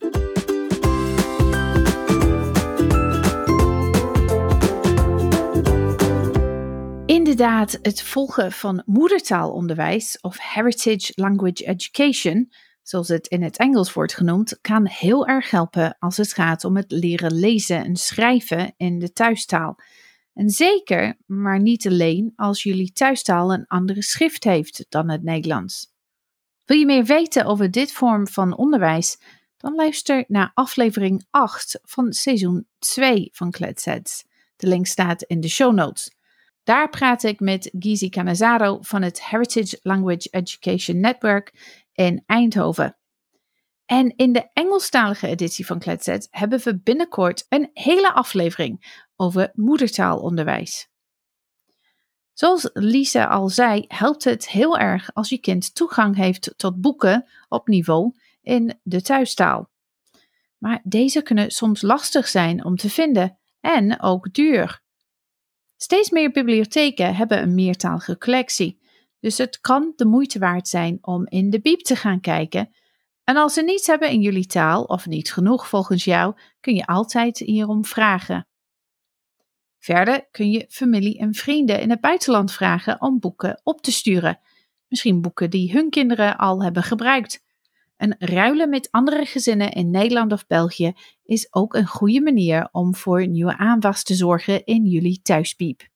Inderdaad, 7.37 7.79
het 7.81 8.01
volgen 8.01 8.51
van 8.51 8.83
moedertaalonderwijs 8.85 10.17
of 10.21 10.37
heritage 10.39 11.11
language 11.15 11.65
education, 11.65 12.51
zoals 12.83 13.07
het 13.07 13.27
in 13.27 13.43
het 13.43 13.57
Engels 13.57 13.93
wordt 13.93 14.13
genoemd, 14.13 14.61
kan 14.61 14.87
heel 14.87 15.27
erg 15.27 15.49
helpen 15.49 15.95
als 15.99 16.17
het 16.17 16.33
gaat 16.33 16.63
om 16.63 16.75
het 16.75 16.91
leren 16.91 17.33
lezen 17.33 17.83
en 17.83 17.95
schrijven 17.95 18.73
in 18.77 18.99
de 18.99 19.11
thuistaal. 19.11 19.79
En 20.33 20.49
zeker, 20.49 21.17
maar 21.25 21.61
niet 21.61 21.87
alleen 21.87 22.33
als 22.35 22.63
jullie 22.63 22.91
thuistaal 22.91 23.53
een 23.53 23.67
andere 23.67 24.03
schrift 24.03 24.43
heeft 24.43 24.85
dan 24.89 25.09
het 25.09 25.23
Nederlands. 25.23 25.93
Wil 26.65 26.77
je 26.77 26.85
meer 26.85 27.05
weten 27.05 27.45
over 27.45 27.71
dit 27.71 27.91
vorm 27.91 28.27
van 28.27 28.57
onderwijs? 28.57 29.17
Dan 29.57 29.75
luister 29.75 30.23
naar 30.27 30.51
aflevering 30.53 31.25
8 31.29 31.79
van 31.83 32.13
seizoen 32.13 32.67
2 32.79 33.29
van 33.31 33.51
Kletsets. 33.51 34.25
De 34.55 34.67
link 34.67 34.87
staat 34.87 35.21
in 35.21 35.39
de 35.39 35.49
show 35.49 35.73
notes. 35.73 36.16
Daar 36.67 36.89
praat 36.89 37.23
ik 37.23 37.39
met 37.39 37.71
Gizi 37.79 38.09
Canazaro 38.09 38.77
van 38.81 39.01
het 39.01 39.25
Heritage 39.25 39.79
Language 39.81 40.27
Education 40.29 40.99
Network 40.99 41.53
in 41.93 42.23
Eindhoven. 42.25 42.97
En 43.85 44.15
in 44.15 44.33
de 44.33 44.49
Engelstalige 44.53 45.27
editie 45.27 45.65
van 45.65 45.79
Kletset 45.79 46.27
hebben 46.31 46.59
we 46.63 46.79
binnenkort 46.79 47.45
een 47.49 47.69
hele 47.73 48.13
aflevering 48.13 49.03
over 49.15 49.51
moedertaalonderwijs. 49.53 50.89
Zoals 52.33 52.69
Lisa 52.73 53.25
al 53.25 53.49
zei, 53.49 53.85
helpt 53.87 54.23
het 54.23 54.49
heel 54.49 54.77
erg 54.77 55.13
als 55.13 55.29
je 55.29 55.37
kind 55.37 55.75
toegang 55.75 56.15
heeft 56.15 56.53
tot 56.57 56.81
boeken 56.81 57.29
op 57.47 57.67
niveau 57.67 58.13
in 58.41 58.79
de 58.83 59.01
thuistaal. 59.01 59.69
Maar 60.57 60.81
deze 60.83 61.21
kunnen 61.21 61.51
soms 61.51 61.81
lastig 61.81 62.27
zijn 62.27 62.65
om 62.65 62.75
te 62.75 62.89
vinden 62.89 63.37
en 63.59 64.01
ook 64.01 64.33
duur. 64.33 64.85
Steeds 65.77 66.09
meer 66.09 66.31
bibliotheken 66.31 67.15
hebben 67.15 67.41
een 67.41 67.55
meertalige 67.55 68.17
collectie, 68.17 68.79
dus 69.19 69.37
het 69.37 69.59
kan 69.59 69.93
de 69.95 70.05
moeite 70.05 70.39
waard 70.39 70.67
zijn 70.67 70.97
om 71.01 71.27
in 71.27 71.49
de 71.49 71.59
bieb 71.59 71.79
te 71.79 71.95
gaan 71.95 72.19
kijken. 72.19 72.69
En 73.23 73.37
als 73.37 73.53
ze 73.53 73.61
niets 73.61 73.87
hebben 73.87 74.09
in 74.09 74.21
jullie 74.21 74.45
taal 74.45 74.83
of 74.83 75.05
niet 75.05 75.33
genoeg 75.33 75.67
volgens 75.67 76.03
jou, 76.03 76.35
kun 76.59 76.75
je 76.75 76.85
altijd 76.85 77.37
hierom 77.37 77.85
vragen. 77.85 78.47
Verder 79.79 80.27
kun 80.31 80.51
je 80.51 80.65
familie 80.69 81.19
en 81.19 81.33
vrienden 81.33 81.81
in 81.81 81.89
het 81.89 82.01
buitenland 82.01 82.51
vragen 82.51 83.01
om 83.01 83.19
boeken 83.19 83.61
op 83.63 83.81
te 83.81 83.91
sturen. 83.91 84.39
Misschien 84.87 85.21
boeken 85.21 85.49
die 85.49 85.71
hun 85.71 85.89
kinderen 85.89 86.37
al 86.37 86.63
hebben 86.63 86.83
gebruikt. 86.83 87.45
En 87.97 88.15
ruilen 88.19 88.69
met 88.69 88.87
andere 88.91 89.25
gezinnen 89.25 89.71
in 89.71 89.89
Nederland 89.89 90.31
of 90.31 90.47
België 90.47 90.93
is 91.23 91.53
ook 91.53 91.73
een 91.73 91.87
goede 91.87 92.21
manier 92.21 92.69
om 92.71 92.95
voor 92.95 93.27
nieuwe 93.27 93.57
aanwas 93.57 94.03
te 94.03 94.15
zorgen 94.15 94.65
in 94.65 94.85
jullie 94.85 95.21
thuispiep. 95.21 95.87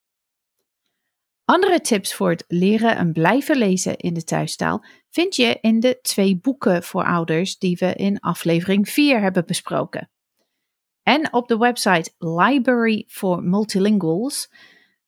Andere 1.46 1.82
tips 1.82 2.14
voor 2.14 2.30
het 2.30 2.46
leren 2.48 2.96
en 2.96 3.14
blijven 3.14 3.58
lezen 3.58 3.98
in 3.98 4.14
de 4.14 4.24
thuistaal 4.24 4.86
vind 5.10 5.36
je 5.36 5.58
in 5.62 5.80
de 5.80 6.00
twee 6.02 6.38
boeken 6.38 6.84
voor 6.84 7.06
ouders 7.06 7.58
die 7.58 7.78
we 7.80 7.94
in 7.94 8.20
aflevering 8.20 8.90
4 8.90 9.22
hebben 9.22 9.46
besproken. 9.46 10.10
En 11.04 11.34
op 11.34 11.48
de 11.48 11.58
website 11.58 12.12
Library 12.18 13.06
for 13.08 13.44
Multilinguals. 13.44 14.50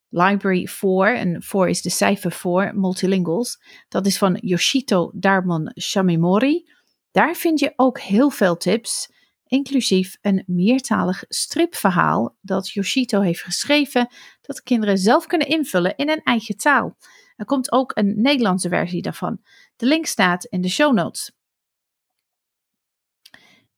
Library 0.08 0.66
4, 0.66 1.16
en 1.16 1.42
4 1.42 1.68
is 1.68 1.82
de 1.82 1.90
cijfer 1.90 2.32
voor 2.32 2.72
multilinguals. 2.74 3.62
Dat 3.88 4.06
is 4.06 4.18
van 4.18 4.38
Yoshito 4.40 5.10
Darmon 5.14 5.72
Shamimori. 5.80 6.72
Daar 7.14 7.34
vind 7.34 7.58
je 7.58 7.72
ook 7.76 8.00
heel 8.00 8.30
veel 8.30 8.56
tips, 8.56 9.10
inclusief 9.46 10.16
een 10.20 10.44
meertalig 10.46 11.24
stripverhaal 11.28 12.36
dat 12.40 12.70
Yoshito 12.70 13.20
heeft 13.20 13.42
geschreven, 13.42 14.08
dat 14.40 14.62
kinderen 14.62 14.98
zelf 14.98 15.26
kunnen 15.26 15.48
invullen 15.48 15.96
in 15.96 16.10
een 16.10 16.22
eigen 16.22 16.56
taal. 16.56 16.96
Er 17.36 17.44
komt 17.44 17.72
ook 17.72 17.90
een 17.94 18.20
Nederlandse 18.20 18.68
versie 18.68 19.02
daarvan. 19.02 19.40
De 19.76 19.86
link 19.86 20.06
staat 20.06 20.44
in 20.44 20.60
de 20.60 20.68
show 20.68 20.94
notes. 20.94 21.32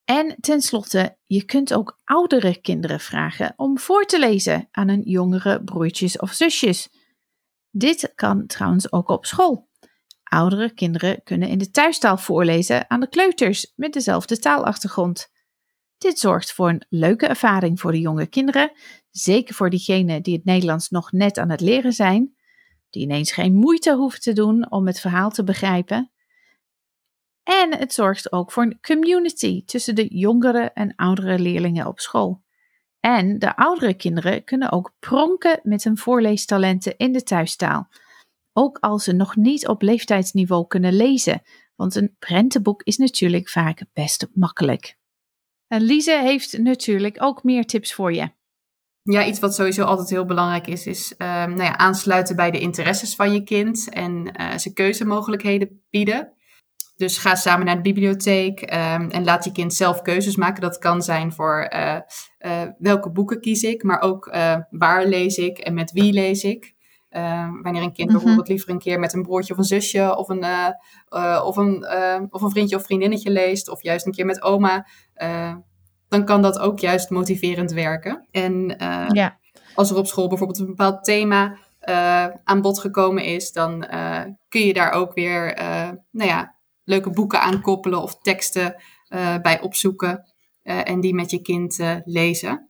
En 0.05 0.37
tenslotte, 0.41 1.17
je 1.25 1.45
kunt 1.45 1.75
ook 1.75 2.01
oudere 2.05 2.61
kinderen 2.61 3.01
vragen 3.01 3.53
om 3.57 3.79
voor 3.79 4.05
te 4.05 4.19
lezen 4.19 4.69
aan 4.71 4.89
hun 4.89 5.03
jongere 5.03 5.65
broertjes 5.65 6.19
of 6.19 6.33
zusjes. 6.33 6.89
Dit 7.71 8.13
kan 8.15 8.47
trouwens 8.47 8.93
ook 8.93 9.09
op 9.09 9.27
school. 9.27 9.69
Oudere 10.29 10.71
kinderen 10.75 11.23
kunnen 11.25 11.49
in 11.49 11.59
de 11.59 11.71
thuistaal 11.71 12.17
voorlezen 12.17 12.91
aan 12.91 13.01
de 13.01 13.09
kleuters 13.09 13.73
met 13.77 13.93
dezelfde 13.93 14.39
taalachtergrond. 14.39 15.29
Dit 15.99 16.19
zorgt 16.19 16.53
voor 16.53 16.69
een 16.69 16.85
leuke 16.89 17.27
ervaring 17.27 17.81
voor 17.81 17.93
de 17.93 18.01
jonge 18.01 18.27
kinderen, 18.27 18.73
zeker 19.11 19.55
voor 19.55 19.71
diegenen 19.71 20.23
die 20.23 20.35
het 20.35 20.45
Nederlands 20.45 20.89
nog 20.89 21.13
net 21.13 21.39
aan 21.39 21.51
het 21.51 21.61
leren 21.61 21.93
zijn, 21.93 22.35
die 22.91 23.03
ineens 23.03 23.33
geen 23.33 23.55
moeite 23.55 23.95
hoeven 23.95 24.21
te 24.21 24.33
doen 24.33 24.71
om 24.71 24.87
het 24.87 25.01
verhaal 25.01 25.31
te 25.31 25.45
begrijpen. 25.45 26.11
En 27.43 27.79
het 27.79 27.93
zorgt 27.93 28.33
ook 28.33 28.53
voor 28.53 28.63
een 28.63 28.81
community 28.81 29.65
tussen 29.65 29.95
de 29.95 30.07
jongere 30.07 30.71
en 30.75 30.95
oudere 30.95 31.39
leerlingen 31.39 31.87
op 31.87 32.01
school. 32.01 32.43
En 33.01 33.39
de 33.39 33.57
oudere 33.57 33.95
kinderen 33.95 34.45
kunnen 34.45 34.73
ook 34.73 34.95
pronken 34.99 35.61
met 35.63 35.85
hun 35.85 35.99
voorleestalenten 35.99 36.97
in 36.97 37.13
de 37.13 37.23
thuistaal 37.23 37.89
ook 38.57 38.79
als 38.79 39.05
ze 39.05 39.13
nog 39.13 39.37
niet 39.37 39.69
op 39.69 39.83
leeftijdsniveau 39.83 40.67
kunnen 40.67 40.93
lezen, 40.93 41.43
want 41.75 41.95
een 41.95 42.17
prentenboek 42.19 42.83
is 42.83 42.97
natuurlijk 42.97 43.49
vaak 43.49 43.85
best 43.93 44.29
makkelijk. 44.35 44.97
En 45.67 45.83
Lise 45.83 46.21
heeft 46.23 46.59
natuurlijk 46.59 47.23
ook 47.23 47.43
meer 47.43 47.65
tips 47.65 47.95
voor 47.95 48.13
je. 48.13 48.31
Ja, 49.03 49.27
iets 49.27 49.39
wat 49.39 49.55
sowieso 49.55 49.85
altijd 49.85 50.11
heel 50.11 50.25
belangrijk 50.25 50.67
is, 50.67 50.87
is 50.87 51.15
uh, 51.19 51.29
nou 51.29 51.63
ja, 51.63 51.77
aansluiten 51.77 52.37
bij 52.37 52.51
de 52.51 52.61
interesses 52.61 53.15
van 53.15 53.33
je 53.33 53.43
kind 53.43 53.89
en 53.89 54.33
uh, 54.41 54.57
ze 54.57 54.73
keuzemogelijkheden 54.73 55.83
bieden. 55.91 56.33
Dus 56.97 57.19
ga 57.19 57.35
samen 57.35 57.67
naar 57.67 57.77
de 57.77 57.93
bibliotheek 57.93 58.61
um, 58.61 59.11
en 59.11 59.25
laat 59.25 59.45
je 59.45 59.53
kind 59.53 59.75
zelf 59.75 60.03
keuzes 60.03 60.37
maken. 60.37 60.61
Dat 60.61 60.79
kan 60.79 61.03
zijn 61.03 61.33
voor 61.33 61.73
uh, 61.75 62.63
welke 62.79 63.11
boeken 63.11 63.41
kies 63.41 63.63
ik, 63.63 63.83
maar 63.83 64.01
ook 64.01 64.31
waar 64.71 65.07
lees 65.07 65.37
ik 65.37 65.59
en 65.59 65.75
met 65.75 65.93
wie 65.93 66.13
lees 66.13 66.45
ik. 66.45 66.75
Uh, 67.11 67.49
wanneer 67.63 67.83
een 67.83 67.93
kind 67.93 68.09
mhm. 68.09 68.19
bijvoorbeeld 68.19 68.49
liever 68.49 68.71
een 68.71 68.79
keer 68.79 68.99
met 68.99 69.13
een 69.13 69.23
broertje 69.23 69.53
of 69.53 69.59
een 69.59 69.65
zusje 69.65 70.17
of 70.17 70.29
een, 70.29 70.45
uh, 70.45 70.69
uh, 71.11 71.43
of, 71.45 71.57
een, 71.57 71.87
of 72.31 72.43
een 72.43 72.51
vriendje 72.51 72.77
of 72.77 72.85
vriendinnetje 72.85 73.31
leest, 73.31 73.71
of 73.71 73.83
juist 73.83 74.07
een 74.07 74.13
keer 74.13 74.27
met 74.27 74.43
oma, 74.43 74.87
dan 76.09 76.25
kan 76.25 76.43
dat 76.43 76.59
ook 76.59 76.79
juist 76.79 77.11
motiverend 77.11 77.73
werken. 77.73 78.27
En 78.31 78.77
ja. 79.09 79.39
als 79.75 79.91
er 79.91 79.97
op 79.97 80.07
school 80.07 80.29
bijvoorbeeld 80.29 80.59
een 80.59 80.67
bepaald 80.67 81.05
thema 81.05 81.59
aan 82.45 82.61
bod 82.61 82.79
gekomen 82.79 83.25
is, 83.25 83.53
dan 83.53 83.87
kun 84.49 84.61
je 84.61 84.73
daar 84.73 84.93
ook 84.93 85.15
weer 85.15 85.55
nou 86.11 86.31
ja, 86.31 86.55
leuke 86.85 87.11
boeken 87.11 87.41
aan 87.41 87.61
koppelen 87.61 88.03
of 88.03 88.19
teksten 88.19 88.83
bij 89.43 89.61
opzoeken 89.61 90.35
en 90.63 91.01
die 91.01 91.15
met 91.15 91.31
je 91.31 91.43
kind 91.43 91.79
lezen. 92.05 92.66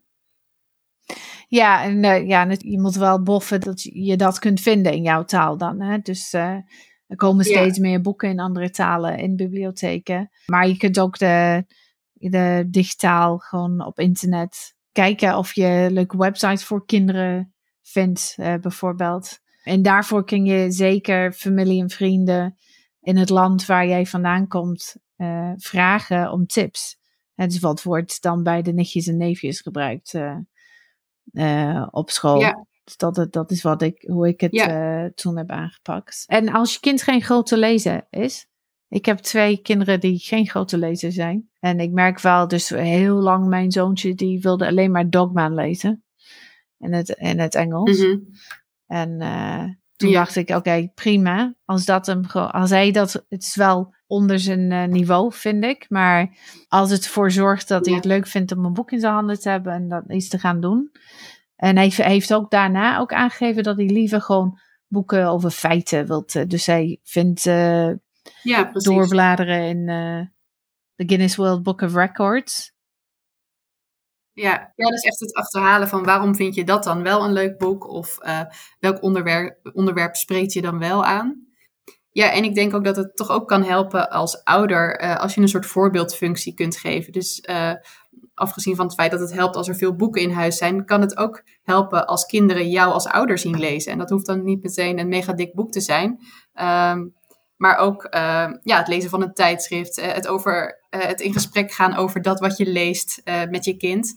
Ja, 1.49 1.83
en 1.83 2.05
uh, 2.05 2.27
ja, 2.29 2.47
je 2.59 2.81
moet 2.81 2.95
wel 2.95 3.23
boffen 3.23 3.61
dat 3.61 3.83
je 3.83 4.17
dat 4.17 4.39
kunt 4.39 4.61
vinden 4.61 4.93
in 4.93 5.03
jouw 5.03 5.25
taal 5.25 5.57
dan. 5.57 5.81
Hè? 5.81 5.99
Dus 5.99 6.33
uh, 6.35 6.57
er 7.07 7.17
komen 7.17 7.45
steeds 7.45 7.79
meer 7.79 8.01
boeken 8.01 8.29
in 8.29 8.41
andere 8.41 8.71
talen 8.71 9.19
in 9.19 9.37
bibliotheken. 9.37 10.31
Maar 10.47 10.69
je 10.69 10.77
kunt 10.77 10.99
ook 10.99 11.19
de, 11.19 11.65
de 12.13 12.67
digitaal 12.71 13.39
gewoon 13.39 13.87
op 13.87 13.99
internet 13.99 14.75
kijken 14.93 15.37
of 15.37 15.55
je 15.55 15.89
leuke 15.91 16.17
websites 16.17 16.65
voor 16.65 16.87
kinderen 16.87 17.55
vindt, 17.83 18.37
uh, 18.41 18.55
bijvoorbeeld. 18.55 19.39
En 19.63 19.83
daarvoor 19.83 20.25
kun 20.25 20.45
je 20.45 20.71
zeker 20.71 21.33
familie 21.33 21.83
en 21.83 21.91
vrienden 21.91 22.57
in 23.01 23.17
het 23.17 23.31
land 23.31 23.67
waar 23.67 23.87
jij 23.87 24.07
vandaan 24.07 24.49
komt 24.49 24.97
vragen 25.57 26.31
om 26.33 26.47
tips. 26.47 26.99
Het 27.35 27.51
dus 27.51 27.61
wat 27.61 27.83
wordt 27.83 28.23
dan 28.23 28.43
bij 28.43 28.63
de 28.63 28.73
nichtjes 28.73 29.07
en 29.07 29.17
neefjes 29.17 29.61
gebruikt 29.61 30.15
uh, 31.33 31.87
op 31.91 32.11
school. 32.11 32.41
Ja. 32.41 32.67
Dus 32.85 32.97
dat, 32.97 33.27
dat 33.31 33.51
is 33.51 33.63
wat 33.63 33.83
ik, 33.83 34.05
hoe 34.07 34.29
ik 34.29 34.41
het 34.41 34.53
ja. 34.53 35.03
uh, 35.05 35.11
toen 35.15 35.37
heb 35.37 35.51
aangepakt. 35.51 36.25
En 36.27 36.49
als 36.49 36.73
je 36.73 36.81
kind 36.81 37.03
geen 37.03 37.23
grote 37.23 37.57
lezer 37.57 38.07
is. 38.11 38.47
Ik 38.89 39.07
heb 39.07 39.19
twee 39.19 39.57
kinderen 39.57 40.01
die 40.01 40.19
geen 40.19 40.49
grote 40.49 40.79
lezer 40.79 41.13
zijn. 41.13 41.51
En 41.61 41.81
ik 41.81 41.91
merk 41.91 42.21
wel, 42.21 42.49
dus 42.49 42.69
heel 42.69 43.15
lang 43.15 43.47
mijn 43.47 43.73
zoontje, 43.73 44.15
die 44.15 44.41
wilde 44.41 44.67
alleen 44.67 44.91
maar 44.91 45.11
Dogman 45.11 45.55
lezen. 45.55 46.05
In 46.79 46.93
het, 46.93 47.09
in 47.09 47.39
het 47.39 47.55
Engels. 47.55 47.99
Mm 47.99 48.05
-hmm. 48.05 48.29
En 48.87 49.21
uh, 49.21 49.65
toen 49.97 50.11
ja. 50.11 50.19
dacht 50.19 50.37
ik, 50.37 50.49
oké, 50.49 50.59
okay, 50.59 50.93
prima. 50.95 51.55
Als 51.65 51.85
dat 51.85 52.07
hem 52.07 52.25
als 52.31 52.71
hij 52.71 52.91
dat, 52.91 53.13
het 53.29 53.43
is 53.43 53.57
wel 53.57 53.95
onder 54.07 54.39
zijn 54.39 54.71
uh, 54.71 54.85
niveau, 54.85 55.33
vind 55.33 55.65
ik. 55.65 55.87
Maar 55.89 56.37
als 56.69 56.91
het 56.91 57.05
ervoor 57.05 57.31
zorgt 57.31 57.69
dat 57.69 57.87
hij 57.87 57.95
het 57.95 58.05
leuk 58.05 58.27
vindt 58.27 58.53
om 58.53 58.65
een 58.65 58.73
boek 58.73 58.93
in 58.93 59.01
zijn 59.01 59.13
handen 59.13 59.41
te 59.41 59.49
hebben 59.49 59.73
en 59.73 59.89
dat 59.89 60.05
iets 60.09 60.29
te 60.29 60.39
gaan 60.39 60.61
doen. 60.61 60.91
En 61.57 61.77
hij 61.77 61.93
heeft 61.95 62.35
ook 62.35 62.51
daarna 62.51 62.99
ook 62.99 63.13
aangegeven 63.13 63.63
dat 63.63 63.77
hij 63.77 63.87
liever 63.87 64.21
gewoon 64.21 64.59
boeken 64.89 65.27
over 65.29 65.51
feiten 65.51 66.07
wilt. 66.07 66.51
Dus 66.51 66.67
hij 66.67 67.01
vindt 67.03 67.47
uh, 67.47 67.91
ja, 68.43 68.71
doorbladeren 68.73 69.63
in 69.63 69.89
uh, 69.89 70.27
de 70.95 71.05
Guinness 71.07 71.37
World 71.37 71.63
Book 71.63 71.81
of 71.81 71.95
Records. 71.95 72.75
Ja, 74.43 74.73
dat 74.77 74.93
is 74.93 75.03
echt 75.03 75.21
het 75.21 75.35
achterhalen 75.35 75.89
van 75.89 76.05
waarom 76.05 76.35
vind 76.35 76.55
je 76.55 76.65
dat 76.65 76.85
dan 76.85 77.03
wel 77.03 77.25
een 77.25 77.33
leuk 77.33 77.59
boek? 77.59 77.89
Of 77.89 78.19
uh, 78.23 78.41
welk 78.81 79.03
onderwerp, 79.03 79.71
onderwerp 79.73 80.17
spreekt 80.17 80.53
je 80.53 80.63
dan 80.63 80.79
wel 80.79 81.05
aan? 81.05 81.47
Ja, 82.11 82.33
en 82.33 82.45
ik 82.45 82.55
denk 82.55 82.75
ook 82.75 82.85
dat 82.85 82.97
het 82.97 83.17
toch 83.17 83.31
ook 83.31 83.49
kan 83.49 83.63
helpen 83.63 84.11
als 84.11 84.45
ouder, 84.45 85.03
uh, 85.03 85.17
als 85.17 85.35
je 85.35 85.41
een 85.41 85.49
soort 85.49 85.67
voorbeeldfunctie 85.67 86.55
kunt 86.55 86.77
geven. 86.77 87.13
Dus 87.13 87.45
uh, 87.51 87.73
afgezien 88.35 88.77
van 88.77 88.87
het 88.87 88.95
feit 88.95 89.11
dat 89.11 89.21
het 89.21 89.33
helpt 89.33 89.57
als 89.57 89.69
er 89.69 89.77
veel 89.77 89.97
boeken 89.97 90.23
in 90.23 90.31
huis 90.31 90.57
zijn, 90.57 90.85
kan 90.85 91.01
het 91.01 91.17
ook 91.17 91.43
helpen 91.63 92.07
als 92.07 92.27
kinderen 92.27 92.71
jou 92.71 92.93
als 92.93 93.07
ouder 93.07 93.39
zien 93.39 93.59
lezen. 93.59 93.93
En 93.93 93.99
dat 93.99 94.11
hoeft 94.11 94.27
dan 94.27 94.45
niet 94.45 94.63
meteen 94.63 94.99
een 94.99 95.09
mega 95.09 95.33
dik 95.33 95.55
boek 95.55 95.71
te 95.71 95.81
zijn. 95.81 96.19
Um, 96.55 97.15
maar 97.57 97.77
ook 97.77 98.05
uh, 98.05 98.51
ja, 98.63 98.79
het 98.79 98.89
lezen 98.89 99.11
van 99.11 99.23
een 99.23 99.35
tijdschrift, 99.35 99.99
uh, 99.99 100.13
het, 100.13 100.29
over, 100.29 100.81
uh, 100.91 101.01
het 101.01 101.21
in 101.21 101.33
gesprek 101.33 101.73
gaan 101.73 101.97
over 101.97 102.23
dat 102.23 102.41
wat 102.41 102.57
je 102.57 102.67
leest 102.67 103.23
met 103.51 103.65
je 103.65 103.77
kind. 103.77 104.15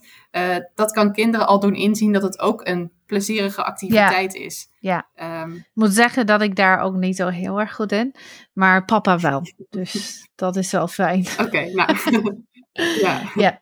dat 0.76 0.92
kan 0.92 1.14
kinderen 1.14 1.48
al 1.48 1.60
doen 1.60 1.76
inzien 1.76 2.12
dat 2.12 2.22
het 2.22 2.40
ook 2.40 2.68
een 2.68 2.92
plezierige 3.10 3.64
activiteit 3.64 4.34
ja. 4.34 4.46
is. 4.46 4.70
Ja, 4.80 5.10
um, 5.44 5.54
ik 5.56 5.70
moet 5.74 5.94
zeggen 5.94 6.26
dat 6.26 6.42
ik 6.42 6.56
daar 6.56 6.80
ook 6.80 6.96
niet 6.96 7.16
zo 7.16 7.28
heel 7.28 7.60
erg 7.60 7.76
goed 7.76 7.92
in, 7.92 8.16
maar 8.54 8.86
papa 8.86 9.20
wel. 9.20 9.42
Dus 9.70 10.28
dat 10.36 10.56
is 10.56 10.72
wel 10.72 10.88
fijn. 10.88 11.26
Oké, 11.32 11.44
okay, 11.44 11.72
nou. 11.72 11.98
ja. 13.04 13.22
ja. 13.36 13.62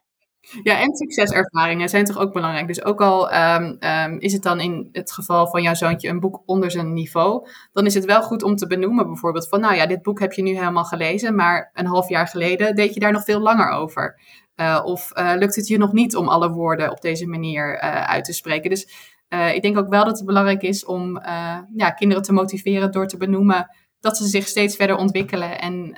Ja, 0.63 0.79
en 0.79 0.95
succeservaringen 0.95 1.89
zijn 1.89 2.05
toch 2.05 2.17
ook 2.17 2.33
belangrijk. 2.33 2.67
Dus 2.67 2.83
ook 2.83 3.01
al 3.01 3.33
um, 3.33 3.77
um, 3.79 4.19
is 4.19 4.33
het 4.33 4.43
dan 4.43 4.59
in 4.59 4.89
het 4.91 5.11
geval 5.11 5.47
van 5.47 5.61
jouw 5.61 5.73
zoontje 5.73 6.09
een 6.09 6.19
boek 6.19 6.41
onder 6.45 6.71
zijn 6.71 6.93
niveau, 6.93 7.47
dan 7.71 7.85
is 7.85 7.93
het 7.93 8.05
wel 8.05 8.21
goed 8.21 8.43
om 8.43 8.55
te 8.55 8.67
benoemen 8.67 9.05
bijvoorbeeld 9.05 9.47
van, 9.47 9.59
nou 9.59 9.75
ja, 9.75 9.85
dit 9.85 10.01
boek 10.01 10.19
heb 10.19 10.33
je 10.33 10.41
nu 10.41 10.55
helemaal 10.55 10.85
gelezen, 10.85 11.35
maar 11.35 11.71
een 11.73 11.85
half 11.85 12.09
jaar 12.09 12.27
geleden 12.27 12.75
deed 12.75 12.93
je 12.93 12.99
daar 12.99 13.11
nog 13.11 13.23
veel 13.23 13.39
langer 13.39 13.69
over. 13.69 14.19
Uh, 14.55 14.81
of 14.83 15.11
uh, 15.17 15.33
lukt 15.35 15.55
het 15.55 15.67
je 15.67 15.77
nog 15.77 15.93
niet 15.93 16.15
om 16.15 16.27
alle 16.27 16.49
woorden 16.49 16.91
op 16.91 17.01
deze 17.01 17.27
manier 17.27 17.83
uh, 17.83 18.03
uit 18.03 18.25
te 18.25 18.33
spreken. 18.33 18.69
Dus 18.69 19.15
ik 19.53 19.61
denk 19.61 19.77
ook 19.77 19.89
wel 19.89 20.05
dat 20.05 20.17
het 20.17 20.25
belangrijk 20.25 20.61
is 20.61 20.85
om 20.85 21.19
ja, 21.75 21.91
kinderen 21.95 22.23
te 22.23 22.33
motiveren 22.33 22.91
door 22.91 23.07
te 23.07 23.17
benoemen 23.17 23.69
dat 23.99 24.17
ze 24.17 24.27
zich 24.27 24.47
steeds 24.47 24.75
verder 24.75 24.95
ontwikkelen. 24.95 25.59
En 25.59 25.91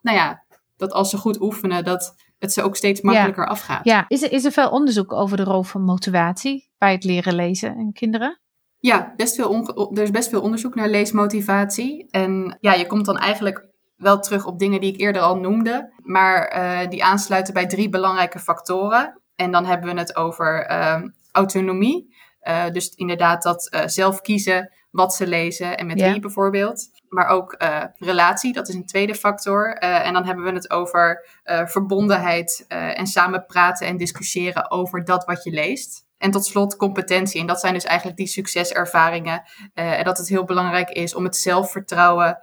nou 0.00 0.16
ja, 0.16 0.44
dat 0.76 0.92
als 0.92 1.10
ze 1.10 1.16
goed 1.16 1.40
oefenen, 1.40 1.84
dat 1.84 2.14
het 2.38 2.52
ze 2.52 2.62
ook 2.62 2.76
steeds 2.76 3.00
makkelijker 3.00 3.44
ja. 3.44 3.50
afgaat. 3.50 3.84
Ja, 3.84 4.04
is 4.08 4.22
er, 4.22 4.32
is 4.32 4.44
er 4.44 4.52
veel 4.52 4.70
onderzoek 4.70 5.12
over 5.12 5.36
de 5.36 5.44
rol 5.44 5.62
van 5.62 5.82
motivatie 5.82 6.70
bij 6.78 6.92
het 6.92 7.04
leren 7.04 7.34
lezen 7.34 7.78
in 7.78 7.92
kinderen? 7.92 8.40
Ja, 8.78 9.12
best 9.16 9.34
veel 9.34 9.90
er 9.94 10.02
is 10.02 10.10
best 10.10 10.28
veel 10.28 10.40
onderzoek 10.40 10.74
naar 10.74 10.88
leesmotivatie. 10.88 12.06
En 12.10 12.58
ja, 12.60 12.74
je 12.74 12.86
komt 12.86 13.04
dan 13.06 13.18
eigenlijk 13.18 13.66
wel 13.96 14.18
terug 14.20 14.46
op 14.46 14.58
dingen 14.58 14.80
die 14.80 14.92
ik 14.92 15.00
eerder 15.00 15.22
al 15.22 15.36
noemde, 15.36 15.92
maar 16.02 16.56
uh, 16.56 16.90
die 16.90 17.04
aansluiten 17.04 17.54
bij 17.54 17.66
drie 17.66 17.88
belangrijke 17.88 18.38
factoren. 18.38 19.20
En 19.34 19.50
dan 19.50 19.64
hebben 19.64 19.94
we 19.94 20.00
het 20.00 20.16
over 20.16 20.70
uh, 20.70 21.02
autonomie. 21.32 22.16
Uh, 22.42 22.70
dus 22.70 22.88
inderdaad 22.88 23.42
dat 23.42 23.68
uh, 23.74 23.80
zelf 23.86 24.20
kiezen 24.20 24.72
wat 24.90 25.14
ze 25.14 25.26
lezen 25.26 25.78
en 25.78 25.86
met 25.86 26.00
wie 26.00 26.20
bijvoorbeeld. 26.20 26.88
Maar 27.08 27.26
ook 27.26 27.54
uh, 27.62 27.84
relatie, 27.94 28.52
dat 28.52 28.68
is 28.68 28.74
een 28.74 28.86
tweede 28.86 29.14
factor. 29.14 29.82
Uh, 29.82 30.06
en 30.06 30.12
dan 30.12 30.24
hebben 30.24 30.44
we 30.44 30.52
het 30.52 30.70
over 30.70 31.28
uh, 31.44 31.66
verbondenheid 31.66 32.64
en 32.68 33.06
samen 33.06 33.46
praten 33.46 33.86
en 33.86 33.96
discussiëren 33.96 34.70
over 34.70 35.04
dat 35.04 35.24
wat 35.24 35.44
je 35.44 35.50
leest. 35.50 36.06
En 36.18 36.30
tot 36.30 36.46
slot 36.46 36.76
competentie. 36.76 37.40
En 37.40 37.46
dat 37.46 37.60
zijn 37.60 37.74
dus 37.74 37.84
eigenlijk 37.84 38.18
die 38.18 38.26
succeservaringen. 38.26 39.42
en 39.74 40.04
dat 40.04 40.18
het 40.18 40.28
heel 40.28 40.44
belangrijk 40.44 40.90
is 40.90 41.14
om 41.14 41.24
het 41.24 41.36
zelfvertrouwen 41.36 42.38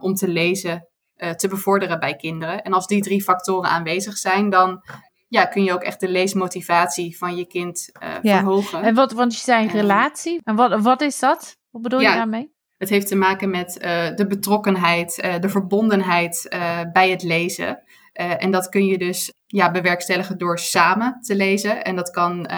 om 0.00 0.14
te 0.14 0.28
lezen 0.28 0.88
te 1.36 1.48
bevorderen 1.48 2.00
bij 2.00 2.16
kinderen. 2.16 2.62
En 2.62 2.72
als 2.72 2.86
die 2.86 3.02
drie 3.02 3.22
factoren 3.22 3.70
aanwezig 3.70 4.16
zijn, 4.16 4.50
dan 4.50 4.82
ja, 5.28 5.44
kun 5.44 5.64
je 5.64 5.72
ook 5.72 5.82
echt 5.82 6.00
de 6.00 6.08
leesmotivatie 6.08 7.18
van 7.18 7.36
je 7.36 7.46
kind 7.46 7.90
Ja. 8.00 8.38
verhogen. 8.38 8.82
En 8.82 8.94
wat, 8.94 9.12
want 9.12 9.34
je 9.34 9.40
zei 9.40 9.68
relatie. 9.68 10.40
En 10.44 10.56
wat, 10.56 10.80
wat 10.82 11.00
is 11.00 11.18
dat? 11.18 11.56
Wat 11.76 11.84
bedoel 11.84 12.00
je 12.00 12.06
Ja. 12.06 12.14
daarmee? 12.14 12.54
Het 12.76 12.88
heeft 12.88 13.08
te 13.08 13.16
maken 13.16 13.50
met 13.50 13.78
eh, 13.78 14.14
de 14.14 14.26
betrokkenheid, 14.26 15.20
eh, 15.20 15.40
de 15.40 15.48
verbondenheid 15.48 16.48
eh, 16.48 16.80
bij 16.92 17.10
het 17.10 17.22
lezen. 17.22 17.82
En 18.12 18.50
dat 18.50 18.68
kun 18.68 18.86
je 18.86 18.98
dus 18.98 19.32
ja, 19.46 19.70
bewerkstelligen 19.70 20.38
door 20.38 20.58
samen 20.58 21.20
te 21.20 21.34
lezen. 21.34 21.84
En 21.84 21.96
dat 21.96 22.10
kan 22.10 22.48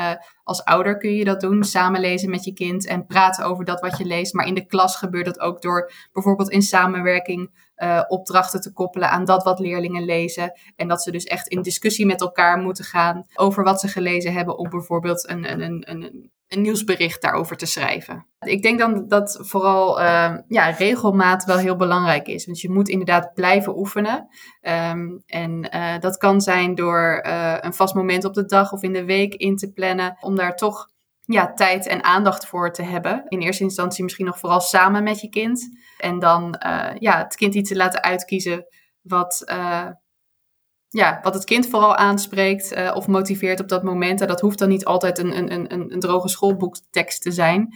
als 0.44 0.64
ouder 0.64 0.98
kun 0.98 1.14
je 1.14 1.24
dat 1.24 1.40
doen, 1.40 1.64
samen 1.64 2.00
lezen 2.00 2.30
met 2.30 2.44
je 2.44 2.52
kind 2.52 2.86
en 2.86 3.06
praten 3.06 3.44
over 3.44 3.64
dat 3.64 3.80
wat 3.80 3.98
je 3.98 4.04
leest. 4.04 4.34
Maar 4.34 4.46
in 4.46 4.54
de 4.54 4.66
klas 4.66 4.96
gebeurt 4.96 5.24
dat 5.24 5.40
ook 5.40 5.62
door 5.62 5.92
bijvoorbeeld 6.12 6.50
in 6.50 6.62
samenwerking 6.62 7.67
eh, 7.78 8.02
opdrachten 8.08 8.60
te 8.60 8.72
koppelen 8.72 9.10
aan 9.10 9.24
dat 9.24 9.42
wat 9.42 9.58
leerlingen 9.58 10.04
lezen. 10.04 10.52
En 10.76 10.88
dat 10.88 11.02
ze 11.02 11.10
dus 11.10 11.24
echt 11.24 11.48
in 11.48 11.62
discussie 11.62 12.06
met 12.06 12.20
elkaar 12.20 12.58
moeten 12.58 12.84
gaan 12.84 13.26
over 13.34 13.64
wat 13.64 13.80
ze 13.80 13.88
gelezen 13.88 14.32
hebben 14.32 14.58
om 14.58 14.70
bijvoorbeeld 14.70 15.28
een, 15.28 15.52
een, 15.52 15.60
een, 15.60 15.84
een, 15.90 16.30
een 16.48 16.60
nieuwsbericht 16.60 17.22
daarover 17.22 17.56
te 17.56 17.66
schrijven. 17.66 18.26
Ik 18.40 18.62
denk 18.62 18.78
dan 18.78 19.08
dat 19.08 19.38
vooral 19.42 20.00
uh, 20.00 20.34
ja, 20.48 20.70
regelmaat 20.70 21.44
wel 21.44 21.58
heel 21.58 21.76
belangrijk 21.76 22.26
is. 22.26 22.46
Want 22.46 22.60
je 22.60 22.70
moet 22.70 22.88
inderdaad 22.88 23.34
blijven 23.34 23.78
oefenen. 23.78 24.28
Um, 24.60 25.22
en 25.26 25.68
uh, 25.74 25.98
dat 26.00 26.16
kan 26.16 26.40
zijn 26.40 26.74
door 26.74 27.24
uh, 27.26 27.56
een 27.60 27.74
vast 27.74 27.94
moment 27.94 28.24
op 28.24 28.34
de 28.34 28.44
dag 28.44 28.72
of 28.72 28.82
in 28.82 28.92
de 28.92 29.04
week 29.04 29.34
in 29.34 29.56
te 29.56 29.72
plannen. 29.72 30.16
Om 30.20 30.36
daar 30.36 30.56
toch 30.56 30.88
ja, 31.24 31.52
tijd 31.52 31.86
en 31.86 32.04
aandacht 32.04 32.46
voor 32.46 32.72
te 32.72 32.82
hebben. 32.82 33.24
In 33.28 33.40
eerste 33.40 33.62
instantie 33.62 34.02
misschien 34.04 34.26
nog 34.26 34.38
vooral 34.38 34.60
samen 34.60 35.02
met 35.02 35.20
je 35.20 35.28
kind. 35.28 35.68
En 35.98 36.18
dan 36.18 36.56
ja, 36.98 37.18
het 37.18 37.34
kind 37.36 37.54
iets 37.54 37.68
te 37.68 37.76
laten 37.76 38.02
uitkiezen 38.02 38.66
wat 39.02 39.44
ja, 40.90 41.18
wat 41.22 41.34
het 41.34 41.44
kind 41.44 41.68
vooral 41.68 41.96
aanspreekt 41.96 42.76
uh, 42.76 42.92
of 42.94 43.06
motiveert 43.06 43.60
op 43.60 43.68
dat 43.68 43.82
moment. 43.82 44.20
En 44.20 44.26
dat 44.26 44.40
hoeft 44.40 44.58
dan 44.58 44.68
niet 44.68 44.84
altijd 44.84 45.18
een, 45.18 45.36
een, 45.36 45.52
een, 45.52 45.92
een 45.92 46.00
droge 46.00 46.28
schoolboektekst 46.28 47.22
te 47.22 47.30
zijn. 47.30 47.74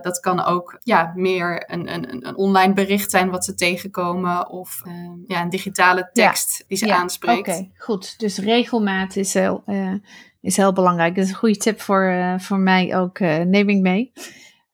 Dat 0.00 0.20
kan 0.20 0.44
ook 0.44 0.76
ja, 0.82 1.12
meer 1.14 1.70
een, 1.70 1.92
een, 1.94 2.26
een 2.26 2.36
online 2.36 2.72
bericht 2.72 3.10
zijn 3.10 3.30
wat 3.30 3.44
ze 3.44 3.54
tegenkomen. 3.54 4.50
Of 4.50 4.82
uh, 4.86 4.92
ja, 5.26 5.42
een 5.42 5.50
digitale 5.50 6.10
tekst 6.12 6.58
Ja. 6.58 6.64
die 6.68 6.76
ze 6.76 6.86
Ja, 6.86 6.96
aanspreekt. 6.96 7.48
Oké, 7.48 7.70
goed. 7.76 8.18
Dus 8.18 8.38
regelmaat 8.38 9.16
is 9.16 9.34
heel, 9.34 9.62
eh, 9.66 9.94
is 10.40 10.56
heel 10.56 10.72
belangrijk. 10.72 11.14
Dat 11.14 11.24
is 11.24 11.30
een 11.30 11.36
goede 11.36 11.56
tip 11.56 11.80
voor, 11.80 12.02
eh, 12.02 12.38
voor 12.38 12.58
mij 12.58 12.96
ook, 12.96 13.18
eh, 13.18 13.38
neem 13.38 13.68
ik 13.68 13.80
mee. 13.80 14.12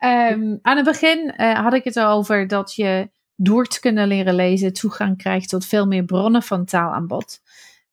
Ehm, 0.03 0.57
aan 0.63 0.77
het 0.77 0.85
begin 0.85 1.31
eh, 1.31 1.59
had 1.59 1.75
ik 1.75 1.85
het 1.85 2.01
over 2.01 2.47
dat 2.47 2.75
je 2.75 3.11
door 3.37 3.67
te 3.67 3.81
kunnen 3.81 4.07
leren 4.07 4.35
lezen 4.35 4.73
toegang 4.73 5.17
krijgt 5.17 5.49
tot 5.49 5.67
veel 5.67 5.87
meer 5.87 6.05
bronnen 6.05 6.43
van 6.43 6.65
taalaanbod. 6.65 7.41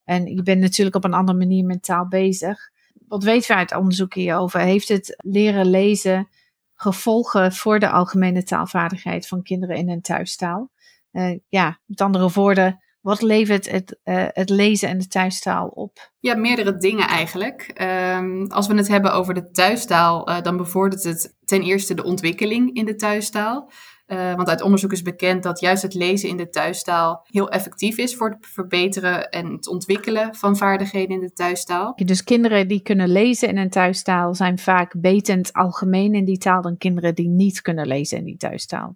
En 0.04 0.26
je 0.26 0.44
bent 0.44 0.62
natuurlijk 0.62 0.96
op 0.96 1.04
een 1.04 1.14
andere 1.14 1.38
manier 1.38 1.66
met 1.66 1.84
taal 1.84 2.08
bezig. 2.08 2.70
Wat 3.08 3.24
weten 3.24 3.48
we 3.48 3.58
uit 3.58 3.76
onderzoek 3.76 4.14
hierover? 4.14 4.60
Heeft 4.60 4.88
het 4.88 5.16
leren 5.18 5.70
lezen 5.70 6.28
gevolgen 6.76 7.54
voor 7.54 7.80
de 7.80 7.90
algemene 7.90 8.44
taalvaardigheid 8.44 9.28
van 9.28 9.44
kinderen 9.44 9.76
in 9.76 9.90
hun 9.90 10.02
thuistaal? 10.02 10.72
Eh, 11.12 11.38
ja, 11.50 11.80
met 11.86 12.02
andere 12.02 12.30
woorden, 12.30 12.84
wat 13.02 13.22
levert 13.22 13.72
het, 13.72 14.00
eh, 14.04 14.26
het 14.28 14.50
lezen 14.50 14.90
en 14.90 14.98
de 14.98 15.08
thuistaal 15.08 15.68
op? 15.68 16.12
Ja, 16.20 16.36
meerdere 16.36 16.78
dingen 16.78 17.08
eigenlijk. 17.08 17.72
Ehm, 17.74 18.46
als 18.46 18.68
we 18.68 18.76
het 18.76 18.88
hebben 18.88 19.14
over 19.14 19.34
de 19.34 19.52
thuistaal, 19.52 20.28
eh, 20.28 20.42
dan 20.42 20.58
bevordert 20.58 21.04
het 21.04 21.36
ten 21.46 21.62
eerste 21.62 21.94
de 21.94 22.04
ontwikkeling 22.04 22.76
in 22.76 22.86
de 22.86 22.96
thuistaal. 22.96 23.72
Uh, 24.08 24.36
want 24.36 24.50
uit 24.50 24.62
onderzoek 24.62 24.92
is 24.92 25.02
bekend 25.02 25.44
dat 25.44 25.60
juist 25.60 25.82
het 25.82 25.94
lezen 25.94 26.30
in 26.30 26.38
de 26.38 26.50
thuistaal 26.50 27.26
heel 27.32 27.50
effectief 27.50 27.98
is 27.98 28.16
voor 28.16 28.30
het 28.30 28.48
verbeteren 28.48 29.30
en 29.30 29.52
het 29.52 29.68
ontwikkelen 29.68 30.36
van 30.36 30.58
vaardigheden 30.58 31.16
in 31.16 31.20
de 31.20 31.34
thuistaal. 31.34 31.94
Dus 31.96 32.24
kinderen 32.24 32.68
die 32.68 32.82
kunnen 32.82 33.10
lezen 33.10 33.50
in 33.50 33.58
een 33.58 33.70
thuistaal 33.70 34.36
zijn 34.36 34.60
vaak 34.60 34.96
het 35.02 35.54
algemeen 35.54 36.14
in 36.14 36.26
die 36.26 36.38
taal 36.38 36.62
dan 36.62 36.78
kinderen 36.78 37.16
die 37.16 37.30
niet 37.30 37.62
kunnen 37.62 37.88
lezen 37.88 38.18
in 38.18 38.26
die 38.26 38.38
thuistaal. 38.38 38.96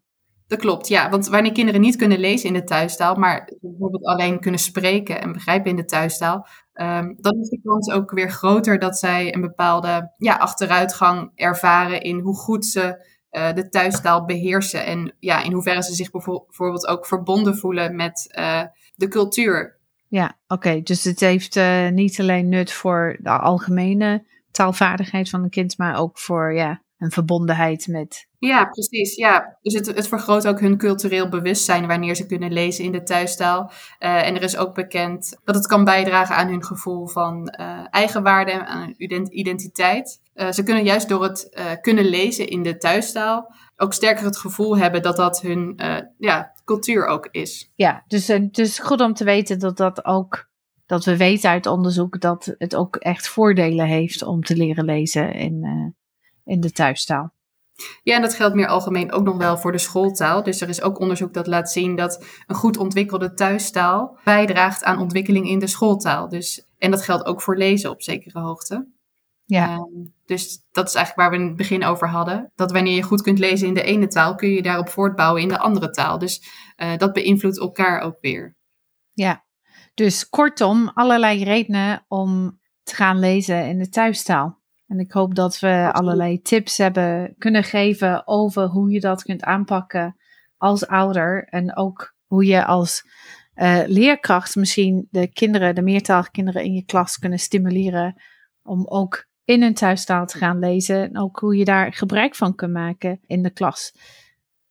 Dat 0.53 0.61
klopt, 0.61 0.87
ja. 0.87 1.09
Want 1.09 1.27
wanneer 1.27 1.51
kinderen 1.51 1.81
niet 1.81 1.95
kunnen 1.95 2.19
lezen 2.19 2.47
in 2.47 2.53
de 2.53 2.63
thuistaal, 2.63 3.15
maar 3.15 3.51
bijvoorbeeld 3.61 4.05
alleen 4.05 4.39
kunnen 4.39 4.59
spreken 4.59 5.21
en 5.21 5.31
begrijpen 5.31 5.69
in 5.69 5.75
de 5.75 5.85
thuistaal, 5.85 6.47
um, 6.73 7.15
dan 7.19 7.39
is 7.39 7.49
de 7.49 7.61
kans 7.63 7.91
ook 7.91 8.11
weer 8.11 8.31
groter 8.31 8.79
dat 8.79 8.97
zij 8.97 9.35
een 9.35 9.41
bepaalde 9.41 10.13
ja, 10.17 10.35
achteruitgang 10.35 11.31
ervaren 11.35 12.01
in 12.01 12.19
hoe 12.19 12.35
goed 12.35 12.65
ze 12.65 13.05
uh, 13.31 13.53
de 13.53 13.69
thuistaal 13.69 14.25
beheersen. 14.25 14.85
En 14.85 15.15
ja, 15.19 15.43
in 15.43 15.51
hoeverre 15.51 15.83
ze 15.83 15.93
zich 15.93 16.11
bijvoorbeeld 16.11 16.87
ook 16.87 17.05
verbonden 17.05 17.57
voelen 17.57 17.95
met 17.95 18.33
uh, 18.39 18.61
de 18.95 19.07
cultuur. 19.07 19.79
Ja, 20.07 20.37
oké. 20.47 20.81
Dus 20.81 21.03
het 21.03 21.19
heeft 21.19 21.55
uh, 21.55 21.89
niet 21.89 22.19
alleen 22.19 22.49
nut 22.49 22.71
voor 22.71 23.17
de 23.21 23.39
algemene 23.39 24.25
taalvaardigheid 24.51 25.29
van 25.29 25.43
een 25.43 25.49
kind, 25.49 25.77
maar 25.77 25.99
ook 25.99 26.19
voor 26.19 26.53
ja, 26.53 26.82
een 27.03 27.11
verbondenheid 27.11 27.87
met. 27.87 28.27
Ja, 28.39 28.65
precies. 28.65 29.15
Ja. 29.15 29.57
Dus 29.61 29.73
het, 29.73 29.85
het 29.85 30.07
vergroot 30.07 30.47
ook 30.47 30.59
hun 30.59 30.77
cultureel 30.77 31.29
bewustzijn 31.29 31.87
wanneer 31.87 32.15
ze 32.15 32.25
kunnen 32.25 32.51
lezen 32.53 32.83
in 32.83 32.91
de 32.91 33.03
thuistaal. 33.03 33.71
Uh, 33.99 34.27
en 34.27 34.35
er 34.35 34.41
is 34.41 34.57
ook 34.57 34.73
bekend 34.73 35.37
dat 35.43 35.55
het 35.55 35.67
kan 35.67 35.83
bijdragen 35.83 36.35
aan 36.35 36.47
hun 36.47 36.63
gevoel 36.63 37.07
van 37.07 37.55
uh, 37.59 37.79
eigenwaarde 37.89 38.51
en 38.51 38.65
aan 38.65 38.93
hun 38.97 39.39
identiteit. 39.39 40.21
Uh, 40.35 40.51
ze 40.51 40.63
kunnen 40.63 40.83
juist 40.83 41.09
door 41.09 41.23
het 41.23 41.49
kunnen 41.81 42.05
lezen 42.05 42.47
in 42.47 42.63
de 42.63 42.77
thuistaal 42.77 43.53
ook 43.77 43.93
sterker 43.93 44.25
het 44.25 44.37
gevoel 44.37 44.77
hebben 44.77 45.01
dat 45.01 45.15
dat 45.15 45.41
hun 45.41 45.79
ja, 46.17 46.53
cultuur 46.65 47.05
ook 47.05 47.27
is. 47.31 47.71
Ja, 47.75 48.03
dus 48.07 48.27
het 48.27 48.57
is 48.57 48.79
goed 48.79 49.01
om 49.01 49.13
te 49.13 49.23
weten 49.23 49.59
dat 49.59 49.77
dat 49.77 50.05
ook 50.05 50.51
dat 50.85 51.05
we 51.05 51.17
weten 51.17 51.49
uit 51.49 51.65
onderzoek 51.65 52.21
dat 52.21 52.55
het 52.57 52.75
ook 52.75 52.95
echt 52.95 53.27
voordelen 53.27 53.85
heeft 53.85 54.23
om 54.23 54.43
te 54.43 54.55
leren 54.55 54.85
lezen 54.85 55.33
in, 55.33 55.63
uh, 55.63 55.87
in 56.45 56.59
de 56.59 56.71
thuistaal. 56.71 57.33
Ja, 58.03 58.15
en 58.15 58.21
dat 58.21 58.33
geldt 58.33 58.55
meer 58.55 58.67
algemeen 58.67 59.11
ook 59.11 59.23
nog 59.23 59.37
wel 59.37 59.57
voor 59.57 59.71
de 59.71 59.77
schooltaal. 59.77 60.43
Dus 60.43 60.61
er 60.61 60.69
is 60.69 60.81
ook 60.81 60.99
onderzoek 60.99 61.33
dat 61.33 61.47
laat 61.47 61.71
zien 61.71 61.95
dat 61.95 62.25
een 62.47 62.55
goed 62.55 62.77
ontwikkelde 62.77 63.33
thuistaal 63.33 64.17
bijdraagt 64.23 64.83
aan 64.83 64.99
ontwikkeling 64.99 65.49
in 65.49 65.59
de 65.59 65.67
schooltaal. 65.67 66.29
Dus, 66.29 66.65
en 66.77 66.91
dat 66.91 67.01
geldt 67.01 67.25
ook 67.25 67.41
voor 67.41 67.57
lezen 67.57 67.89
op 67.89 68.01
zekere 68.01 68.39
hoogte. 68.39 68.87
Ja. 69.45 69.67
Ehm, 69.67 70.05
dus 70.25 70.63
dat 70.71 70.87
is 70.87 70.95
eigenlijk 70.95 71.15
waar 71.15 71.29
we 71.29 71.43
in 71.43 71.49
het 71.49 71.57
begin 71.57 71.83
over 71.83 72.09
hadden. 72.09 72.51
Dat 72.55 72.71
wanneer 72.71 72.95
je 72.95 73.01
goed 73.01 73.21
kunt 73.21 73.39
lezen 73.39 73.67
in 73.67 73.73
de 73.73 73.83
ene 73.83 74.07
taal, 74.07 74.35
kun 74.35 74.49
je 74.49 74.61
daarop 74.61 74.89
voortbouwen 74.89 75.41
in 75.41 75.47
de 75.47 75.59
andere 75.59 75.89
taal. 75.89 76.17
Dus 76.17 76.43
uh, 76.77 76.97
dat 76.97 77.13
beïnvloedt 77.13 77.59
elkaar 77.59 78.01
ook 78.01 78.17
weer. 78.21 78.55
Ja, 79.13 79.43
dus 79.93 80.29
kortom, 80.29 80.91
allerlei 80.93 81.43
redenen 81.43 82.05
om 82.07 82.59
te 82.83 82.95
gaan 82.95 83.19
lezen 83.19 83.67
in 83.67 83.77
de 83.77 83.89
thuistaal. 83.89 84.61
En 84.93 84.99
ik 84.99 85.11
hoop 85.11 85.35
dat 85.35 85.59
we 85.59 85.89
allerlei 85.93 86.41
tips 86.41 86.77
hebben 86.77 87.35
kunnen 87.37 87.63
geven 87.63 88.27
over 88.27 88.65
hoe 88.65 88.91
je 88.91 88.99
dat 88.99 89.23
kunt 89.23 89.43
aanpakken 89.43 90.15
als 90.57 90.87
ouder. 90.87 91.47
En 91.49 91.75
ook 91.75 92.15
hoe 92.25 92.45
je 92.45 92.65
als 92.65 93.07
uh, 93.55 93.81
leerkracht 93.85 94.55
misschien 94.55 95.07
de 95.11 95.27
kinderen, 95.27 95.75
de 95.75 95.81
meertalige 95.81 96.31
kinderen 96.31 96.63
in 96.63 96.73
je 96.73 96.85
klas 96.85 97.17
kunnen 97.17 97.39
stimuleren 97.39 98.21
om 98.63 98.87
ook 98.87 99.27
in 99.43 99.61
hun 99.61 99.73
thuistaal 99.73 100.25
te 100.25 100.37
gaan 100.37 100.59
lezen. 100.59 101.03
En 101.03 101.17
ook 101.17 101.39
hoe 101.39 101.55
je 101.55 101.65
daar 101.65 101.93
gebruik 101.93 102.35
van 102.35 102.55
kunt 102.55 102.73
maken 102.73 103.19
in 103.25 103.43
de 103.43 103.51
klas. 103.51 103.95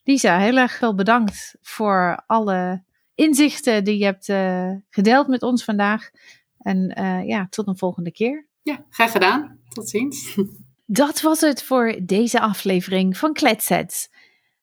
Lisa, 0.02 0.38
heel 0.38 0.56
erg 0.56 0.72
veel 0.72 0.94
bedankt 0.94 1.56
voor 1.60 2.22
alle 2.26 2.84
inzichten 3.14 3.84
die 3.84 3.98
je 3.98 4.04
hebt 4.04 4.28
uh, 4.28 4.70
gedeeld 4.88 5.28
met 5.28 5.42
ons 5.42 5.64
vandaag. 5.64 6.10
En 6.58 6.98
uh, 6.98 7.26
ja, 7.26 7.46
tot 7.50 7.66
een 7.66 7.78
volgende 7.78 8.12
keer. 8.12 8.50
Ja, 8.62 8.86
graag 8.90 9.10
gedaan. 9.10 9.58
Tot 9.68 9.88
ziens. 9.88 10.34
Dat 10.86 11.20
was 11.20 11.40
het 11.40 11.62
voor 11.62 11.98
deze 12.02 12.40
aflevering 12.40 13.18
van 13.18 13.32
Kletsets. 13.32 14.08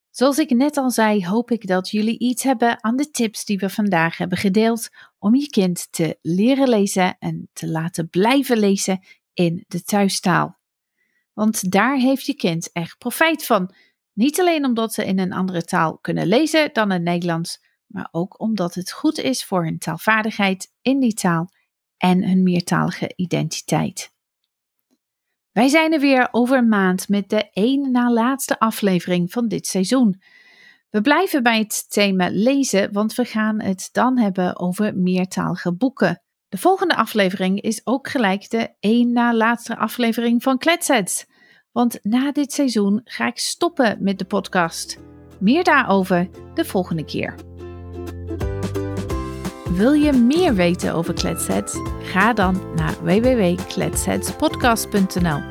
Zoals 0.09 0.37
ik 0.37 0.49
net 0.49 0.77
al 0.77 0.91
zei, 0.91 1.25
hoop 1.25 1.51
ik 1.51 1.67
dat 1.67 1.89
jullie 1.89 2.19
iets 2.19 2.43
hebben 2.43 2.83
aan 2.83 2.95
de 2.95 3.11
tips 3.11 3.45
die 3.45 3.57
we 3.57 3.69
vandaag 3.69 4.17
hebben 4.17 4.37
gedeeld 4.37 4.89
om 5.19 5.35
je 5.35 5.49
kind 5.49 5.87
te 5.91 6.17
leren 6.21 6.69
lezen 6.69 7.17
en 7.19 7.49
te 7.53 7.67
laten 7.67 8.09
blijven 8.09 8.57
lezen 8.57 8.99
in 9.33 9.65
de 9.67 9.83
thuistaal. 9.83 10.59
Want 11.33 11.71
daar 11.71 11.97
heeft 11.97 12.25
je 12.25 12.35
kind 12.35 12.71
echt 12.71 12.97
profijt 12.97 13.45
van. 13.45 13.73
Niet 14.13 14.39
alleen 14.39 14.65
omdat 14.65 14.93
ze 14.93 15.05
in 15.05 15.19
een 15.19 15.33
andere 15.33 15.63
taal 15.63 15.97
kunnen 15.97 16.27
lezen 16.27 16.69
dan 16.73 16.89
het 16.89 17.01
Nederlands, 17.01 17.63
maar 17.85 18.07
ook 18.11 18.39
omdat 18.39 18.73
het 18.73 18.91
goed 18.91 19.17
is 19.17 19.43
voor 19.43 19.63
hun 19.63 19.77
taalvaardigheid 19.77 20.71
in 20.81 20.99
die 20.99 21.13
taal 21.13 21.49
en 21.99 22.27
hun 22.27 22.43
meertalige 22.43 23.13
identiteit. 23.15 24.11
Wij 25.51 25.67
zijn 25.67 25.93
er 25.93 25.99
weer 25.99 26.27
over 26.31 26.57
een 26.57 26.67
maand 26.67 27.09
met 27.09 27.29
de 27.29 27.49
één 27.51 27.91
na 27.91 28.11
laatste 28.11 28.59
aflevering 28.59 29.31
van 29.31 29.47
dit 29.47 29.67
seizoen. 29.67 30.21
We 30.89 31.01
blijven 31.01 31.43
bij 31.43 31.57
het 31.57 31.89
thema 31.89 32.29
lezen, 32.31 32.93
want 32.93 33.15
we 33.15 33.25
gaan 33.25 33.61
het 33.61 33.89
dan 33.91 34.17
hebben 34.17 34.59
over 34.59 34.97
meertalige 34.97 35.73
boeken. 35.73 36.21
De 36.49 36.57
volgende 36.57 36.95
aflevering 36.95 37.61
is 37.61 37.81
ook 37.83 38.07
gelijk 38.07 38.49
de 38.49 38.75
één 38.79 39.11
na 39.11 39.33
laatste 39.33 39.77
aflevering 39.77 40.43
van 40.43 40.57
Kletsets. 40.57 41.25
Want 41.71 41.99
na 42.03 42.31
dit 42.31 42.53
seizoen 42.53 43.01
ga 43.03 43.27
ik 43.27 43.37
stoppen 43.37 43.97
met 44.03 44.19
de 44.19 44.25
podcast. 44.25 44.97
Meer 45.39 45.63
daarover 45.63 46.29
de 46.53 46.65
volgende 46.65 47.05
keer. 47.05 47.35
Wil 49.79 49.93
je 49.93 50.11
meer 50.11 50.53
weten 50.53 50.93
over 50.93 51.13
Kletsets? 51.13 51.75
Ga 52.03 52.33
dan 52.33 52.61
naar 52.75 52.95
www.kletsetspodcast.nl. 53.01 55.41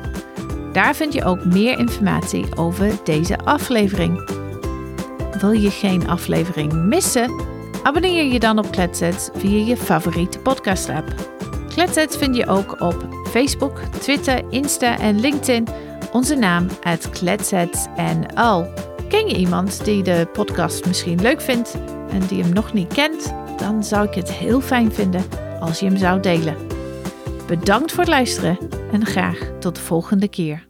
Daar 0.73 0.95
vind 0.95 1.13
je 1.13 1.23
ook 1.23 1.45
meer 1.45 1.79
informatie 1.79 2.45
over 2.55 2.91
deze 3.03 3.37
aflevering. 3.37 4.29
Wil 5.39 5.51
je 5.51 5.69
geen 5.69 6.07
aflevering 6.07 6.73
missen? 6.73 7.31
Abonneer 7.83 8.23
je 8.23 8.39
dan 8.39 8.57
op 8.57 8.71
Kletsets 8.71 9.29
via 9.33 9.65
je 9.65 9.77
favoriete 9.77 10.39
podcast 10.39 10.89
app. 10.89 11.13
Kletsets 11.67 12.17
vind 12.17 12.35
je 12.35 12.47
ook 12.47 12.81
op 12.81 13.07
Facebook, 13.29 13.79
Twitter, 13.79 14.43
Insta 14.49 14.99
en 14.99 15.19
LinkedIn. 15.19 15.67
Onze 16.11 16.35
naam 16.35 16.67
uit 16.83 17.09
Kletsets 17.09 17.85
en 17.95 18.35
al. 18.35 18.67
Ken 19.07 19.27
je 19.27 19.35
iemand 19.35 19.85
die 19.85 20.03
de 20.03 20.27
podcast 20.33 20.85
misschien 20.85 21.21
leuk 21.21 21.41
vindt 21.41 21.77
en 22.09 22.27
die 22.27 22.43
hem 22.43 22.53
nog 22.53 22.73
niet 22.73 22.93
kent? 22.93 23.33
Dan 23.59 23.83
zou 23.83 24.07
ik 24.07 24.13
het 24.13 24.31
heel 24.31 24.61
fijn 24.61 24.91
vinden 24.91 25.23
als 25.59 25.79
je 25.79 25.85
hem 25.85 25.97
zou 25.97 26.19
delen. 26.19 26.55
Bedankt 27.47 27.91
voor 27.91 27.99
het 27.99 28.09
luisteren 28.09 28.57
en 28.91 29.05
graag 29.05 29.51
tot 29.59 29.75
de 29.75 29.81
volgende 29.81 30.27
keer. 30.27 30.68